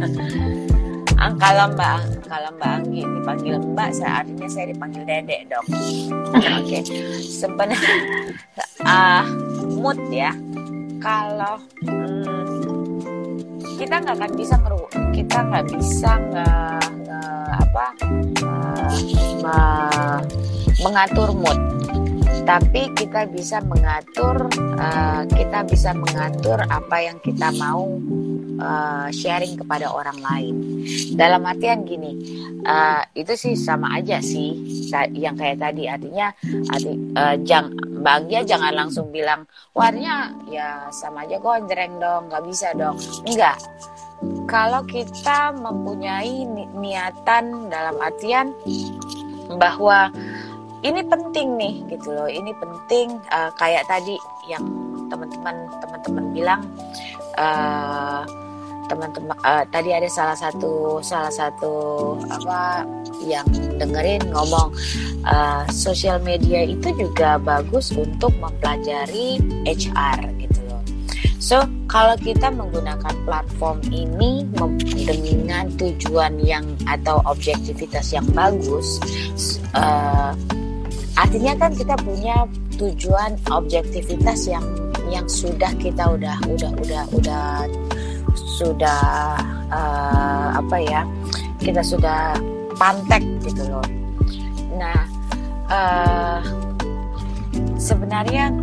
kalau 1.41 1.65
Mbak 1.73 2.17
kalau 2.27 2.49
Mbak 2.59 2.71
Anggi 2.83 3.01
dipanggil 3.07 3.55
Mbak, 3.73 3.89
saya 3.95 4.11
artinya 4.21 4.47
saya 4.51 4.65
dipanggil 4.69 5.01
Dedek 5.07 5.41
dong. 5.47 5.65
Oke, 6.35 6.51
okay. 6.61 6.81
sebenarnya 7.23 7.95
uh, 8.83 9.23
mood 9.81 9.97
ya. 10.11 10.35
Kalau 10.99 11.63
kita 13.77 14.01
nggak 14.01 14.17
akan 14.17 14.31
bisa 14.33 14.55
ngeru, 14.57 14.83
kita 15.13 15.37
nggak 15.45 15.65
bisa 15.69 16.11
nge, 16.17 16.49
nge 17.05 17.21
apa 17.61 17.85
uh, 19.45 20.17
mengatur 20.81 21.29
mood 21.37 21.59
tapi 22.47 22.91
kita 22.95 23.27
bisa 23.27 23.59
mengatur 23.63 24.47
uh, 24.79 25.23
kita 25.27 25.67
bisa 25.67 25.91
mengatur 25.91 26.63
apa 26.67 26.97
yang 27.03 27.17
kita 27.19 27.51
mau 27.59 27.99
uh, 28.61 29.07
sharing 29.11 29.59
kepada 29.59 29.91
orang 29.91 30.17
lain. 30.23 30.55
Dalam 31.19 31.43
artian 31.43 31.83
gini, 31.83 32.15
uh, 32.63 33.03
itu 33.13 33.35
sih 33.35 33.53
sama 33.59 33.99
aja 33.99 34.23
sih 34.23 34.55
yang 35.13 35.35
kayak 35.35 35.59
tadi. 35.59 35.91
Artinya 35.91 36.31
arti, 36.71 36.93
uh, 37.15 37.35
jang 37.43 37.73
bahagia 37.99 38.47
jangan 38.47 38.73
langsung 38.73 39.11
bilang 39.11 39.43
warnanya 39.75 40.31
ya 40.47 40.87
sama 40.93 41.27
aja 41.27 41.41
kok 41.41 41.67
jereng 41.67 41.99
dong 41.99 42.31
nggak 42.31 42.43
bisa 42.47 42.71
dong. 42.77 42.95
Enggak 43.27 43.59
kalau 44.49 44.81
kita 44.89 45.53
mempunyai 45.53 46.41
ni 46.49 46.65
niatan 46.73 47.69
dalam 47.69 47.95
artian 48.01 48.49
bahwa 49.61 50.09
ini 50.85 51.01
penting 51.05 51.57
nih 51.57 51.75
gitu 51.89 52.13
loh 52.13 52.29
ini 52.29 52.53
penting 52.57 53.17
uh, 53.33 53.49
kayak 53.57 53.85
tadi 53.89 54.17
yang 54.45 54.63
teman-teman 55.09 55.55
teman-teman 55.81 56.25
bilang 56.35 56.61
uh, 57.39 58.21
teman-teman 58.87 59.35
uh, 59.43 59.63
tadi 59.67 59.91
ada 59.91 60.07
salah 60.07 60.37
satu 60.37 61.03
salah 61.03 61.31
satu 61.31 62.15
apa 62.31 62.87
yang 63.27 63.47
dengerin 63.75 64.23
ngomong 64.31 64.71
uh, 65.27 65.67
sosial 65.69 66.21
media 66.23 66.63
itu 66.63 66.95
juga 66.95 67.35
bagus 67.41 67.91
untuk 67.91 68.31
mempelajari 68.39 69.41
HR 69.67 70.19
gitu 70.39 70.59
loh. 70.71 70.81
So 71.43 71.67
kalau 71.91 72.15
kita 72.19 72.51
menggunakan 72.51 73.15
platform 73.27 73.83
ini 73.91 74.47
dengan 75.07 75.71
tujuan 75.75 76.39
yang 76.43 76.63
atau 76.87 77.19
objektivitas 77.27 78.15
yang 78.15 78.27
bagus, 78.31 78.99
uh, 79.75 80.31
artinya 81.17 81.53
kan 81.57 81.71
kita 81.73 81.97
punya 82.05 82.45
tujuan 82.77 83.33
objektivitas 83.49 84.45
yang 84.45 84.63
yang 85.09 85.25
sudah 85.25 85.73
kita 85.81 86.13
udah 86.13 86.37
udah 86.45 86.71
udah 86.77 87.03
udah 87.17 87.45
sudah 88.37 89.01
uh, 89.73 90.47
apa 90.53 90.77
ya 90.77 91.01
kita 91.57 91.81
sudah 91.81 92.37
pantek 92.77 93.25
gitu 93.41 93.65
loh. 93.65 93.85
Nah 94.77 95.01
uh, 95.73 96.39
sebenarnya 97.81 98.53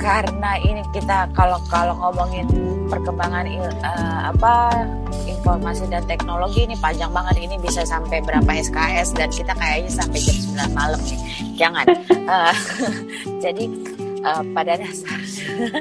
karena 0.00 0.56
ini 0.62 0.80
kita 0.94 1.28
kalau 1.36 1.60
kalau 1.68 1.92
ngomongin 2.00 2.48
perkembangan 2.88 3.44
uh, 3.84 4.20
apa 4.34 4.84
informasi 5.28 5.86
dan 5.92 6.02
teknologi 6.08 6.64
ini 6.64 6.74
panjang 6.80 7.12
banget. 7.12 7.44
Ini 7.44 7.56
bisa 7.60 7.84
sampai 7.84 8.24
berapa 8.24 8.48
SKS 8.48 9.14
dan 9.14 9.28
kita 9.30 9.52
kayaknya 9.54 9.92
sampai 9.92 10.18
jam 10.18 10.36
9 10.72 10.76
malam 10.76 11.00
nih. 11.06 11.20
Jangan. 11.54 11.86
Uh, 12.26 12.54
jadi 13.44 13.64
uh, 14.24 14.42
pada 14.52 14.80
dasarnya 14.80 15.80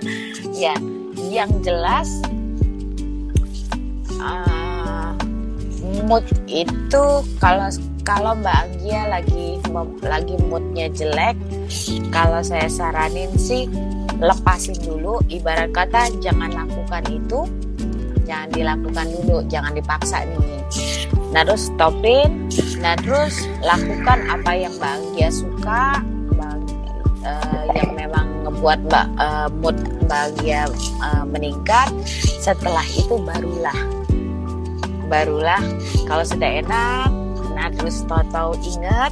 ya 0.69 0.75
yang 1.17 1.49
jelas 1.65 2.07
uh, 4.21 4.66
mood 6.05 6.23
itu 6.47 7.05
kalau 7.39 7.67
kalau 8.07 8.31
Mbak 8.39 8.55
Anggia 8.55 9.01
lagi 9.11 9.59
lagi 9.99 10.35
moodnya 10.47 10.87
jelek, 10.95 11.35
kalau 12.09 12.39
saya 12.39 12.71
saranin 12.71 13.27
sih 13.35 13.67
lepasin 14.23 14.79
dulu. 14.79 15.19
Ibarat 15.27 15.75
kata 15.75 16.07
jangan 16.23 16.55
lakukan 16.55 17.03
itu, 17.11 17.43
jangan 18.23 18.49
dilakukan 18.55 19.07
dulu, 19.11 19.43
jangan 19.51 19.75
dipaksa 19.75 20.23
nih. 20.23 20.39
Nah 21.35 21.43
terus 21.43 21.67
stopin, 21.67 22.47
nah 22.79 22.95
terus 22.95 23.43
lakukan 23.59 24.19
apa 24.31 24.51
yang 24.55 24.73
Mbak 24.79 24.93
Anggia 25.03 25.29
suka, 25.29 25.99
Mbak, 26.31 26.55
uh, 27.27 27.63
yang 27.75 27.91
memang 27.91 28.25
ngebuat 28.47 28.79
Mbak 28.87 29.07
uh, 29.19 29.47
mood 29.59 29.77
Mbak 30.07 30.21
Anggia 30.31 30.63
uh, 31.03 31.27
meningkat. 31.27 31.91
Setelah 32.39 32.87
itu 32.95 33.19
barulah 33.19 33.75
barulah 35.07 35.63
kalau 36.05 36.23
sudah 36.23 36.61
enak 36.63 37.09
nah 37.57 37.73
terus 37.73 38.05
tahu-tahu 38.05 38.53
ingat 38.61 39.09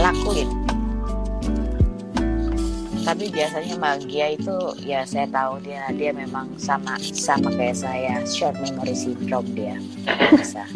lakuin. 0.00 0.48
Tapi 3.00 3.32
biasanya 3.32 3.74
bahagia 3.80 4.36
itu 4.36 4.56
ya 4.84 5.02
saya 5.08 5.26
tahu 5.32 5.58
dia 5.64 5.88
dia 5.96 6.12
memang 6.12 6.52
sama 6.60 7.00
sama 7.00 7.50
kayak 7.56 7.76
saya. 7.80 8.20
Short 8.28 8.54
memory 8.60 8.94
syndrome 8.94 9.50
dia 9.56 9.74
bisa. 10.36 10.62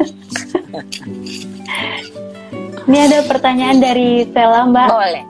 Ini 2.85 2.97
ada 3.09 3.25
pertanyaan 3.25 3.81
dari 3.81 4.29
Stella 4.29 4.61
Mbak. 4.69 4.89
Boleh. 4.93 5.25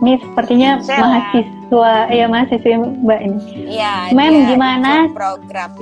Ini 0.00 0.12
sepertinya 0.22 0.80
Stella. 0.80 1.00
mahasiswa 1.04 1.92
ya 2.08 2.24
mahasiswa 2.24 2.76
Mbak 2.78 3.20
ini. 3.20 3.40
Iya. 3.68 3.94
Mem 4.16 4.34
gimana? 4.48 5.08
program. 5.12 5.72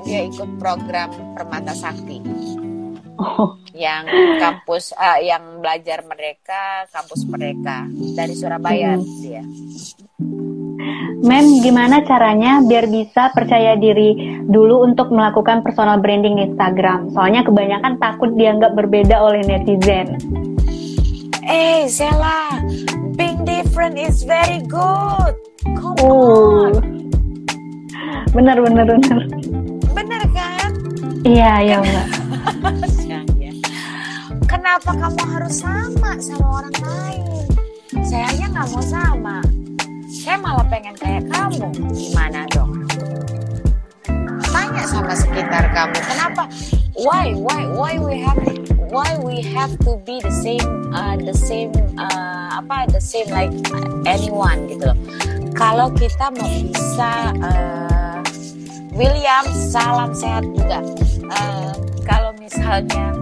Dia 0.00 0.24
ikut 0.32 0.48
program 0.56 1.12
Permata 1.40 1.72
Sakti. 1.72 2.20
Oh. 3.16 3.56
Yang 3.72 4.12
kampus 4.36 4.92
uh, 4.92 5.16
yang 5.24 5.64
belajar 5.64 6.04
mereka, 6.04 6.84
kampus 6.92 7.24
mereka 7.24 7.88
dari 8.12 8.36
Surabaya 8.36 9.00
hmm. 9.00 9.08
dia. 9.24 9.40
Mem, 11.24 11.64
gimana 11.64 12.04
caranya 12.04 12.60
biar 12.60 12.92
bisa 12.92 13.32
percaya 13.32 13.72
diri 13.80 14.40
dulu 14.52 14.84
untuk 14.84 15.08
melakukan 15.16 15.64
personal 15.64 15.96
branding 16.04 16.36
di 16.36 16.52
Instagram? 16.52 17.08
Soalnya 17.16 17.40
kebanyakan 17.40 17.96
takut 17.96 18.36
dianggap 18.36 18.76
berbeda 18.76 19.16
oleh 19.16 19.40
netizen. 19.40 20.20
Eh, 21.48 21.48
hey, 21.48 21.80
Zella, 21.88 22.60
being 23.16 23.48
different 23.48 23.96
is 23.96 24.28
very 24.28 24.60
good. 24.68 25.32
Come 25.72 25.96
oh. 26.04 26.68
on. 26.68 26.72
Benar, 28.36 28.60
benar, 28.60 28.84
benar. 28.84 29.20
Bener 29.90 30.22
kan? 30.22 30.29
Iya, 31.20 31.52
iya 31.60 31.76
Mbak. 31.84 32.06
Kenapa 34.48 34.90
kamu 34.96 35.22
harus 35.36 35.60
sama 35.60 36.16
sama 36.16 36.64
orang 36.64 36.76
lain? 36.80 37.44
Saya 38.08 38.24
aja 38.32 38.44
nggak 38.48 38.66
mau 38.72 38.80
sama. 38.80 39.36
Saya 40.08 40.36
malah 40.40 40.64
pengen 40.72 40.96
kayak 40.96 41.28
kamu. 41.28 41.68
Gimana 41.92 42.48
dong? 42.48 42.88
Tanya 44.48 44.84
sama 44.88 45.12
sekitar 45.12 45.68
kamu, 45.76 45.98
kenapa? 46.08 46.48
Why, 46.96 47.36
why, 47.36 47.68
why 47.68 47.92
we 48.00 48.20
have, 48.24 48.40
why 48.88 49.16
we 49.20 49.44
have 49.52 49.72
to 49.84 50.00
be 50.08 50.24
the 50.24 50.32
same, 50.32 50.92
uh, 50.92 51.20
the 51.20 51.36
same, 51.36 51.72
uh, 52.00 52.64
apa, 52.64 52.88
the 52.88 53.00
same 53.00 53.28
like 53.28 53.52
anyone 54.08 54.68
gitu 54.72 54.88
loh. 54.88 54.98
Kalau 55.52 55.92
kita 55.92 56.32
mau 56.32 56.48
bisa 56.48 57.36
uh, 57.44 57.99
William, 58.90 59.46
salam 59.70 60.10
sehat 60.10 60.42
juga. 60.50 60.82
Uh, 61.30 61.72
kalau 62.02 62.34
misalnya, 62.42 63.14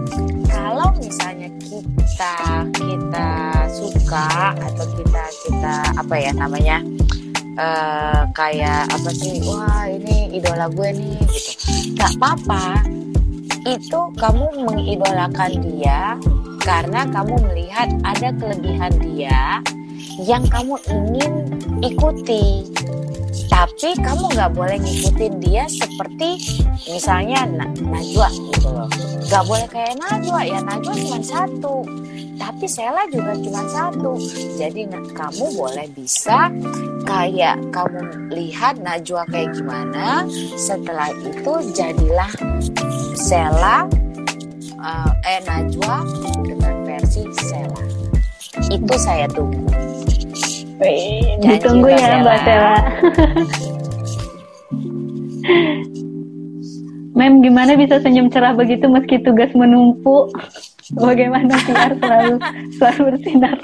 kalau 0.49 0.89
misalnya 0.97 1.49
kita 1.61 2.35
kita 2.73 3.29
suka 3.69 4.57
atau 4.57 4.85
kita 4.97 5.23
kita 5.45 5.75
apa 5.93 6.15
ya 6.17 6.31
namanya 6.33 6.81
uh, 7.61 8.25
kayak 8.33 8.89
apa 8.89 9.09
sih? 9.13 9.45
Wah 9.45 9.85
ini 9.85 10.33
idola 10.33 10.65
gue 10.73 10.89
nih 10.89 11.21
gitu. 11.29 11.51
Gak 11.93 12.17
apa-apa. 12.17 12.81
Itu 13.69 14.09
kamu 14.17 14.65
mengidolakan 14.65 15.51
dia 15.61 16.17
karena 16.65 17.05
kamu 17.13 17.35
melihat 17.45 17.89
ada 18.01 18.33
kelebihan 18.33 18.93
dia 18.97 19.61
yang 20.23 20.43
kamu 20.47 20.75
ingin 20.89 21.33
ikuti. 21.83 22.65
Tapi 23.49 23.93
kamu 23.99 24.25
nggak 24.33 24.51
boleh 24.55 24.77
ngikutin 24.79 25.33
dia 25.43 25.67
seperti 25.69 26.39
misalnya 26.87 27.45
Najwa 27.77 28.29
gitu 28.31 28.67
loh. 28.71 28.89
Nggak 29.27 29.43
boleh 29.45 29.67
kayak 29.69 29.95
Najwa 29.99 30.39
ya 30.47 30.59
Najwa 30.63 30.93
cuma 30.95 31.19
satu. 31.21 31.75
Tapi 32.39 32.65
Sela 32.65 33.03
juga 33.11 33.35
cuma 33.35 33.61
satu. 33.67 34.15
Jadi 34.55 34.87
kamu 35.11 35.45
boleh 35.59 35.87
bisa 35.91 36.49
kayak 37.03 37.59
kamu 37.69 37.99
lihat 38.33 38.79
Najwa 38.79 39.27
kayak 39.27 39.53
gimana. 39.53 40.23
Setelah 40.55 41.11
itu 41.19 41.53
jadilah 41.75 42.31
Sela 43.13 43.85
uh, 44.79 45.11
eh 45.27 45.41
Najwa 45.45 46.01
dengan 46.47 46.73
versi 46.87 47.27
Sela 47.37 47.83
itu 48.57 48.95
saya 48.97 49.29
tunggu 49.29 49.69
Wih, 50.79 51.35
ditunggu 51.43 51.91
ya 51.91 52.23
Mbak 52.23 52.37
Sela. 52.47 52.75
Mem, 57.19 57.43
gimana 57.43 57.75
bisa 57.75 57.99
senyum 57.99 58.31
cerah 58.31 58.55
begitu 58.55 58.87
meski 58.87 59.19
tugas 59.19 59.51
menumpuk? 59.51 60.31
Bagaimana 60.95 61.51
PR 61.67 61.99
selalu 61.99 62.35
selalu 62.79 63.01
bersinar? 63.11 63.59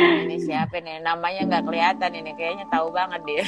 ini 0.00 0.36
siapa 0.40 0.80
nih? 0.80 1.04
Namanya 1.04 1.44
nggak 1.44 1.64
kelihatan 1.68 2.10
ini, 2.16 2.32
kayaknya 2.40 2.64
tahu 2.72 2.88
banget 2.88 3.20
dia. 3.28 3.44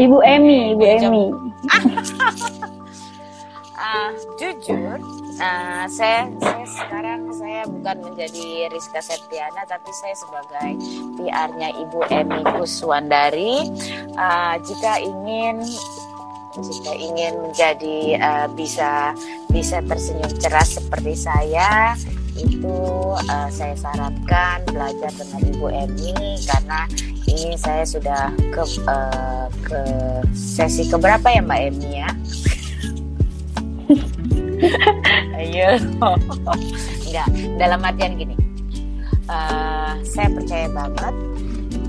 Ibu 0.00 0.16
Emi, 0.24 0.72
Ibu 0.72 0.84
Emi. 0.96 1.24
uh, 3.76 4.10
jujur, 4.40 4.96
uh, 5.40 5.84
saya, 5.88 6.28
saya 6.40 6.66
sekarang 6.66 7.20
saya 7.36 7.62
bukan 7.68 7.96
menjadi 8.02 8.68
Rizka 8.72 9.00
Septiana 9.00 9.62
tapi 9.68 9.90
saya 9.92 10.14
sebagai 10.16 10.70
PR-nya 11.20 11.68
Ibu 11.76 12.00
Emi 12.12 12.42
Kuswandari. 12.56 13.68
Uh, 14.16 14.54
jika 14.64 15.00
ingin 15.00 15.60
jika 16.56 16.92
ingin 16.96 17.36
menjadi 17.44 18.16
uh, 18.16 18.48
bisa 18.56 19.12
bisa 19.52 19.84
tersenyum 19.84 20.32
ceras 20.40 20.80
seperti 20.80 21.12
saya 21.12 21.92
itu 22.36 22.76
uh, 23.16 23.48
saya 23.48 23.76
sarankan 23.76 24.60
belajar 24.68 25.12
dengan 25.16 25.40
Ibu 25.56 25.66
Emi 25.72 26.40
karena 26.44 26.84
ini 27.28 27.56
saya 27.56 27.84
sudah 27.84 28.32
ke 28.52 28.62
uh, 28.88 29.48
ke 29.64 29.80
sesi 30.32 30.88
keberapa 30.88 31.28
ya 31.32 31.40
Mbak 31.44 31.60
Emi 31.72 31.90
ya? 32.00 32.10
Ayo, 35.38 35.78
enggak 37.06 37.28
dalam 37.60 37.80
artian 37.84 38.16
gini, 38.18 38.34
uh, 39.28 39.94
saya 40.02 40.28
percaya 40.32 40.66
banget 40.72 41.14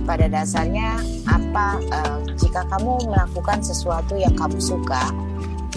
pada 0.08 0.26
dasarnya 0.32 1.00
apa 1.28 1.80
uh, 1.92 2.20
jika 2.40 2.64
kamu 2.72 3.00
melakukan 3.12 3.60
sesuatu 3.60 4.16
yang 4.16 4.36
kamu 4.36 4.60
suka, 4.60 5.12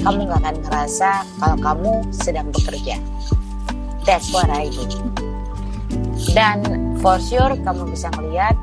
kamu 0.03 0.29
nggak 0.31 0.41
akan 0.45 0.57
ngerasa 0.67 1.11
kalau 1.39 1.57
kamu 1.59 1.93
sedang 2.15 2.49
bekerja 2.55 2.99
That's 4.05 4.33
what 4.33 4.49
I 4.49 4.73
do. 4.73 4.89
Dan 6.33 6.65
for 7.05 7.21
sure 7.21 7.53
kamu 7.61 7.93
bisa 7.93 8.09
melihat, 8.17 8.57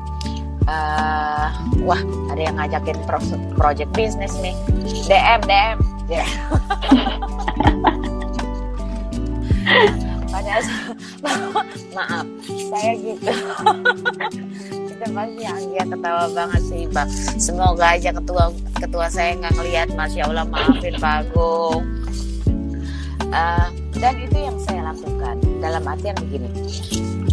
uh, 0.65 1.53
wah 1.85 2.01
ada 2.33 2.41
yang 2.41 2.57
ngajakin 2.57 2.97
pro 3.05 3.21
project 3.55 3.93
business 3.93 4.33
nih, 4.41 4.57
DM 5.05 5.41
DM. 5.45 5.77
Yeah. 6.09 6.27
Padahal 10.27 10.63
maaf, 11.95 12.25
saya 12.69 12.93
gitu. 12.99 13.31
Kita 14.91 15.05
pasti 15.13 15.43
yang 15.45 15.89
ketawa 15.93 16.25
banget 16.33 16.61
sih 16.67 16.83
bang. 16.89 17.09
Semoga 17.37 17.85
aja 17.95 18.09
ketua 18.11 18.49
ketua 18.81 19.05
saya 19.07 19.37
nggak 19.37 19.53
ngelihat, 19.55 19.87
masya 19.93 20.25
Allah 20.25 20.45
maafin 20.45 20.95
Pak 20.97 21.13
Agung. 21.29 21.83
Uh, 23.27 23.69
dan 23.99 24.13
itu 24.23 24.37
yang 24.39 24.57
saya 24.63 24.87
lakukan 24.87 25.35
dalam 25.59 25.83
artian 25.83 26.15
begini 26.15 26.49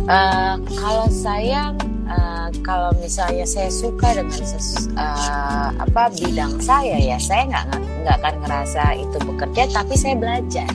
uh, 0.09 0.57
kalau 0.77 1.07
saya 1.13 1.73
uh, 2.09 2.49
kalau 2.65 2.91
misalnya 3.01 3.45
saya 3.45 3.69
suka 3.69 4.17
dengan 4.17 4.33
ses, 4.33 4.89
uh, 4.97 5.71
apa 5.77 6.13
bidang 6.17 6.57
saya 6.61 6.97
ya 6.97 7.17
saya 7.21 7.49
nggak 7.49 7.65
nggak 8.05 8.17
akan 8.21 8.35
ngerasa 8.45 8.83
itu 9.01 9.17
bekerja 9.25 9.63
tapi 9.73 9.95
saya 9.97 10.15
belajar 10.17 10.69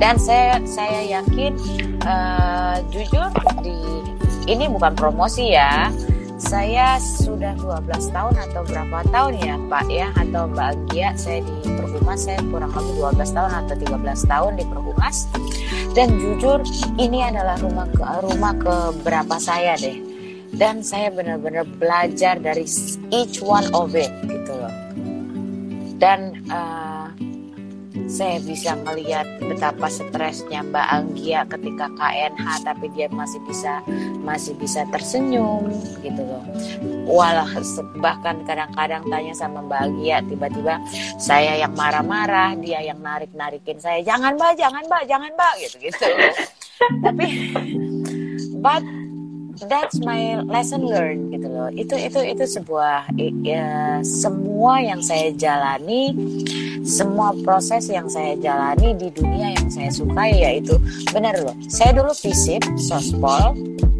dan 0.00 0.16
saya 0.16 0.56
saya 0.64 1.20
yakin 1.20 1.52
uh, 2.08 2.80
jujur 2.88 3.28
di 3.60 3.76
ini 4.48 4.66
bukan 4.66 4.96
promosi 4.96 5.54
ya. 5.54 5.92
Saya 6.40 6.96
sudah 6.96 7.52
12 7.60 8.16
tahun 8.16 8.32
atau 8.48 8.64
berapa 8.64 9.04
tahun 9.12 9.36
ya 9.44 9.60
Pak 9.68 9.86
ya 9.92 10.08
atau 10.16 10.48
Mbak 10.48 10.68
Anggia 10.72 11.12
saya 11.12 11.44
di 11.44 11.68
Perhumas. 11.68 12.24
Saya 12.24 12.40
kurang 12.48 12.72
lebih 12.72 13.12
12 13.12 13.36
tahun 13.36 13.50
atau 13.60 13.74
13 13.76 14.24
tahun 14.24 14.52
di 14.56 14.64
Perhumas. 14.64 15.28
Dan 15.92 16.16
jujur 16.16 16.64
ini 16.96 17.20
adalah 17.20 17.60
rumah 17.60 17.84
ke 17.92 18.02
rumah 18.24 18.56
ke 18.56 18.74
berapa 19.04 19.36
saya 19.36 19.76
deh. 19.76 20.00
Dan 20.56 20.80
saya 20.80 21.12
benar-benar 21.12 21.68
belajar 21.76 22.40
dari 22.40 22.64
each 23.12 23.44
one 23.44 23.68
of 23.76 23.92
it 23.92 24.08
gitu 24.24 24.52
loh. 24.56 24.74
Dan 26.00 26.40
uh, 26.48 26.99
saya 28.10 28.42
bisa 28.42 28.74
melihat 28.82 29.24
betapa 29.38 29.86
stresnya 29.86 30.66
Mbak 30.66 30.88
Anggia 30.90 31.46
ketika 31.46 31.86
KNH 31.94 32.44
tapi 32.66 32.90
dia 32.90 33.06
masih 33.14 33.38
bisa 33.46 33.78
masih 34.26 34.58
bisa 34.58 34.82
tersenyum 34.90 35.70
gitu 36.02 36.18
loh. 36.26 36.42
Walau 37.06 37.46
bahkan 38.02 38.42
kadang-kadang 38.42 39.06
tanya 39.06 39.32
sama 39.38 39.62
Mbak 39.62 39.80
Anggia 39.86 40.18
tiba-tiba 40.26 40.74
saya 41.22 41.54
yang 41.62 41.72
marah-marah, 41.78 42.58
dia 42.58 42.82
yang 42.82 42.98
narik-narikin 42.98 43.78
saya, 43.78 44.02
"Jangan, 44.02 44.34
Mbak, 44.34 44.52
jangan, 44.58 44.82
Mbak, 44.90 45.02
jangan, 45.06 45.30
Mbak." 45.38 45.54
gitu-gitu. 45.62 46.06
tapi 47.04 47.26
but 48.58 48.84
that's 49.68 50.00
my 50.00 50.40
lesson 50.46 50.86
learned 50.86 51.34
gitu 51.34 51.48
loh. 51.50 51.68
Itu 51.72 51.98
itu 51.98 52.20
itu 52.22 52.44
sebuah 52.46 53.12
ya, 53.44 54.00
semua 54.06 54.80
yang 54.80 55.00
saya 55.04 55.32
jalani 55.36 56.12
semua 56.84 57.36
proses 57.44 57.88
yang 57.92 58.08
saya 58.08 58.36
jalani 58.40 58.96
di 58.96 59.08
dunia 59.12 59.52
yang 59.56 59.68
saya 59.68 59.90
sukai 59.92 60.32
yaitu 60.32 60.76
benar 61.12 61.36
loh 61.40 61.54
saya 61.68 61.92
dulu 61.96 62.12
fisip 62.16 62.64
sospol 62.80 63.52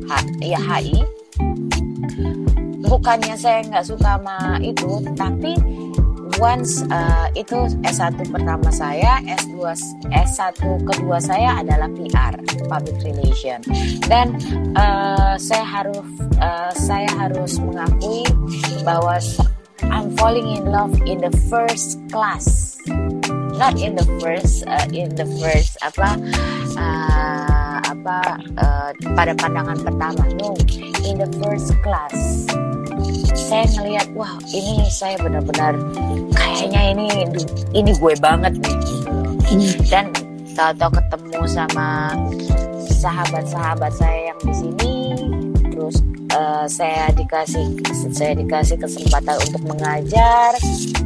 H, 0.08 0.12
ya 0.42 0.58
HI 0.58 1.04
bukannya 2.88 3.38
saya 3.38 3.62
nggak 3.68 3.86
suka 3.86 4.18
sama 4.18 4.58
itu 4.58 5.04
tapi 5.14 5.54
once 6.40 6.80
uh, 6.88 7.28
itu 7.36 7.68
S1 7.84 8.16
pertama 8.32 8.72
saya, 8.72 9.20
S2 9.28 9.60
S1 10.08 10.56
kedua 10.88 11.20
saya 11.20 11.60
adalah 11.60 11.86
PR, 11.92 12.34
public 12.66 12.96
relation. 13.04 13.60
Dan 14.08 14.40
uh, 14.74 15.36
saya 15.36 15.62
harus 15.62 16.00
uh, 16.40 16.72
saya 16.72 17.06
harus 17.20 17.60
mengakui 17.60 18.24
bahwa 18.82 19.20
I'm 19.84 20.16
falling 20.16 20.48
in 20.48 20.64
love 20.72 20.96
in 21.04 21.20
the 21.20 21.32
first 21.52 22.00
class. 22.08 22.76
Not 23.60 23.76
in 23.76 23.92
the 23.92 24.08
first 24.24 24.64
uh, 24.64 24.88
in 24.88 25.12
the 25.12 25.28
first 25.36 25.76
apa 25.84 26.16
uh, 26.80 27.78
apa 27.84 28.40
uh, 28.56 28.90
pada 29.12 29.36
pandangan 29.36 29.76
pertama. 29.84 30.24
No, 30.40 30.56
in 31.04 31.20
the 31.20 31.28
first 31.36 31.76
class 31.84 32.48
saya 33.50 33.66
ngelihat 33.74 34.06
wah 34.20 34.36
ini 34.52 34.84
saya 34.92 35.16
benar-benar 35.16 35.80
kayaknya 36.36 36.92
ini 36.92 37.08
ini 37.72 37.90
gue 37.96 38.14
banget 38.20 38.52
nih. 38.60 38.76
Hmm. 39.48 39.72
dan 39.88 40.06
tahu-tahu 40.52 41.00
ketemu 41.00 41.42
sama 41.48 42.12
sahabat-sahabat 43.00 43.90
saya 43.96 44.30
yang 44.30 44.40
di 44.44 44.54
sini 44.54 44.94
terus 45.72 46.04
uh, 46.36 46.68
saya 46.68 47.08
dikasih 47.16 47.64
saya 48.12 48.36
dikasih 48.36 48.76
kesempatan 48.76 49.40
untuk 49.48 49.62
mengajar 49.72 50.52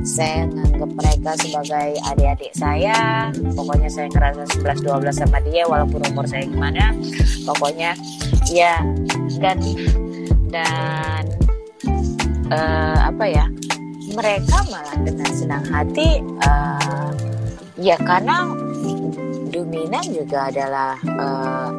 saya 0.03 0.51
nganggap 0.51 0.91
mereka 0.93 1.31
sebagai 1.41 1.89
adik-adik 2.13 2.53
saya. 2.53 3.31
Pokoknya 3.57 3.89
saya 3.89 4.13
ngerasa 4.13 4.43
11 4.61 4.85
12 4.85 5.23
sama 5.25 5.39
dia 5.49 5.65
walaupun 5.65 6.05
umur 6.13 6.29
saya 6.29 6.45
gimana. 6.45 6.93
Pokoknya 7.49 7.97
ya 8.53 8.85
dan 9.41 9.57
dan 10.53 11.24
uh, 12.51 12.99
apa 13.09 13.25
ya 13.29 13.47
mereka 14.13 14.63
malah 14.69 14.97
dengan 15.01 15.31
senang 15.33 15.65
hati 15.69 16.21
uh, 16.45 17.11
ya 17.81 17.97
karena 18.03 18.53
Duminan 19.55 20.03
juga 20.11 20.51
adalah 20.51 20.99
uh, 21.15 21.71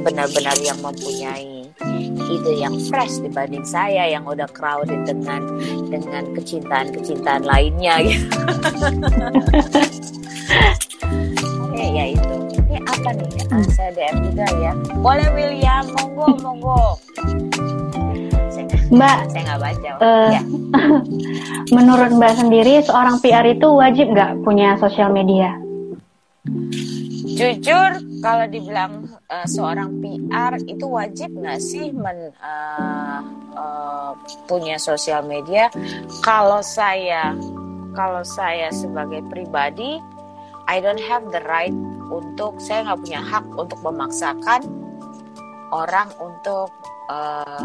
benar-benar 0.00 0.56
yang 0.64 0.80
mempunyai 0.80 1.68
ide 2.30 2.52
yang 2.56 2.76
fresh 2.88 3.20
dibanding 3.20 3.64
saya 3.66 4.08
yang 4.08 4.24
udah 4.24 4.48
crowded 4.56 5.04
dengan 5.04 5.44
dengan 5.92 6.32
kecintaan-kecintaan 6.32 7.44
lainnya 7.44 8.00
gitu. 8.08 8.36
ya, 11.76 11.86
ya 11.92 12.04
itu. 12.14 12.34
Ini 12.70 12.78
apa 12.86 13.10
nih? 13.16 13.28
Ah, 13.50 13.64
saya 13.74 13.90
DM 13.92 14.16
juga 14.30 14.46
ya. 14.62 14.72
Boleh 15.00 15.28
William, 15.34 15.84
monggo, 15.92 16.28
monggo. 16.38 16.99
Mbak, 18.90 19.18
saya 19.30 19.42
nggak 19.46 19.60
baca. 19.62 19.90
Uh, 20.02 20.30
ya. 20.34 20.42
menurut 21.78 22.10
Mbak 22.10 22.34
sendiri, 22.42 22.82
seorang 22.82 23.22
PR 23.22 23.46
itu 23.46 23.68
wajib 23.70 24.10
nggak 24.10 24.42
punya 24.42 24.74
sosial 24.82 25.14
media? 25.14 25.54
Jujur, 27.38 28.02
kalau 28.18 28.44
dibilang 28.50 29.06
uh, 29.30 29.46
seorang 29.46 29.94
PR 30.02 30.58
itu 30.66 30.86
wajib 30.90 31.30
nggak 31.38 31.62
sih 31.62 31.94
men, 31.94 32.34
uh, 32.42 33.22
uh, 33.54 34.12
punya 34.50 34.74
sosial 34.74 35.22
media? 35.22 35.70
Kalau 36.26 36.58
saya, 36.58 37.38
kalau 37.94 38.26
saya 38.26 38.74
sebagai 38.74 39.22
pribadi, 39.30 40.02
I 40.66 40.82
don't 40.82 41.00
have 41.06 41.30
the 41.30 41.46
right 41.46 41.74
untuk 42.10 42.58
saya 42.58 42.90
nggak 42.90 43.00
punya 43.06 43.22
hak 43.22 43.46
untuk 43.54 43.78
memaksakan 43.86 44.66
orang 45.70 46.10
untuk 46.18 46.74
uh, 47.10 47.62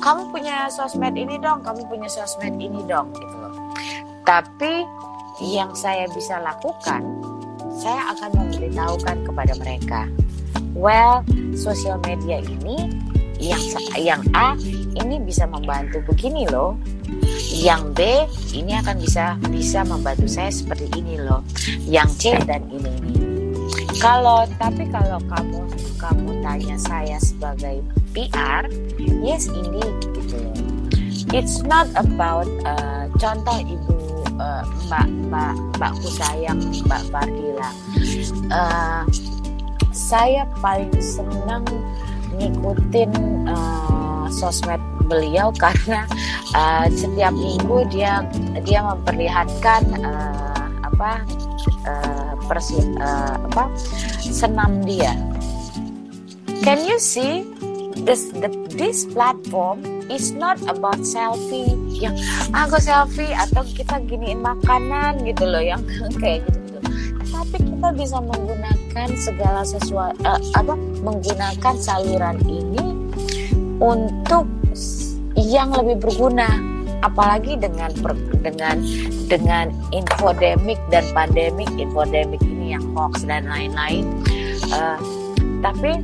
kamu 0.00 0.32
punya 0.32 0.72
sosmed 0.72 1.12
ini 1.12 1.36
dong, 1.36 1.60
kamu 1.60 1.84
punya 1.86 2.08
sosmed 2.08 2.56
ini 2.56 2.80
dong 2.88 3.12
gitu 3.12 3.36
loh. 3.36 3.52
Tapi 4.24 4.82
yang 5.44 5.76
saya 5.76 6.08
bisa 6.16 6.40
lakukan, 6.40 7.04
saya 7.76 8.16
akan 8.16 8.30
memberitahukan 8.40 9.16
kepada 9.28 9.52
mereka. 9.60 10.00
Well, 10.72 11.24
sosial 11.56 12.00
media 12.04 12.40
ini 12.40 12.96
yang 13.36 13.60
yang 14.00 14.22
A 14.32 14.56
ini 14.96 15.20
bisa 15.20 15.44
membantu 15.44 16.00
begini 16.08 16.48
loh. 16.48 16.80
Yang 17.56 17.82
B 17.96 18.00
ini 18.56 18.76
akan 18.80 18.96
bisa 19.00 19.36
bisa 19.48 19.84
membantu 19.84 20.28
saya 20.28 20.48
seperti 20.52 20.88
ini 20.96 21.20
loh. 21.20 21.44
Yang 21.84 22.08
C 22.16 22.22
dan 22.44 22.64
ini 22.72 22.90
ini. 23.00 23.25
Kalau 24.00 24.44
tapi 24.60 24.84
kalau 24.92 25.18
kamu 25.28 25.60
kamu 25.96 26.30
tanya 26.44 26.76
saya 26.76 27.16
sebagai 27.20 27.80
PR 28.12 28.68
yes 29.24 29.48
ini 29.50 29.82
gitu 30.00 30.38
it's 31.34 31.64
not 31.66 31.88
about 31.96 32.46
uh, 32.68 33.08
contoh 33.18 33.58
ibu 33.60 33.94
uh, 34.38 34.62
mbak 34.88 35.08
mbak 35.28 35.54
mbakku 35.76 36.08
sayang 36.12 36.60
mbak 36.86 37.02
Fardila. 37.10 37.70
Uh, 38.52 39.02
saya 39.90 40.44
paling 40.60 40.92
senang 41.00 41.64
ngikutin 42.36 43.10
uh, 43.48 44.28
sosmed 44.28 44.80
beliau 45.08 45.48
karena 45.62 46.04
uh, 46.52 46.86
setiap 46.92 47.32
minggu 47.32 47.86
dia 47.88 48.22
dia 48.62 48.84
memperlihatkan 48.84 49.82
uh, 50.04 50.65
apa 50.96 51.20
uh, 51.84 52.32
persi 52.48 52.80
uh, 52.96 53.36
apa 53.52 53.68
senam 54.24 54.80
dia. 54.88 55.12
Can 56.64 56.80
you 56.88 56.96
see 56.96 57.44
this 58.08 58.32
the, 58.32 58.48
this 58.72 59.04
platform 59.12 59.84
is 60.08 60.32
not 60.32 60.56
about 60.72 61.04
selfie 61.04 61.76
yang 61.92 62.16
aku 62.56 62.80
ah, 62.80 62.82
selfie 62.82 63.28
atau 63.36 63.60
kita 63.76 64.00
giniin 64.08 64.40
makanan 64.40 65.20
gitu 65.28 65.44
loh 65.44 65.60
yang 65.60 65.84
kayak 66.20 66.40
gitu. 66.48 66.80
Tapi 67.28 67.56
kita 67.60 67.88
bisa 67.92 68.16
menggunakan 68.24 69.08
segala 69.20 69.60
sesuatu 69.68 70.16
uh, 70.24 70.40
apa 70.56 70.74
menggunakan 71.04 71.74
saluran 71.76 72.40
ini 72.48 72.84
untuk 73.76 74.48
yang 75.36 75.76
lebih 75.76 76.00
berguna 76.00 76.75
apalagi 77.04 77.58
dengan 77.60 77.92
dengan 78.40 78.76
dengan 79.26 79.66
infodemik 79.92 80.78
dan 80.88 81.04
pandemik 81.12 81.68
infodemik 81.76 82.40
ini 82.44 82.76
yang 82.78 82.84
hoax 82.94 83.26
dan 83.26 83.44
lain-lain. 83.48 84.06
Uh, 84.72 84.98
tapi 85.60 86.00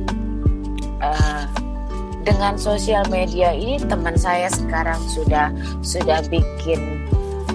uh, 1.01 1.45
dengan 2.23 2.55
sosial 2.55 3.03
media 3.11 3.51
ini 3.51 3.79
teman 3.83 4.15
saya 4.15 4.47
sekarang 4.47 4.99
sudah 5.11 5.51
sudah 5.83 6.23
bikin 6.31 7.03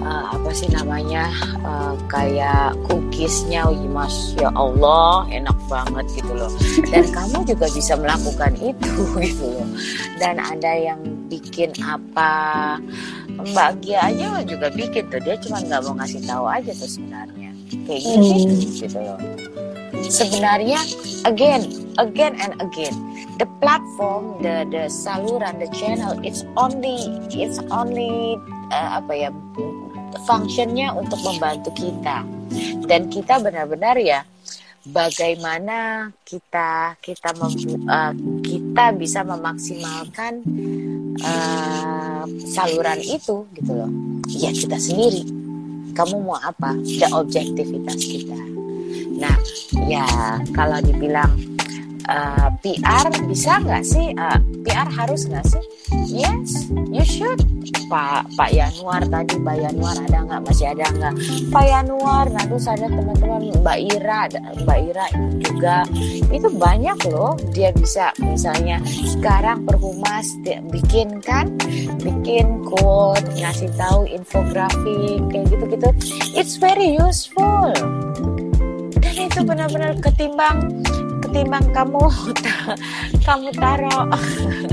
uh, 0.04 0.36
apa 0.36 0.50
sih 0.52 0.68
namanya 0.68 1.32
uh, 1.64 1.96
kayak 2.08 2.76
cookiesnya. 2.88 3.64
Masya 3.88 4.54
Allah 4.54 5.26
enak 5.32 5.58
banget 5.66 6.22
gitu 6.22 6.32
loh. 6.36 6.52
Dan 6.92 7.08
kamu 7.16 7.42
juga 7.48 7.66
bisa 7.72 7.98
melakukan 7.98 8.54
itu 8.60 8.94
gitu 9.26 9.46
loh. 9.48 9.68
Dan 10.20 10.38
ada 10.38 10.72
yang 10.76 11.00
bikin 11.28 11.70
apa 11.84 12.32
Mbak 13.38 13.84
Gia 13.84 14.10
aja 14.10 14.42
juga 14.42 14.72
bikin 14.72 15.06
tuh. 15.12 15.20
Dia 15.22 15.36
cuma 15.38 15.62
nggak 15.62 15.80
mau 15.84 15.94
ngasih 16.00 16.24
tahu 16.24 16.44
aja 16.48 16.72
tuh 16.74 16.90
sebenarnya. 16.90 17.50
Kayak 17.84 18.00
gitu 18.00 18.18
hmm. 18.18 18.72
gitu 18.80 18.98
loh. 18.98 19.20
Sebenarnya 20.08 20.80
again 21.28 21.68
again 22.00 22.34
and 22.40 22.56
again 22.64 22.94
the 23.36 23.46
platform 23.60 24.40
the 24.40 24.64
the 24.70 24.86
saluran 24.88 25.58
the 25.58 25.68
channel 25.74 26.14
it's 26.22 26.46
only 26.54 27.10
it's 27.34 27.58
only 27.68 28.38
uh, 28.72 29.02
apa 29.02 29.28
ya 29.28 29.30
functionnya 30.24 30.94
untuk 30.96 31.20
membantu 31.22 31.70
kita. 31.76 32.24
Dan 32.88 33.12
kita 33.12 33.38
benar-benar 33.44 34.00
ya 34.00 34.24
bagaimana 34.88 36.08
kita 36.24 36.96
kita 37.04 37.28
mem, 37.36 37.52
uh, 37.88 38.12
kita 38.40 38.57
bisa 38.94 39.26
memaksimalkan 39.26 40.42
uh, 41.22 42.24
saluran 42.46 43.02
itu 43.02 43.44
gitu 43.54 43.72
loh. 43.74 43.90
Ya 44.30 44.54
kita 44.54 44.78
sendiri. 44.78 45.26
Kamu 45.92 46.22
mau 46.22 46.38
apa? 46.38 46.78
The 46.78 47.10
objektivitas 47.10 47.98
kita. 47.98 48.38
Nah 49.18 49.34
ya 49.90 50.06
kalau 50.54 50.78
dibilang 50.78 51.34
uh, 52.08 52.48
PR 52.64 53.06
bisa 53.28 53.60
nggak 53.60 53.84
sih? 53.84 54.16
Uh, 54.16 54.40
PR 54.64 54.88
harus 54.88 55.28
nggak 55.28 55.44
sih? 55.46 55.62
Yes 56.08 56.72
you 56.88 57.04
should. 57.04 57.40
Pak 57.88 58.28
Pak 58.36 58.52
Yanuar 58.52 59.04
tadi 59.08 59.36
Pak 59.40 59.56
Yanuar 59.56 59.96
ada 59.96 60.18
nggak? 60.24 60.40
Masih 60.44 60.66
ada 60.72 60.86
nggak? 60.92 61.14
Pak 61.52 61.64
Yanuar 61.64 62.26
nah 62.32 62.44
terus 62.44 62.68
teman-teman 62.68 63.42
Mbak 63.60 63.78
Ira 63.96 64.20
Mbak 64.64 64.78
Ira 64.92 65.06
juga. 65.40 65.76
Itu 66.32 66.48
banyak 66.52 66.98
loh 67.12 67.36
dia 67.52 67.72
bisa 67.72 68.12
misalnya 68.20 68.80
sekarang 68.84 69.64
perhumas 69.64 70.36
bikin 70.72 71.20
kan? 71.20 71.52
Bikin 72.00 72.64
quote 72.64 73.24
ngasih 73.36 73.72
tahu 73.76 74.08
infografik 74.08 75.20
kayak 75.32 75.46
gitu-gitu. 75.52 75.88
It's 76.36 76.56
very 76.60 76.96
useful. 76.96 77.72
Dan 78.98 79.14
itu 79.30 79.40
benar-benar 79.46 79.96
ketimbang 80.02 80.84
ketimbang 81.28 81.68
kamu 81.76 82.08
kamu 83.28 83.48
taruh 83.60 84.08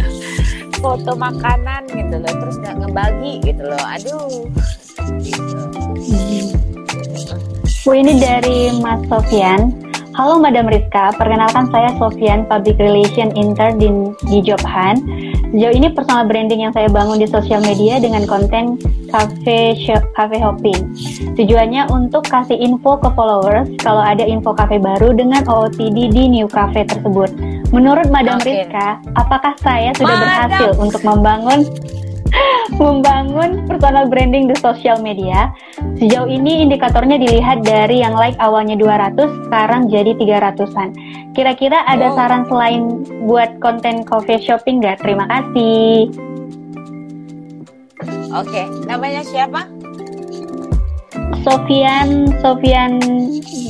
foto 0.80 1.12
makanan 1.20 1.84
gitu 1.92 2.16
loh 2.16 2.32
terus 2.32 2.56
nggak 2.64 2.76
ngebagi 2.80 3.34
gitu 3.44 3.64
loh 3.68 3.84
aduh 3.84 4.48
Bu 7.86 7.94
ini 7.94 8.18
dari 8.18 8.74
Mas 8.82 8.98
Sofian. 9.06 9.70
Halo 10.18 10.42
Madam 10.42 10.66
Rizka, 10.66 11.14
perkenalkan 11.22 11.70
saya 11.70 11.94
Sofian, 12.02 12.50
Public 12.50 12.82
Relation 12.82 13.30
Intern 13.38 13.78
di, 13.78 13.94
di 14.26 14.42
Jobhan. 14.42 14.98
Sejauh 15.54 15.76
ini 15.76 15.88
personal 15.94 16.26
branding 16.26 16.66
yang 16.66 16.74
saya 16.74 16.90
bangun 16.90 17.22
di 17.22 17.28
sosial 17.30 17.62
media 17.62 18.02
dengan 18.02 18.26
konten 18.26 18.80
cafe 19.12 19.78
cafe 20.18 20.38
hopping. 20.42 20.94
Tujuannya 21.38 21.92
untuk 21.94 22.26
kasih 22.26 22.58
info 22.58 22.98
ke 22.98 23.10
followers 23.14 23.70
kalau 23.80 24.02
ada 24.02 24.26
info 24.26 24.56
cafe 24.56 24.82
baru 24.82 25.14
dengan 25.14 25.46
OOTD 25.46 26.12
di 26.12 26.24
new 26.32 26.48
cafe 26.50 26.84
tersebut. 26.88 27.32
Menurut 27.74 28.08
Madam 28.14 28.40
okay. 28.40 28.66
Rizka, 28.66 29.02
apakah 29.18 29.54
saya 29.62 29.92
sudah 29.98 30.16
Madam. 30.16 30.24
berhasil 30.24 30.70
untuk 30.80 31.02
membangun 31.04 31.60
membangun 32.76 33.64
personal 33.70 34.10
branding 34.10 34.50
di 34.50 34.56
sosial 34.60 35.00
media. 35.00 35.54
Sejauh 35.96 36.28
ini 36.28 36.66
indikatornya 36.66 37.22
dilihat 37.22 37.64
dari 37.64 38.02
yang 38.02 38.18
like 38.18 38.36
awalnya 38.42 38.76
200 38.76 39.48
sekarang 39.48 39.88
jadi 39.88 40.18
300-an. 40.18 40.90
Kira-kira 41.38 41.84
ada 41.88 42.12
oh. 42.12 42.16
saran 42.18 42.44
selain 42.50 42.82
buat 43.28 43.60
konten 43.62 44.04
coffee 44.04 44.42
shopping 44.42 44.82
nggak? 44.84 45.00
Terima 45.04 45.26
kasih. 45.30 46.12
Oke, 48.36 48.52
okay. 48.52 48.66
namanya 48.84 49.24
siapa? 49.24 49.64
Sofian 51.46 52.28
Sofian 52.42 52.98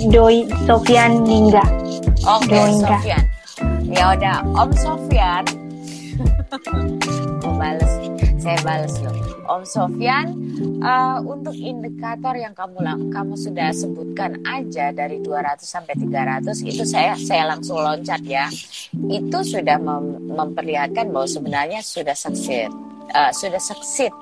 Doi 0.10 0.48
Sofian 0.66 1.22
Ningga. 1.28 1.62
Oke, 2.26 2.56
okay, 2.56 2.66
Sofian. 2.82 3.24
Ya 3.86 4.16
udah, 4.18 4.42
Om 4.58 4.72
Sofian. 4.74 5.44
Gue 7.44 7.54
bales 7.60 7.94
saya 8.46 8.62
balas 8.62 8.94
loh. 9.02 9.18
Om 9.50 9.64
Sofyan, 9.66 10.28
uh, 10.86 11.18
untuk 11.26 11.58
indikator 11.58 12.38
yang 12.38 12.54
kamu 12.54 12.78
kamu 13.10 13.34
sudah 13.34 13.74
sebutkan 13.74 14.38
aja 14.46 14.94
dari 14.94 15.18
200 15.18 15.66
sampai 15.66 15.98
300 15.98 16.62
itu 16.62 16.86
saya 16.86 17.18
saya 17.18 17.50
langsung 17.50 17.82
loncat 17.82 18.22
ya. 18.22 18.46
Itu 19.10 19.42
sudah 19.42 19.82
mem 19.82 20.30
memperlihatkan 20.30 21.10
bahwa 21.10 21.26
sebenarnya 21.26 21.82
sudah 21.82 22.14
succeed, 22.14 22.70
uh, 23.18 23.34
sudah 23.34 23.58
succeed 23.58 24.14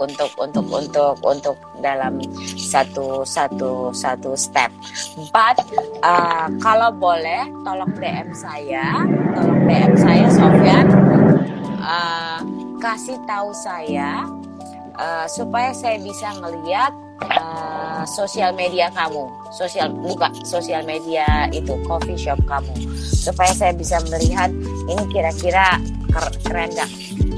untuk 0.00 0.32
untuk 0.40 0.64
untuk 0.72 1.16
untuk 1.20 1.56
dalam 1.84 2.16
satu 2.56 3.28
satu 3.28 3.92
satu 3.92 4.32
step. 4.32 4.72
But 5.36 5.60
uh, 6.00 6.48
kalau 6.64 6.96
boleh, 6.96 7.44
tolong 7.60 7.92
DM 8.00 8.32
saya, 8.32 9.04
tolong 9.36 9.60
DM 9.68 9.92
saya 10.00 10.26
Sofyan. 10.32 10.88
Uh, 11.86 12.35
kasih 12.86 13.18
tahu 13.26 13.50
saya 13.50 14.30
uh, 14.94 15.26
supaya 15.26 15.74
saya 15.74 15.98
bisa 15.98 16.30
ngeliat 16.38 16.94
uh, 17.34 18.06
sosial 18.06 18.54
media 18.54 18.86
kamu, 18.94 19.26
sosial 19.50 19.90
buka 19.90 20.30
sosial 20.46 20.86
media 20.86 21.50
itu 21.50 21.74
coffee 21.90 22.14
shop 22.14 22.38
kamu, 22.46 22.70
supaya 23.02 23.50
saya 23.50 23.74
bisa 23.74 23.98
melihat 24.06 24.54
ini 24.86 25.02
kira-kira 25.10 25.82
keren 26.46 26.70
nggak? 26.70 26.90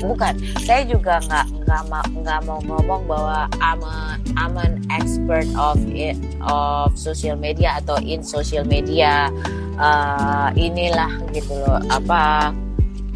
Bukan, 0.05 0.35
saya 0.69 0.85
juga 0.85 1.17
nggak 1.25 1.47
nggak 1.65 1.83
mau 1.89 2.05
nggak 2.23 2.41
mau 2.45 2.61
ngomong 2.69 3.03
bahwa 3.09 3.49
I'm, 3.59 3.81
a, 3.83 4.21
I'm 4.37 4.55
an 4.61 4.85
expert 4.93 5.49
of 5.57 5.81
it, 5.89 6.15
of 6.45 6.93
social 6.95 7.41
media 7.41 7.81
atau 7.81 7.97
in 8.05 8.21
social 8.21 8.69
media 8.69 9.33
uh, 9.81 10.53
inilah 10.55 11.09
gitu 11.33 11.57
loh 11.57 11.81
apa 11.89 12.53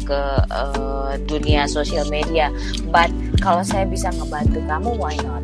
ke 0.03 0.21
uh, 0.51 1.15
dunia 1.25 1.65
sosial 1.65 2.05
media. 2.11 2.51
But 2.91 3.09
kalau 3.39 3.63
saya 3.63 3.87
bisa 3.87 4.11
ngebantu 4.13 4.59
kamu, 4.67 4.95
why 4.99 5.15
not? 5.23 5.43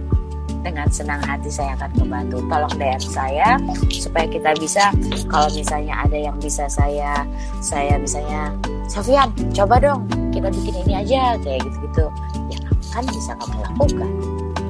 Dengan 0.60 0.92
senang 0.92 1.24
hati 1.24 1.48
saya 1.48 1.76
akan 1.80 1.92
membantu. 2.04 2.44
Tolong 2.52 2.76
DM 2.76 3.04
saya 3.04 3.56
supaya 3.90 4.28
kita 4.28 4.52
bisa 4.60 4.92
kalau 5.32 5.48
misalnya 5.56 5.96
ada 6.04 6.18
yang 6.20 6.36
bisa 6.38 6.68
saya 6.68 7.24
saya 7.64 7.96
misalnya 7.96 8.52
Sofian, 8.90 9.30
coba 9.54 9.78
dong 9.78 10.10
kita 10.34 10.50
bikin 10.50 10.82
ini 10.82 10.94
aja 11.06 11.38
kayak 11.46 11.62
gitu-gitu. 11.62 12.10
Ya 12.50 12.58
kan 12.90 13.06
bisa 13.06 13.32
kamu 13.38 13.58
lakukan. 13.62 14.12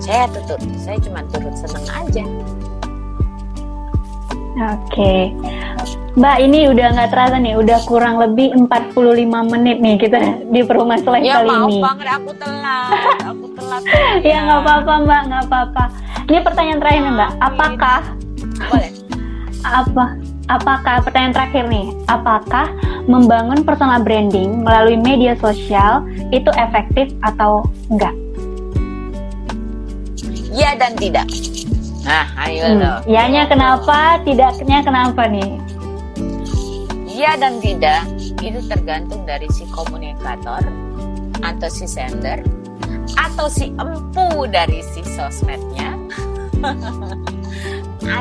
Saya 0.03 0.27
tutup, 0.31 0.59
saya 0.75 0.99
cuma 0.99 1.23
turut 1.31 1.55
senang 1.55 1.87
aja. 1.87 2.25
Oke. 4.59 5.31
Okay. 5.31 5.98
Mbak 6.09 6.37
ini 6.41 6.59
udah 6.67 6.87
nggak 6.89 7.09
terasa 7.13 7.37
nih, 7.37 7.53
udah 7.53 7.79
kurang 7.85 8.17
lebih 8.17 8.49
45 8.57 8.97
menit 9.45 9.77
nih 9.77 9.95
kita 9.95 10.17
di 10.49 10.61
Perumas 10.61 11.05
Live 11.05 11.21
ya, 11.21 11.37
kali 11.39 11.47
maaf 11.47 11.69
ini. 11.69 11.79
banget 11.79 12.07
aku 12.09 12.31
telat, 12.35 12.91
aku 13.21 13.45
telat. 13.53 13.81
ya 14.27 14.37
nggak 14.41 14.59
apa-apa 14.59 14.93
Mbak, 15.05 15.21
nggak 15.29 15.43
apa-apa. 15.45 15.83
Ini 16.25 16.39
pertanyaan 16.41 16.79
terakhir 16.79 17.01
nih 17.01 17.13
Mbak, 17.13 17.31
apakah 17.39 17.99
Boleh. 18.67 18.91
apa 19.59 20.05
apakah 20.49 20.95
pertanyaan 21.05 21.35
terakhir 21.35 21.63
nih, 21.67 21.87
apakah 22.07 22.67
membangun 23.05 23.61
personal 23.61 24.01
branding 24.01 24.65
melalui 24.65 24.97
media 24.97 25.37
sosial 25.37 26.01
itu 26.29 26.49
efektif 26.57 27.13
atau 27.21 27.61
enggak? 27.87 28.13
Ya 30.49 30.73
dan 30.73 30.97
tidak. 30.97 31.29
Nah, 32.01 32.25
ayo 32.41 32.65
Hmm. 32.65 32.81
loh. 32.81 32.97
Ianya 33.05 33.45
kenapa, 33.45 34.17
tidaknya 34.25 34.81
kenapa 34.81 35.29
nih? 35.29 35.61
Ya 37.19 37.35
dan 37.35 37.59
tidak 37.59 38.07
itu 38.39 38.63
tergantung 38.71 39.27
dari 39.27 39.43
si 39.51 39.67
komunikator 39.75 40.63
atau 41.43 41.67
si 41.67 41.83
sender 41.83 42.39
atau 43.19 43.51
si 43.51 43.75
empu 43.75 44.47
dari 44.47 44.79
si 44.95 45.03
sosmednya 45.03 45.99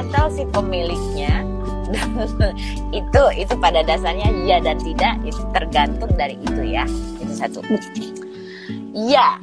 atau 0.03 0.27
si 0.35 0.43
pemiliknya. 0.51 1.47
Itu 3.01 3.23
itu 3.33 3.55
pada 3.65 3.81
dasarnya 3.81 4.29
ya 4.45 4.61
dan 4.61 4.77
tidak 4.77 5.17
itu 5.25 5.41
tergantung 5.57 6.13
dari 6.21 6.37
itu 6.37 6.61
ya. 6.75 6.85
Itu 7.17 7.33
satu. 7.33 7.65
Ya 8.93 9.41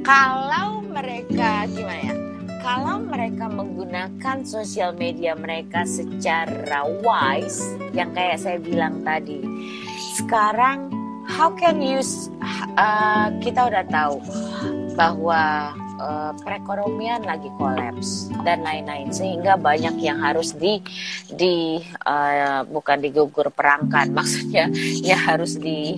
kalau 0.00 0.80
mereka 0.86 1.68
gimana 1.68 2.00
ya 2.08 2.21
kalau 2.62 3.02
mereka 3.02 3.50
menggunakan 3.50 4.46
sosial 4.46 4.94
media 4.94 5.34
mereka 5.34 5.82
secara 5.82 6.86
wise 7.02 7.60
yang 7.90 8.14
kayak 8.14 8.38
saya 8.38 8.62
bilang 8.62 9.02
tadi 9.02 9.42
sekarang 10.14 10.88
how 11.26 11.50
can 11.58 11.82
you 11.82 11.98
uh, 12.78 13.28
kita 13.42 13.66
udah 13.66 13.84
tahu 13.90 14.22
bahwa 14.94 15.74
uh, 16.02 16.32
perekonomian 16.42 17.24
lagi 17.24 17.48
kolaps 17.56 18.28
dan 18.42 18.60
lain-lain. 18.66 19.08
Sehingga 19.14 19.56
banyak 19.56 19.96
yang 20.02 20.20
harus 20.20 20.52
di 20.56 20.82
di 21.32 21.80
uh, 22.04 22.66
bukan 22.68 22.98
digugur 23.00 23.48
perangkan 23.54 24.12
maksudnya 24.18 24.68
ya 25.00 25.16
harus 25.16 25.56
di 25.56 25.96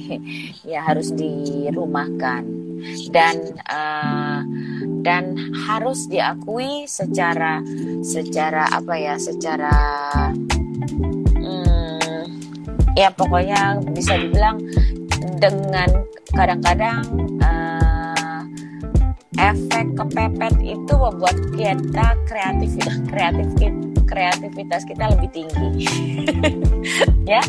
ya 0.62 0.84
harus 0.84 1.10
dirumahkan. 1.12 2.42
Dan 3.10 3.56
uh, 3.64 4.44
dan 5.04 5.36
harus 5.68 6.08
diakui 6.08 6.88
secara 6.88 7.60
secara 8.00 8.72
apa 8.72 8.94
ya 8.96 9.14
secara 9.20 9.76
hmm, 11.36 12.24
ya 12.96 13.12
pokoknya 13.12 13.84
bisa 13.92 14.16
dibilang 14.16 14.58
dengan 15.36 15.92
kadang-kadang 16.32 17.04
eh, 17.44 18.42
efek 19.44 19.92
kepepet 19.92 20.54
itu 20.64 20.94
membuat 20.96 21.36
kita 21.52 22.06
kreatif 22.24 22.80
kreatif 23.12 23.46
kreativitas 24.04 24.84
kita 24.86 25.10
lebih 25.14 25.30
tinggi. 25.30 25.68
Ya 27.24 27.40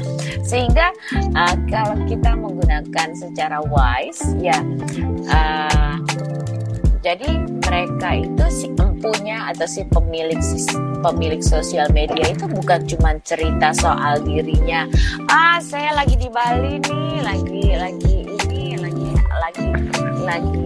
sehingga 0.47 0.95
eh, 1.11 1.55
kalau 1.67 1.99
kita 2.07 2.31
menggunakan 2.39 3.11
secara 3.11 3.59
wise 3.67 4.31
ya 4.39 4.55
eh, 5.27 5.95
jadi 7.05 7.37
mereka 7.69 8.17
itu 8.17 8.45
si 8.49 8.65
empunya 8.81 9.53
atau 9.53 9.69
si 9.69 9.85
pemilik 9.93 10.41
si 10.41 10.57
pemilik 11.05 11.37
sosial 11.37 11.85
media 11.93 12.33
itu 12.33 12.49
bukan 12.49 12.81
cuma 12.89 13.13
cerita 13.21 13.69
soal 13.77 14.17
dirinya. 14.25 14.89
Ah, 15.29 15.61
saya 15.61 15.93
lagi 15.93 16.17
di 16.17 16.25
Bali 16.33 16.81
nih, 16.81 17.21
lagi 17.21 17.77
lagi 17.77 18.15
ini, 18.25 18.81
lagi 18.81 19.05
lagi 19.37 19.67
lagi 20.25 20.65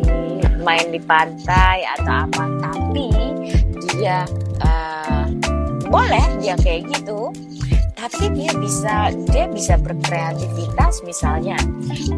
main 0.63 0.87
di 0.95 1.01
pantai 1.03 1.83
atau 1.99 2.23
apa. 2.23 2.43
Tapi 2.71 3.11
dia 3.99 4.23
uh, 4.63 5.27
boleh 5.91 6.23
dia 6.39 6.55
kayak 6.55 6.87
gitu, 6.95 7.35
tapi 7.99 8.31
dia 8.31 8.51
bisa 8.55 9.11
dia 9.27 9.45
bisa 9.51 9.75
berkreativitas 9.75 11.03
misalnya 11.03 11.59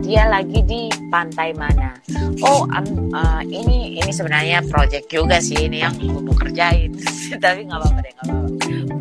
dia 0.05 0.29
lagi 0.29 0.61
di 0.61 0.93
pantai 1.09 1.57
mana. 1.57 1.97
Oh 2.45 2.69
um, 2.69 3.09
uh, 3.09 3.41
ini 3.41 3.97
ini 3.97 4.11
sebenarnya 4.13 4.61
project 4.69 5.09
juga 5.09 5.41
sih 5.41 5.65
ini 5.65 5.81
yang 5.81 5.97
mau 5.97 6.37
kerjain. 6.37 6.93
Tapi 7.43 7.65
nggak 7.65 7.79
apa-apa 7.81 7.99
deh 8.05 8.11
nggak 8.13 8.25
apa-apa. 8.29 8.47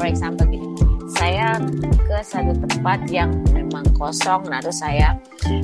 For 0.00 0.06
example 0.08 0.46
gini 0.48 0.68
saya 1.20 1.60
ke 1.84 2.18
satu 2.24 2.56
tempat 2.64 3.04
yang 3.12 3.28
memang 3.52 3.84
kosong 3.92 4.48
lalu 4.48 4.72
saya 4.72 5.12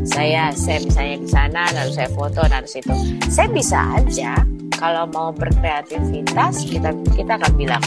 saya 0.05 0.53
saya 0.53 0.85
misalnya 0.85 1.17
di 1.17 1.29
sana 1.33 1.63
lalu 1.73 1.91
saya 1.97 2.11
foto 2.13 2.45
lalu 2.45 2.69
situ 2.69 2.93
saya 3.33 3.49
bisa 3.49 3.79
aja 3.97 4.37
kalau 4.77 5.09
mau 5.09 5.33
berkreativitas 5.33 6.61
kita 6.69 6.93
kita 7.17 7.41
akan 7.41 7.53
bilang 7.57 7.85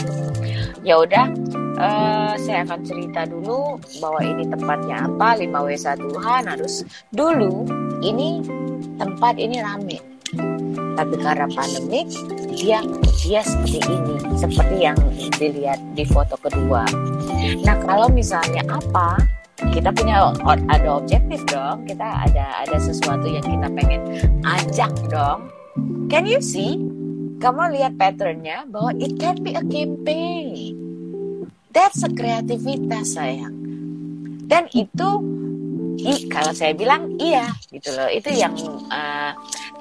ya 0.82 0.98
udah 0.98 1.30
uh, 1.80 2.32
saya 2.36 2.62
akan 2.68 2.80
cerita 2.84 3.24
dulu 3.24 3.80
bahwa 3.98 4.20
ini 4.20 4.44
tempatnya 4.46 5.08
apa 5.08 5.40
5W1H 5.40 6.26
harus 6.44 6.84
dulu 7.10 7.64
ini 8.04 8.44
tempat 9.00 9.40
ini 9.40 9.56
rame. 9.64 9.98
Tapi 10.94 11.14
karena 11.16 11.48
pandemik 11.48 12.12
dia 12.52 12.84
dia 13.24 13.40
seperti 13.40 13.80
ini 13.88 14.14
seperti 14.36 14.76
yang 14.84 14.98
dilihat 15.40 15.80
di 15.96 16.04
foto 16.04 16.36
kedua. 16.38 16.84
Nah 17.64 17.76
kalau 17.88 18.12
misalnya 18.12 18.62
apa 18.68 19.16
kita 19.72 19.92
punya 19.92 20.32
ada 20.44 20.88
objektif 20.92 21.40
dong. 21.48 21.88
Kita 21.88 22.28
ada 22.28 22.64
ada 22.64 22.76
sesuatu 22.76 23.28
yang 23.28 23.44
kita 23.44 23.68
pengen 23.72 24.02
ajak 24.44 24.92
dong. 25.08 25.48
Can 26.12 26.28
you 26.28 26.40
see? 26.44 26.76
Kamu 27.40 27.72
lihat 27.72 27.96
patternnya 27.96 28.68
bahwa 28.68 28.92
it 29.00 29.16
can 29.16 29.40
be 29.40 29.56
a 29.56 29.64
campaign 29.64 30.89
That's 31.70 32.02
a 32.02 32.10
kreativitas 32.10 33.14
sayang. 33.14 33.54
Dan 34.50 34.66
itu, 34.74 35.08
i, 36.02 36.26
kalau 36.26 36.50
saya 36.50 36.74
bilang 36.74 37.14
iya 37.22 37.46
gitu 37.70 37.94
loh. 37.94 38.10
Itu 38.10 38.34
yang 38.34 38.58
uh, 38.90 39.32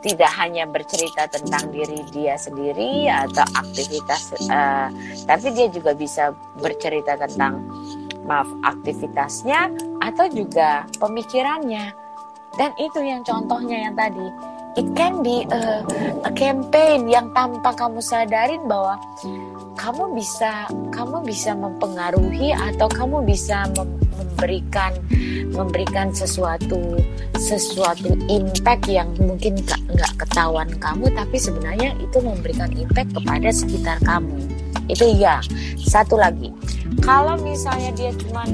tidak 0.05 0.29
hanya 0.37 0.69
bercerita 0.69 1.25
tentang 1.25 1.73
diri 1.73 2.05
dia 2.13 2.37
sendiri 2.37 3.09
atau 3.09 3.41
aktivitas, 3.57 4.37
uh, 4.47 4.93
tapi 5.25 5.49
dia 5.57 5.67
juga 5.73 5.97
bisa 5.97 6.29
bercerita 6.61 7.17
tentang 7.17 7.65
maaf 8.29 8.47
aktivitasnya 8.61 9.73
atau 10.05 10.29
juga 10.29 10.85
pemikirannya. 11.01 11.89
Dan 12.53 12.69
itu 12.77 13.01
yang 13.01 13.25
contohnya 13.25 13.89
yang 13.89 13.97
tadi. 13.97 14.27
It 14.77 14.85
can 14.93 15.25
be 15.25 15.49
a, 15.49 15.81
a 16.23 16.31
campaign 16.37 17.09
yang 17.09 17.33
tanpa 17.33 17.73
kamu 17.73 17.99
sadarin 18.05 18.61
bahwa 18.69 19.01
kamu 19.79 20.11
bisa 20.11 20.67
kamu 20.91 21.23
bisa 21.23 21.55
mempengaruhi 21.55 22.51
atau 22.51 22.91
kamu 22.91 23.23
bisa 23.23 23.63
mem 23.79 23.87
memberikan 24.19 24.91
memberikan 25.55 26.11
sesuatu 26.11 26.99
sesuatu 27.39 28.11
impact 28.27 28.91
yang 28.91 29.07
mungkin 29.19 29.55
nggak 29.63 29.79
nggak 29.95 30.13
ketahuan 30.19 30.67
kamu 30.79 31.07
tapi 31.15 31.35
sebenarnya 31.39 31.95
itu 31.99 32.19
memberikan 32.19 32.71
impact 32.75 33.15
kepada 33.15 33.49
sekitar 33.51 33.99
kamu. 34.03 34.35
Itu 34.91 35.11
ya. 35.15 35.39
Satu 35.79 36.19
lagi. 36.19 36.51
Kalau 37.03 37.39
misalnya 37.39 37.91
dia 37.95 38.11
cuman 38.15 38.47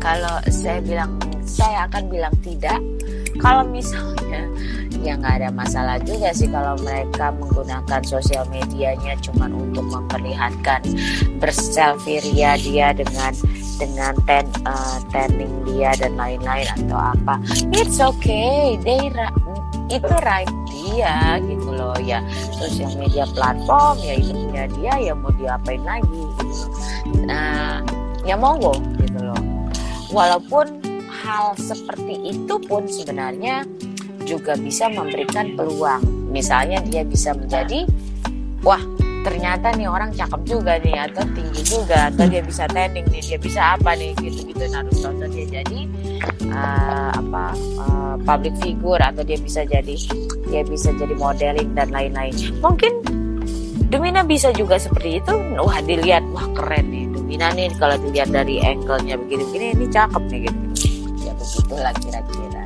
kalau 0.00 0.40
saya 0.48 0.80
bilang 0.84 1.16
saya 1.44 1.88
akan 1.88 2.08
bilang 2.08 2.34
tidak 2.44 2.80
kalau 3.40 3.64
misalnya 3.64 4.48
ya 5.02 5.18
nggak 5.18 5.42
ada 5.42 5.50
masalah 5.50 5.96
juga 6.04 6.30
sih 6.30 6.46
kalau 6.46 6.78
mereka 6.84 7.34
menggunakan 7.34 8.00
sosial 8.06 8.46
medianya 8.52 9.18
cuma 9.18 9.50
untuk 9.50 9.82
memperlihatkan 9.90 10.84
berselfie 11.42 12.22
ria 12.22 12.54
dia 12.60 12.94
dengan 12.94 13.34
dengan 13.80 14.14
ten, 14.30 14.46
uh, 14.62 15.02
tanning 15.10 15.50
dia 15.66 15.90
dan 15.98 16.14
lain-lain 16.14 16.68
atau 16.78 16.98
apa. 16.98 17.34
It's 17.74 17.98
okay 17.98 18.78
they 18.86 19.10
itu 19.90 20.08
right 20.22 20.48
dia 20.70 21.42
gitu 21.42 21.68
loh 21.74 21.98
ya. 21.98 22.22
Sosial 22.54 22.94
media 22.94 23.26
platform 23.34 23.98
ya 24.06 24.14
hidupnya 24.20 24.64
dia 24.78 24.92
ya 25.10 25.12
mau 25.18 25.34
diapain 25.34 25.82
lagi 25.82 26.22
gitu 26.46 26.66
nah 27.26 27.82
ya 28.22 28.38
monggo 28.38 28.78
gitu 29.02 29.18
loh. 29.18 29.42
Walaupun 30.12 30.81
hal 31.22 31.54
seperti 31.54 32.34
itu 32.34 32.54
pun 32.66 32.90
sebenarnya 32.90 33.62
juga 34.26 34.58
bisa 34.58 34.90
memberikan 34.90 35.54
peluang. 35.54 36.02
Misalnya 36.34 36.82
dia 36.82 37.06
bisa 37.06 37.30
menjadi, 37.34 37.86
wah 38.66 38.82
ternyata 39.22 39.70
nih 39.78 39.86
orang 39.86 40.10
cakep 40.10 40.42
juga 40.42 40.82
nih 40.82 40.98
atau 41.06 41.22
tinggi 41.30 41.62
juga 41.62 42.10
atau 42.10 42.26
dia 42.26 42.42
bisa 42.42 42.66
tanding 42.66 43.06
nih 43.06 43.22
dia 43.22 43.38
bisa 43.38 43.78
apa 43.78 43.94
nih 43.94 44.18
gitu-gitu 44.18 44.66
nah 44.74 44.82
tonton 44.98 45.30
dia 45.30 45.62
jadi 45.62 45.80
uh, 46.50 47.10
apa 47.14 47.54
uh, 47.78 48.14
public 48.26 48.50
figure 48.58 48.98
atau 48.98 49.22
dia 49.22 49.38
bisa 49.38 49.62
jadi 49.62 49.94
dia 50.50 50.62
bisa 50.66 50.90
jadi 50.98 51.14
modeling 51.14 51.70
dan 51.78 51.94
lain-lain 51.94 52.34
mungkin 52.58 52.98
Dumina 53.94 54.26
bisa 54.26 54.50
juga 54.58 54.74
seperti 54.74 55.22
itu 55.22 55.34
wah 55.54 55.78
dilihat 55.86 56.26
wah 56.34 56.50
keren 56.58 56.90
nih 56.90 57.02
Mina 57.32 57.48
nih 57.56 57.72
kalau 57.80 57.96
dilihat 57.96 58.28
dari 58.28 58.60
angle-nya 58.60 59.16
begini-begini 59.16 59.72
ini 59.72 59.86
cakep 59.88 60.20
nih 60.28 60.40
gitu. 60.52 60.60
Begitulah 61.42 61.94
kira-kira. 61.98 62.64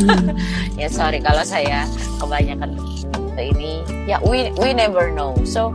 Hmm. 0.00 0.34
ya 0.80 0.88
sorry 0.88 1.20
kalau 1.20 1.44
saya 1.44 1.84
kebanyakan 2.18 2.74
ini 3.36 3.84
ya 4.08 4.16
we 4.24 4.48
we 4.56 4.72
never 4.72 5.12
know. 5.12 5.36
So 5.44 5.70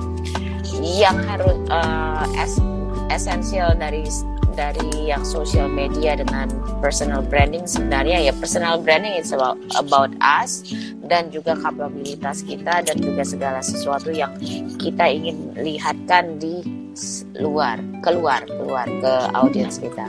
yang 0.82 1.22
harus 1.30 1.56
uh, 1.70 2.26
es, 2.36 2.58
esensial 3.14 3.78
dari 3.78 4.04
dari 4.52 5.08
yang 5.08 5.24
social 5.24 5.72
media 5.72 6.20
dengan 6.20 6.52
personal 6.84 7.24
branding 7.24 7.64
sebenarnya 7.64 8.20
ya 8.20 8.34
personal 8.36 8.84
branding 8.84 9.16
it's 9.16 9.32
about 9.32 9.56
about 9.80 10.12
us 10.20 10.66
dan 11.08 11.32
juga 11.32 11.56
kapabilitas 11.56 12.44
kita 12.44 12.84
dan 12.84 12.96
juga 13.00 13.24
segala 13.24 13.60
sesuatu 13.64 14.12
yang 14.12 14.36
kita 14.76 15.08
ingin 15.08 15.56
lihatkan 15.56 16.36
di 16.40 16.81
luar 17.40 17.80
keluar 18.04 18.44
keluar 18.46 18.88
ke 18.88 19.14
audiens 19.36 19.80
kita. 19.80 20.08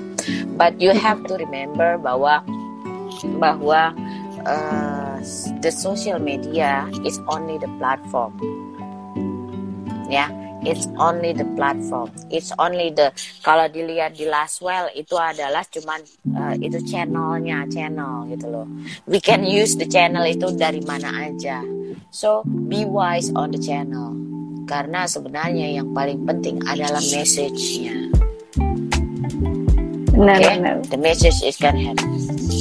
But 0.54 0.78
you 0.78 0.94
have 0.94 1.22
to 1.30 1.34
remember 1.38 1.98
bahwa 1.98 2.42
bahwa 3.38 3.94
uh, 4.46 5.16
the 5.62 5.70
social 5.70 6.18
media 6.18 6.86
is 7.06 7.18
only 7.30 7.58
the 7.58 7.70
platform. 7.78 8.34
Ya 10.10 10.28
yeah? 10.28 10.30
it's 10.64 10.86
only 10.98 11.32
the 11.32 11.44
platform. 11.58 12.10
It's 12.30 12.54
only 12.58 12.94
the 12.94 13.10
kalau 13.42 13.66
dilihat 13.68 14.14
di 14.14 14.26
Laswell 14.26 14.90
itu 14.94 15.18
adalah 15.18 15.66
cuman 15.66 16.00
uh, 16.34 16.54
itu 16.58 16.78
channelnya 16.86 17.66
channel 17.68 18.26
gitu 18.30 18.46
loh. 18.48 18.66
We 19.10 19.18
can 19.18 19.42
use 19.42 19.74
the 19.74 19.86
channel 19.86 20.22
itu 20.26 20.54
dari 20.54 20.80
mana 20.82 21.30
aja. 21.30 21.62
So 22.14 22.46
be 22.46 22.86
wise 22.86 23.34
on 23.34 23.52
the 23.52 23.60
channel 23.60 24.31
karena 24.66 25.06
sebenarnya 25.06 25.82
yang 25.82 25.90
paling 25.90 26.22
penting 26.26 26.58
adalah 26.66 27.00
message-nya. 27.00 27.96
Okay? 30.12 30.60
the 30.92 30.98
message 31.00 31.40
is 31.42 31.56
can 31.56 31.74
have 31.74 31.96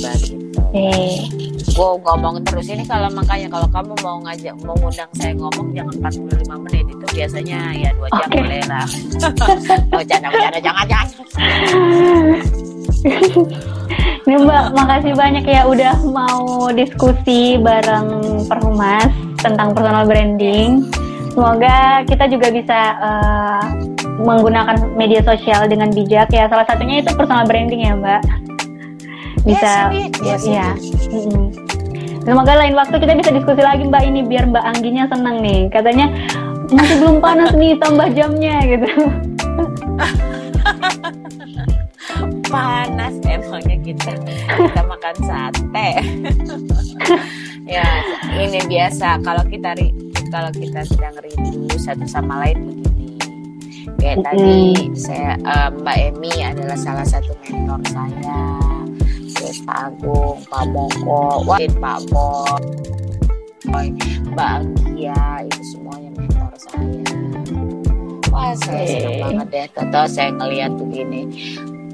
begitu 0.01 0.61
eh. 0.73 1.27
Gue 1.71 1.89
ngomong 2.03 2.43
terus. 2.43 2.67
Ini 2.67 2.83
kalau 2.83 3.07
makanya 3.11 3.47
kalau 3.47 3.67
kamu 3.71 3.93
mau 4.03 4.17
ngajak 4.27 4.55
mau 4.63 4.75
ngundang 4.75 5.11
saya 5.15 5.31
ngomong 5.35 5.71
jangan 5.71 5.95
45 6.11 6.63
menit. 6.67 6.85
Itu 6.89 7.05
biasanya 7.15 7.59
ya 7.75 7.89
dua 7.95 8.07
jam 8.11 8.27
okay. 8.27 8.41
boleh 8.43 8.63
lah. 8.67 8.87
Oh 9.95 10.03
jangan 10.03 10.31
jangan 10.31 10.61
jangan 10.63 10.85
jangan. 10.87 11.07
Ini 14.21 14.35
mbak 14.47 14.77
makasih 14.77 15.13
banyak 15.17 15.43
ya 15.43 15.65
udah 15.65 15.95
mau 16.05 16.69
diskusi 16.71 17.57
bareng 17.57 18.45
Perhumas 18.45 19.09
tentang 19.41 19.73
personal 19.73 20.05
branding 20.05 20.85
semoga 21.31 22.03
kita 22.05 22.27
juga 22.27 22.47
bisa 22.51 22.79
uh, 22.99 23.63
menggunakan 24.21 24.77
media 24.93 25.23
sosial 25.23 25.65
dengan 25.65 25.89
bijak 25.89 26.29
ya 26.29 26.45
salah 26.51 26.67
satunya 26.67 27.01
itu 27.01 27.09
personal 27.15 27.47
branding 27.47 27.87
ya 27.87 27.95
mbak 27.95 28.21
bisa 29.41 29.89
yes, 29.89 30.13
yes, 30.21 30.43
ya. 30.45 30.69
Mm-hmm. 31.09 31.71
Semoga 32.21 32.53
lain 32.53 32.77
waktu 32.77 33.01
kita 33.01 33.17
bisa 33.17 33.33
diskusi 33.33 33.65
lagi 33.65 33.81
Mbak 33.89 34.03
ini 34.05 34.21
biar 34.29 34.45
Mbak 34.53 34.61
Angginya 34.61 35.09
senang 35.09 35.41
nih. 35.41 35.73
Katanya 35.73 36.05
masih 36.69 37.01
belum 37.01 37.17
panas 37.17 37.49
nih 37.57 37.73
tambah 37.81 38.13
jamnya 38.13 38.61
gitu. 38.69 38.85
panas 42.53 43.15
emangnya 43.25 43.77
kita 43.81 44.13
kita 44.53 44.81
makan 44.85 45.15
sate. 45.25 45.89
ya 47.73 47.85
ini 48.37 48.59
biasa 48.69 49.17
kalau 49.25 49.41
kita 49.49 49.73
kalau 50.31 50.51
kita 50.55 50.81
sedang 50.87 51.15
rindu 51.19 51.67
satu 51.75 52.07
sama 52.07 52.47
lain 52.47 52.71
begini. 52.71 53.19
Kayak 53.99 54.17
mm 54.17 54.23
-hmm. 54.23 54.25
tadi 54.25 54.59
saya 54.95 55.31
uh, 55.43 55.69
Mbak 55.75 55.97
Emi 55.99 56.33
adalah 56.41 56.77
salah 56.79 57.05
satu 57.05 57.35
mentor 57.43 57.83
saya 57.91 58.39
terus 59.41 59.57
Pak 59.65 59.77
Agung, 59.89 60.37
Pak 60.47 60.63
Moko, 60.69 61.43
Wadin 61.43 61.73
Pak 61.81 61.99
Boy, 62.13 63.89
Mbak 64.31 64.51
Anggia, 64.63 65.49
itu 65.49 65.61
semuanya 65.75 66.09
mentor 66.13 66.53
saya. 66.55 67.03
Wah 68.31 68.53
saya 68.55 68.85
senang 68.87 69.17
banget 69.19 69.47
deh, 69.51 69.65
Toto 69.75 70.01
saya 70.07 70.29
ngeliat 70.37 70.71
begini. 70.77 71.21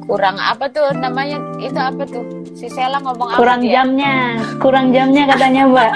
Kurang 0.06 0.38
apa 0.40 0.70
tuh 0.72 0.92
namanya, 0.96 1.40
itu 1.60 1.80
apa 1.80 2.04
tuh? 2.08 2.24
Si 2.56 2.68
Sela 2.72 3.00
ngomong 3.04 3.36
apa 3.36 3.40
Kurang 3.40 3.62
jamnya, 3.64 4.40
kurang 4.60 4.92
jamnya 4.92 5.24
katanya 5.28 5.62
Mbak. 5.72 5.92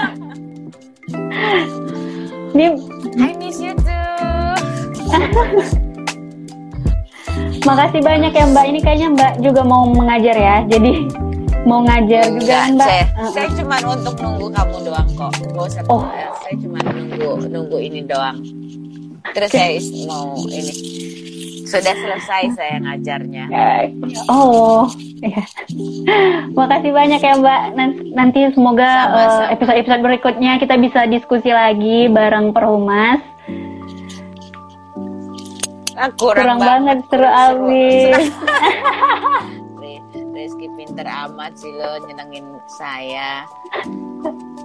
Ini 2.52 2.68
I 3.16 3.32
miss 3.40 3.64
you 3.64 3.72
too. 3.80 4.60
Makasih 7.68 8.02
banyak 8.04 8.32
ya 8.36 8.46
Mbak. 8.50 8.66
Ini 8.68 8.80
kayaknya 8.84 9.08
Mbak 9.16 9.32
juga 9.40 9.62
mau 9.64 9.88
mengajar 9.88 10.36
ya. 10.36 10.68
Jadi 10.68 11.08
mau 11.62 11.86
ngajar 11.86 12.26
Enggak, 12.26 12.42
juga 12.42 12.58
mbak 12.74 12.90
saya, 12.90 13.06
uh 13.22 13.30
saya 13.30 13.48
cuma 13.54 13.78
untuk 13.86 14.18
nunggu 14.18 14.50
kamu 14.50 14.82
doang 14.82 15.06
kok 15.14 15.30
gak 15.54 15.66
usah 15.70 15.86
oh. 15.94 16.02
saya 16.42 16.58
cuma 16.58 16.82
nunggu 16.82 17.30
nunggu 17.54 17.78
ini 17.78 18.02
doang 18.02 18.42
terus 19.38 19.54
saya 19.54 19.78
mau 20.10 20.42
ini 20.50 20.74
sudah 21.72 21.96
selesai 21.96 22.44
saya 22.60 22.76
ngajarnya. 22.84 23.46
Oh 24.28 24.92
ya. 25.24 25.44
makasih 26.52 26.92
banyak 26.92 27.22
ya 27.24 27.34
mbak. 27.40 27.62
Nanti 28.12 28.40
semoga 28.52 28.92
uh, 29.16 29.44
episode-episode 29.56 30.04
berikutnya 30.04 30.60
kita 30.60 30.76
bisa 30.76 31.08
diskusi 31.08 31.50
lagi 31.56 32.12
bareng 32.12 32.52
perhumas. 32.52 33.24
Ah, 35.96 36.10
kurang, 36.18 36.58
kurang 36.58 36.60
banget. 36.60 36.98
seru 37.08 37.30
abis. 37.30 38.16
Rizky 40.42 40.66
pinter 40.74 41.06
amat 41.06 41.54
sih 41.54 41.70
lo 41.70 42.02
nyenengin 42.10 42.58
saya. 42.66 43.46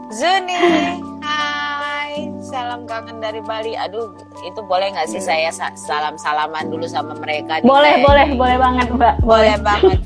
Zuni, 0.09 0.96
hai, 1.27 2.31
salam 2.39 2.87
kangen 2.87 3.18
dari 3.18 3.43
Bali. 3.43 3.74
Aduh, 3.74 4.14
itu 4.47 4.61
boleh 4.62 4.95
nggak 4.95 5.11
sih 5.11 5.18
saya 5.18 5.51
salam-salaman 5.74 6.70
dulu 6.70 6.87
sama 6.87 7.18
mereka? 7.18 7.59
Boleh, 7.66 7.99
boleh, 8.07 8.27
ini. 8.31 8.39
boleh 8.39 8.57
banget, 8.57 8.87
Mbak. 8.95 9.14
Boleh, 9.27 9.59
boleh 9.59 9.59
banget. 9.59 10.01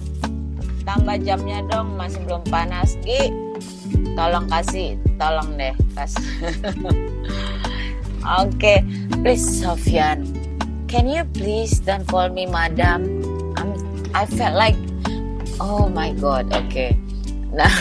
Tambah 0.88 1.16
jamnya 1.20 1.60
dong, 1.68 1.92
masih 2.00 2.24
belum 2.24 2.42
panas. 2.48 2.96
Gi, 3.04 3.28
tolong 4.16 4.48
kasih, 4.48 4.96
tolong 5.20 5.60
deh, 5.60 5.76
kas. 5.92 6.16
Oke, 8.40 8.52
okay. 8.52 8.78
please 9.20 9.44
Sofyan, 9.60 10.28
can 10.88 11.08
you 11.08 11.24
please 11.36 11.80
don't 11.80 12.04
call 12.04 12.28
me 12.28 12.44
madam? 12.44 13.04
I'm, 13.56 13.72
I 14.12 14.28
felt 14.28 14.60
like 14.60 14.76
Oh 15.60 15.92
my 15.92 16.16
god, 16.16 16.48
oke. 16.56 16.72
Okay. 16.72 16.96
Nah, 17.50 17.72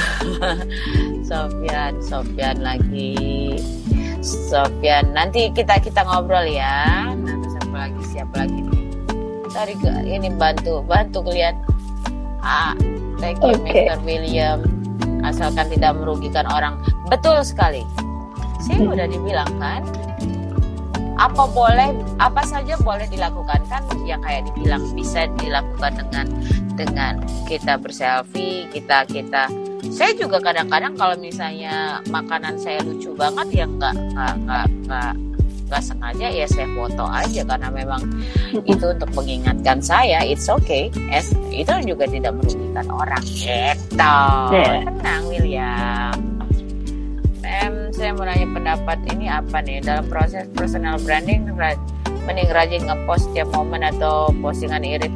Sofyan, 1.29 1.93
Sofyan 2.01 2.57
lagi. 2.65 3.57
Sofyan, 4.19 5.13
nanti 5.13 5.53
kita 5.53 5.77
kita 5.77 6.01
ngobrol 6.03 6.43
ya. 6.49 7.13
Nanti 7.13 7.47
siapa 7.53 7.75
lagi 7.77 8.03
siapa 8.09 8.35
lagi 8.45 8.59
nih? 8.65 8.83
Tadi 9.49 9.73
ini 10.09 10.29
bantu 10.33 10.81
bantu 10.85 11.25
kalian. 11.25 11.55
Ah, 12.41 12.73
thank 13.21 13.37
you 13.41 13.53
okay. 13.53 13.89
Mr. 13.89 13.99
William. 14.05 14.59
Asalkan 15.21 15.67
tidak 15.69 15.99
merugikan 15.99 16.47
orang. 16.47 16.79
Betul 17.11 17.43
sekali. 17.43 17.83
Saya 18.63 18.85
hmm. 18.85 18.93
udah 18.95 19.07
dibilang 19.07 19.51
kan, 19.59 19.81
apa 21.19 21.43
boleh 21.51 21.91
apa 22.23 22.41
saja 22.47 22.79
boleh 22.79 23.05
dilakukan. 23.11 23.59
Kan 23.67 23.83
yang 24.07 24.23
kayak 24.23 24.47
dibilang 24.49 24.81
bisa 24.95 25.27
dilakukan 25.43 25.99
dengan 25.99 26.25
dengan 26.79 27.13
kita 27.45 27.75
berselfie 27.75 28.71
kita 28.71 29.03
kita. 29.11 29.51
Saya 29.91 30.15
juga 30.15 30.39
kadang-kadang 30.39 30.95
kalau 30.95 31.15
misalnya 31.19 31.99
makanan 32.07 32.55
saya 32.55 32.79
lucu 32.87 33.11
banget 33.15 33.63
ya 33.63 33.65
nggak 33.67 33.95
nggak 34.15 34.65
nggak 34.87 35.13
nggak 35.69 35.83
sengaja 35.83 36.27
ya 36.31 36.47
saya 36.47 36.67
foto 36.71 37.03
aja. 37.03 37.41
Karena 37.43 37.67
memang 37.67 38.01
itu 38.71 38.85
untuk 38.87 39.11
mengingatkan 39.11 39.83
saya 39.83 40.23
it's 40.23 40.47
okay. 40.47 40.87
Es 41.11 41.35
itu 41.51 41.71
juga 41.83 42.07
tidak 42.07 42.39
merugikan 42.39 42.87
orang. 42.87 43.23
Gitu. 43.27 43.51
Yeah. 43.99 44.87
tenang 44.87 45.23
William 45.27 46.28
saya 47.99 48.15
mau 48.15 48.23
nanya 48.23 48.47
pendapat 48.47 48.97
ini 49.11 49.27
apa 49.27 49.59
nih? 49.59 49.83
Dalam 49.83 50.07
proses 50.07 50.47
personal 50.55 50.95
branding 51.03 51.51
mending 52.23 52.47
rajin 52.55 52.87
ngepost 52.87 53.27
tiap 53.35 53.51
momen 53.51 53.83
atau 53.83 54.31
postingan 54.39 54.87
irit. 54.87 55.11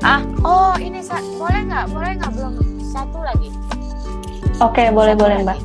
Ah 0.00 0.24
oh 0.40 0.72
ini 0.80 1.04
boleh 1.36 1.60
nggak? 1.68 1.84
Boleh 1.92 2.12
nggak? 2.16 2.30
Belum. 2.32 2.54
Satu 2.80 3.20
lagi. 3.20 3.52
Oke 4.64 4.88
okay, 4.88 4.88
boleh 4.88 5.12
boleh 5.12 5.44
mbak. 5.44 5.60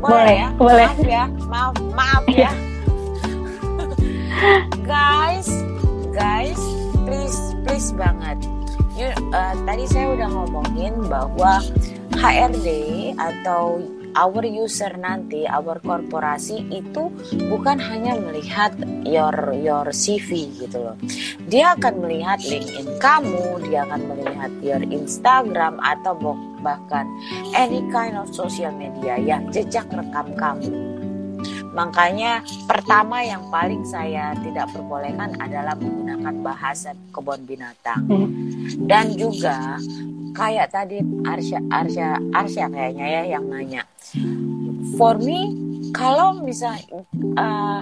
Boleh, 0.00 0.08
boleh 0.08 0.34
ya? 0.40 0.48
boleh. 0.56 0.88
Maaf 0.88 1.04
ya. 1.04 1.24
Maaf 1.52 1.74
maaf 1.92 2.24
ya. 2.32 2.50
Guys 4.88 5.48
guys 6.16 6.60
please 7.04 7.38
please 7.68 7.92
banget. 7.92 8.40
You, 8.96 9.10
uh, 9.36 9.52
tadi 9.68 9.84
saya 9.90 10.16
udah 10.16 10.28
ngomongin 10.32 10.94
bahwa 11.10 11.60
HRD 12.14 12.68
atau 13.18 13.82
our 14.14 14.44
user 14.46 14.94
nanti, 14.98 15.44
our 15.46 15.78
korporasi 15.82 16.66
itu 16.70 17.10
bukan 17.50 17.78
hanya 17.78 18.14
melihat 18.18 18.74
your 19.02 19.34
your 19.58 19.90
CV 19.90 20.50
gitu 20.58 20.78
loh. 20.90 20.96
Dia 21.50 21.74
akan 21.78 22.02
melihat 22.06 22.40
LinkedIn 22.42 22.98
kamu, 23.02 23.68
dia 23.68 23.84
akan 23.86 24.00
melihat 24.14 24.50
your 24.62 24.82
Instagram 24.82 25.78
atau 25.82 26.14
bahkan 26.64 27.04
any 27.52 27.84
kind 27.92 28.16
of 28.16 28.30
social 28.32 28.72
media 28.72 29.20
yang 29.20 29.50
jejak 29.52 29.84
rekam 29.92 30.32
kamu. 30.38 30.94
Makanya 31.74 32.46
pertama 32.70 33.18
yang 33.26 33.42
paling 33.50 33.82
saya 33.82 34.30
tidak 34.46 34.70
perbolehkan 34.70 35.34
adalah 35.42 35.74
menggunakan 35.74 36.34
bahasa 36.40 36.94
kebun 37.10 37.42
binatang. 37.44 38.06
Hmm. 38.06 38.30
Dan 38.86 39.18
juga 39.18 39.82
kayak 40.34 40.74
tadi 40.74 41.00
Arsya 41.24 41.62
Arsya 41.70 42.18
Arsya 42.34 42.66
kayaknya 42.68 43.06
ya 43.06 43.22
yang 43.38 43.44
nanya. 43.48 43.82
For 44.98 45.16
me 45.22 45.54
kalau 45.94 46.42
misal 46.42 46.74
uh, 47.38 47.80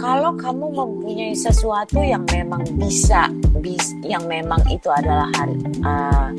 kalau 0.00 0.32
kamu 0.40 0.72
mempunyai 0.72 1.36
sesuatu 1.36 2.00
yang 2.00 2.24
memang 2.32 2.64
bisa 2.80 3.28
bis 3.60 3.92
yang 4.00 4.24
memang 4.24 4.64
itu 4.72 4.88
adalah 4.88 5.28
uh, 5.84 6.32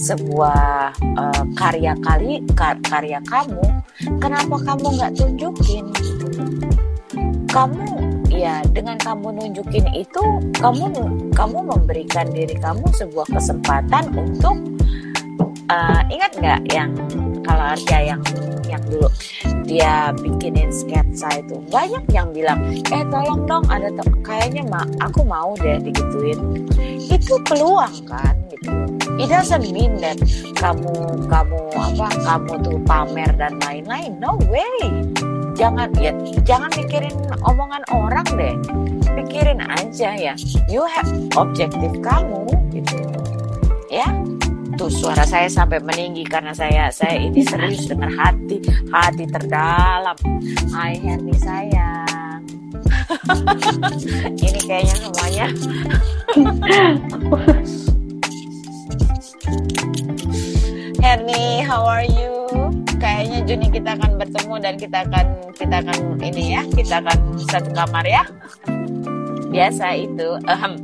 sebuah 0.00 0.90
uh, 0.96 1.44
karya 1.54 1.94
kali 2.02 2.42
kar, 2.58 2.74
karya 2.82 3.22
kamu 3.30 3.62
kenapa 4.18 4.56
kamu 4.64 4.86
nggak 4.96 5.12
tunjukin 5.14 5.86
kamu 7.52 8.19
ya 8.40 8.64
dengan 8.72 8.96
kamu 8.96 9.36
nunjukin 9.36 9.84
itu 9.92 10.22
kamu 10.56 10.96
kamu 11.36 11.58
memberikan 11.60 12.24
diri 12.32 12.56
kamu 12.56 12.88
sebuah 12.96 13.28
kesempatan 13.28 14.08
untuk 14.16 14.56
uh, 15.68 16.00
ingat 16.08 16.32
nggak 16.40 16.60
yang 16.72 16.96
kalau 17.44 17.76
Arya 17.76 18.16
yang 18.16 18.22
yang 18.64 18.82
dulu 18.88 19.12
dia 19.68 20.14
bikinin 20.16 20.72
sketsa 20.72 21.42
itu 21.42 21.60
banyak 21.68 22.02
yang 22.10 22.32
bilang 22.32 22.58
eh 22.90 23.04
tolong 23.12 23.44
dong 23.44 23.66
ada 23.68 23.92
kayaknya 24.24 24.64
mak 24.66 24.86
aku 25.02 25.26
mau 25.26 25.54
deh 25.58 25.78
digituin. 25.82 26.66
Itu 27.10 27.38
peluang 27.46 28.06
kan 28.06 28.34
gitu. 28.50 28.70
It 29.18 29.28
doesn't 29.28 29.68
mean 29.74 29.98
that 30.00 30.18
kamu 30.58 31.26
kamu 31.26 31.60
apa 31.74 32.06
kamu 32.22 32.52
tuh 32.62 32.78
pamer 32.86 33.30
dan 33.36 33.58
lain-lain. 33.62 34.18
No 34.22 34.38
way 34.46 35.10
jangan 35.56 35.88
ya 35.98 36.12
jangan 36.46 36.70
mikirin 36.76 37.14
omongan 37.46 37.82
orang 37.92 38.26
deh. 38.34 38.54
Pikirin 39.16 39.60
aja 39.64 40.14
ya. 40.14 40.34
You 40.70 40.86
have 40.86 41.10
objektif 41.36 41.90
kamu 42.02 42.46
gitu. 42.74 42.96
Ya? 43.90 44.06
Tuh 44.78 44.88
suara 44.88 45.26
saya 45.28 45.50
sampai 45.50 45.82
meninggi 45.82 46.24
karena 46.24 46.54
saya 46.56 46.88
saya 46.88 47.20
ini 47.20 47.44
serius 47.44 47.84
dengan 47.90 48.08
hati 48.16 48.62
hati 48.88 49.28
terdalam. 49.28 50.16
Hai 50.72 50.96
Henry 50.96 51.36
sayang. 51.36 52.40
Ini 54.46 54.60
kayaknya 54.64 54.96
semuanya. 55.02 55.46
Herni, 61.00 61.64
how 61.64 61.86
are 61.86 62.04
you? 62.04 62.79
Kayaknya 63.00 63.38
Juni 63.48 63.66
kita 63.72 63.96
akan 63.96 64.20
bertemu 64.20 64.54
dan 64.60 64.74
kita 64.76 64.98
akan 65.08 65.26
kita 65.56 65.76
akan 65.80 65.98
ini 66.20 66.44
ya, 66.52 66.62
kita 66.68 67.00
akan 67.00 67.18
satu 67.48 67.72
kamar 67.72 68.04
ya. 68.04 68.22
Biasa 69.50 69.96
itu, 69.96 70.36
ahem, 70.44 70.76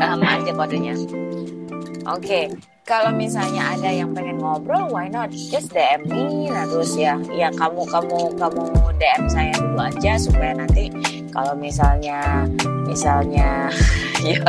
ahem 0.00 0.20
aja 0.24 0.52
kodenya. 0.56 0.96
Oke, 0.96 2.24
okay. 2.24 2.44
kalau 2.88 3.12
misalnya 3.12 3.76
ada 3.76 3.92
yang 3.92 4.16
pengen 4.16 4.40
ngobrol, 4.40 4.88
why 4.88 5.06
not 5.06 5.28
just 5.28 5.70
DM 5.76 6.08
me, 6.08 6.48
nah 6.48 6.64
terus 6.64 6.96
ya, 6.96 7.20
ya 7.30 7.52
kamu 7.52 7.84
kamu 7.86 8.34
kamu 8.40 8.64
DM 8.96 9.22
saya 9.28 9.52
dulu 9.60 9.78
aja 9.78 10.12
supaya 10.16 10.52
nanti 10.56 10.88
kalau 11.30 11.54
misalnya 11.54 12.48
misalnya 12.88 13.70
ya 14.26 14.42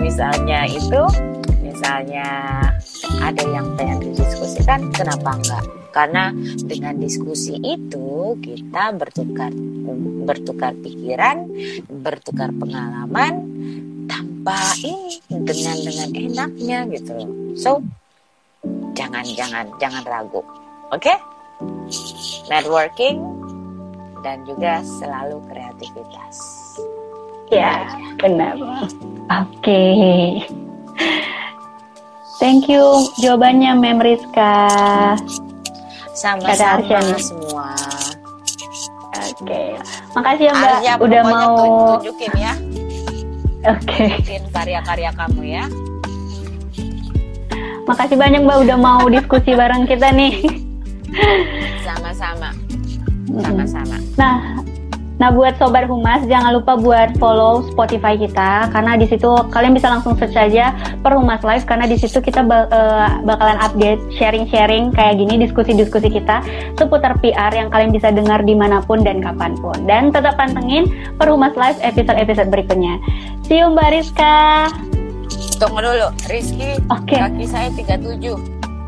misalnya 0.00 0.66
itu 0.66 1.02
misalnya 1.74 2.70
ada 3.18 3.42
yang 3.42 3.74
pengen 3.74 3.98
didiskusikan, 4.14 4.94
kenapa 4.94 5.34
enggak? 5.34 5.64
Karena 5.90 6.30
dengan 6.62 6.94
diskusi 7.02 7.58
itu 7.58 8.38
kita 8.38 8.94
bertukar 8.94 9.50
bertukar 10.22 10.72
pikiran, 10.78 11.50
bertukar 11.90 12.54
pengalaman 12.54 13.42
tanpa 14.06 14.58
ini 14.86 15.18
dengan 15.42 15.76
dengan 15.82 16.10
enaknya 16.14 16.78
gitu. 16.94 17.14
So 17.58 17.82
jangan 18.94 19.26
jangan 19.34 19.66
jangan 19.82 20.02
ragu, 20.06 20.46
oke? 20.94 21.02
Okay? 21.02 21.18
Networking 22.46 23.18
dan 24.22 24.46
juga 24.46 24.78
selalu 25.02 25.42
kreativitas. 25.50 26.38
Ya, 27.52 27.86
benar. 28.18 28.56
Oke. 29.28 29.52
Okay. 29.60 30.63
Thank 32.42 32.66
you 32.66 32.82
jawabannya 33.22 33.78
Mem 33.78 33.98
Rizka. 34.02 34.54
Sama-sama 36.14 37.18
semua. 37.18 37.74
Oke. 39.14 39.46
Okay. 39.46 39.68
Makasih 40.14 40.44
ya 40.50 40.52
Mbak 40.54 40.70
Arya, 40.78 40.94
udah 40.98 41.22
mau 41.26 41.54
tunjukin 41.98 42.32
ya. 42.34 42.54
Oke. 43.70 44.18
Okay. 44.22 44.38
Karya-karya 44.50 45.10
kamu 45.14 45.42
ya. 45.46 45.64
Makasih 47.84 48.16
banyak 48.18 48.40
Mbak 48.42 48.58
udah 48.66 48.76
mau 48.78 49.04
diskusi 49.06 49.54
bareng 49.54 49.86
kita 49.86 50.10
nih. 50.10 50.42
Sama-sama. 51.86 52.50
Sama-sama. 53.38 53.96
Nah, 54.18 54.63
Nah, 55.14 55.30
buat 55.30 55.54
sobat 55.62 55.86
humas 55.86 56.26
jangan 56.26 56.58
lupa 56.58 56.74
buat 56.74 57.14
follow 57.22 57.62
Spotify 57.70 58.18
kita 58.18 58.66
karena 58.74 58.98
di 58.98 59.06
situ 59.06 59.30
kalian 59.54 59.78
bisa 59.78 59.86
langsung 59.86 60.18
search 60.18 60.34
aja 60.34 60.74
per 61.06 61.14
Humas 61.14 61.38
Live 61.46 61.62
karena 61.70 61.86
di 61.86 61.94
situ 61.94 62.18
kita 62.18 62.42
uh, 62.42 63.22
bakalan 63.22 63.58
update 63.62 64.02
sharing-sharing 64.18 64.90
kayak 64.90 65.22
gini 65.22 65.38
diskusi-diskusi 65.38 66.10
kita 66.10 66.42
seputar 66.74 67.14
PR 67.22 67.54
yang 67.54 67.70
kalian 67.70 67.94
bisa 67.94 68.10
dengar 68.10 68.42
di 68.42 68.58
mana 68.58 68.82
pun 68.82 69.06
dan 69.06 69.22
kapan 69.22 69.54
pun. 69.62 69.86
Dan 69.86 70.10
tetap 70.10 70.34
pantengin 70.34 70.90
per 71.14 71.30
Humas 71.30 71.54
Live 71.54 71.78
episode-episode 71.78 72.50
berikutnya. 72.50 72.98
See 73.46 73.62
you 73.62 73.70
Mbak 73.70 73.94
Rizka. 73.94 74.66
Tunggu 75.62 75.78
dulu, 75.78 76.10
Rizky. 76.26 76.82
Okay. 76.90 77.22
Kaki 77.22 77.46
saya 77.46 77.70
37. 77.70 78.34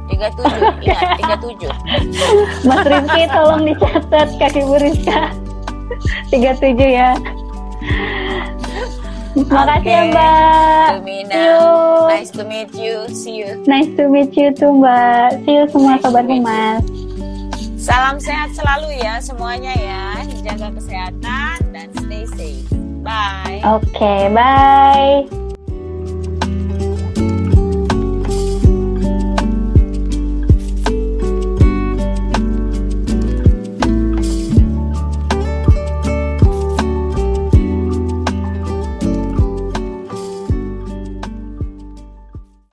37, 0.06 0.86
ingat 0.86 1.38
37. 1.38 1.70
Mas 2.66 2.82
Rizky 2.82 3.22
tolong 3.30 3.62
dicatat 3.62 4.28
kaki 4.38 4.60
Bu 4.66 4.76
Rizka. 4.82 5.45
37 6.32 6.76
ya. 6.90 7.10
Terima 9.36 9.64
kasih 9.68 9.92
ya 9.92 10.02
Mbak. 10.08 10.88
Nice 12.08 12.32
to 12.32 12.42
meet 12.48 12.72
you. 12.72 13.04
See 13.12 13.44
you. 13.44 13.60
Nice 13.68 13.92
to 14.00 14.08
meet 14.08 14.32
you 14.32 14.48
too 14.56 14.72
Mbak. 14.72 15.44
See 15.44 15.54
you 15.60 15.64
semua 15.68 16.00
nice 16.00 16.02
sobat 16.08 16.24
humas. 16.24 16.82
Salam 17.76 18.16
sehat 18.18 18.50
selalu 18.56 18.96
ya 18.98 19.20
semuanya 19.20 19.76
ya. 19.76 20.04
Jaga 20.42 20.72
kesehatan 20.74 21.58
dan 21.70 21.88
stay 22.00 22.24
safe. 22.34 22.66
Bye. 23.06 23.62
Oke, 23.62 23.86
okay, 23.94 24.20
bye. 24.34 25.45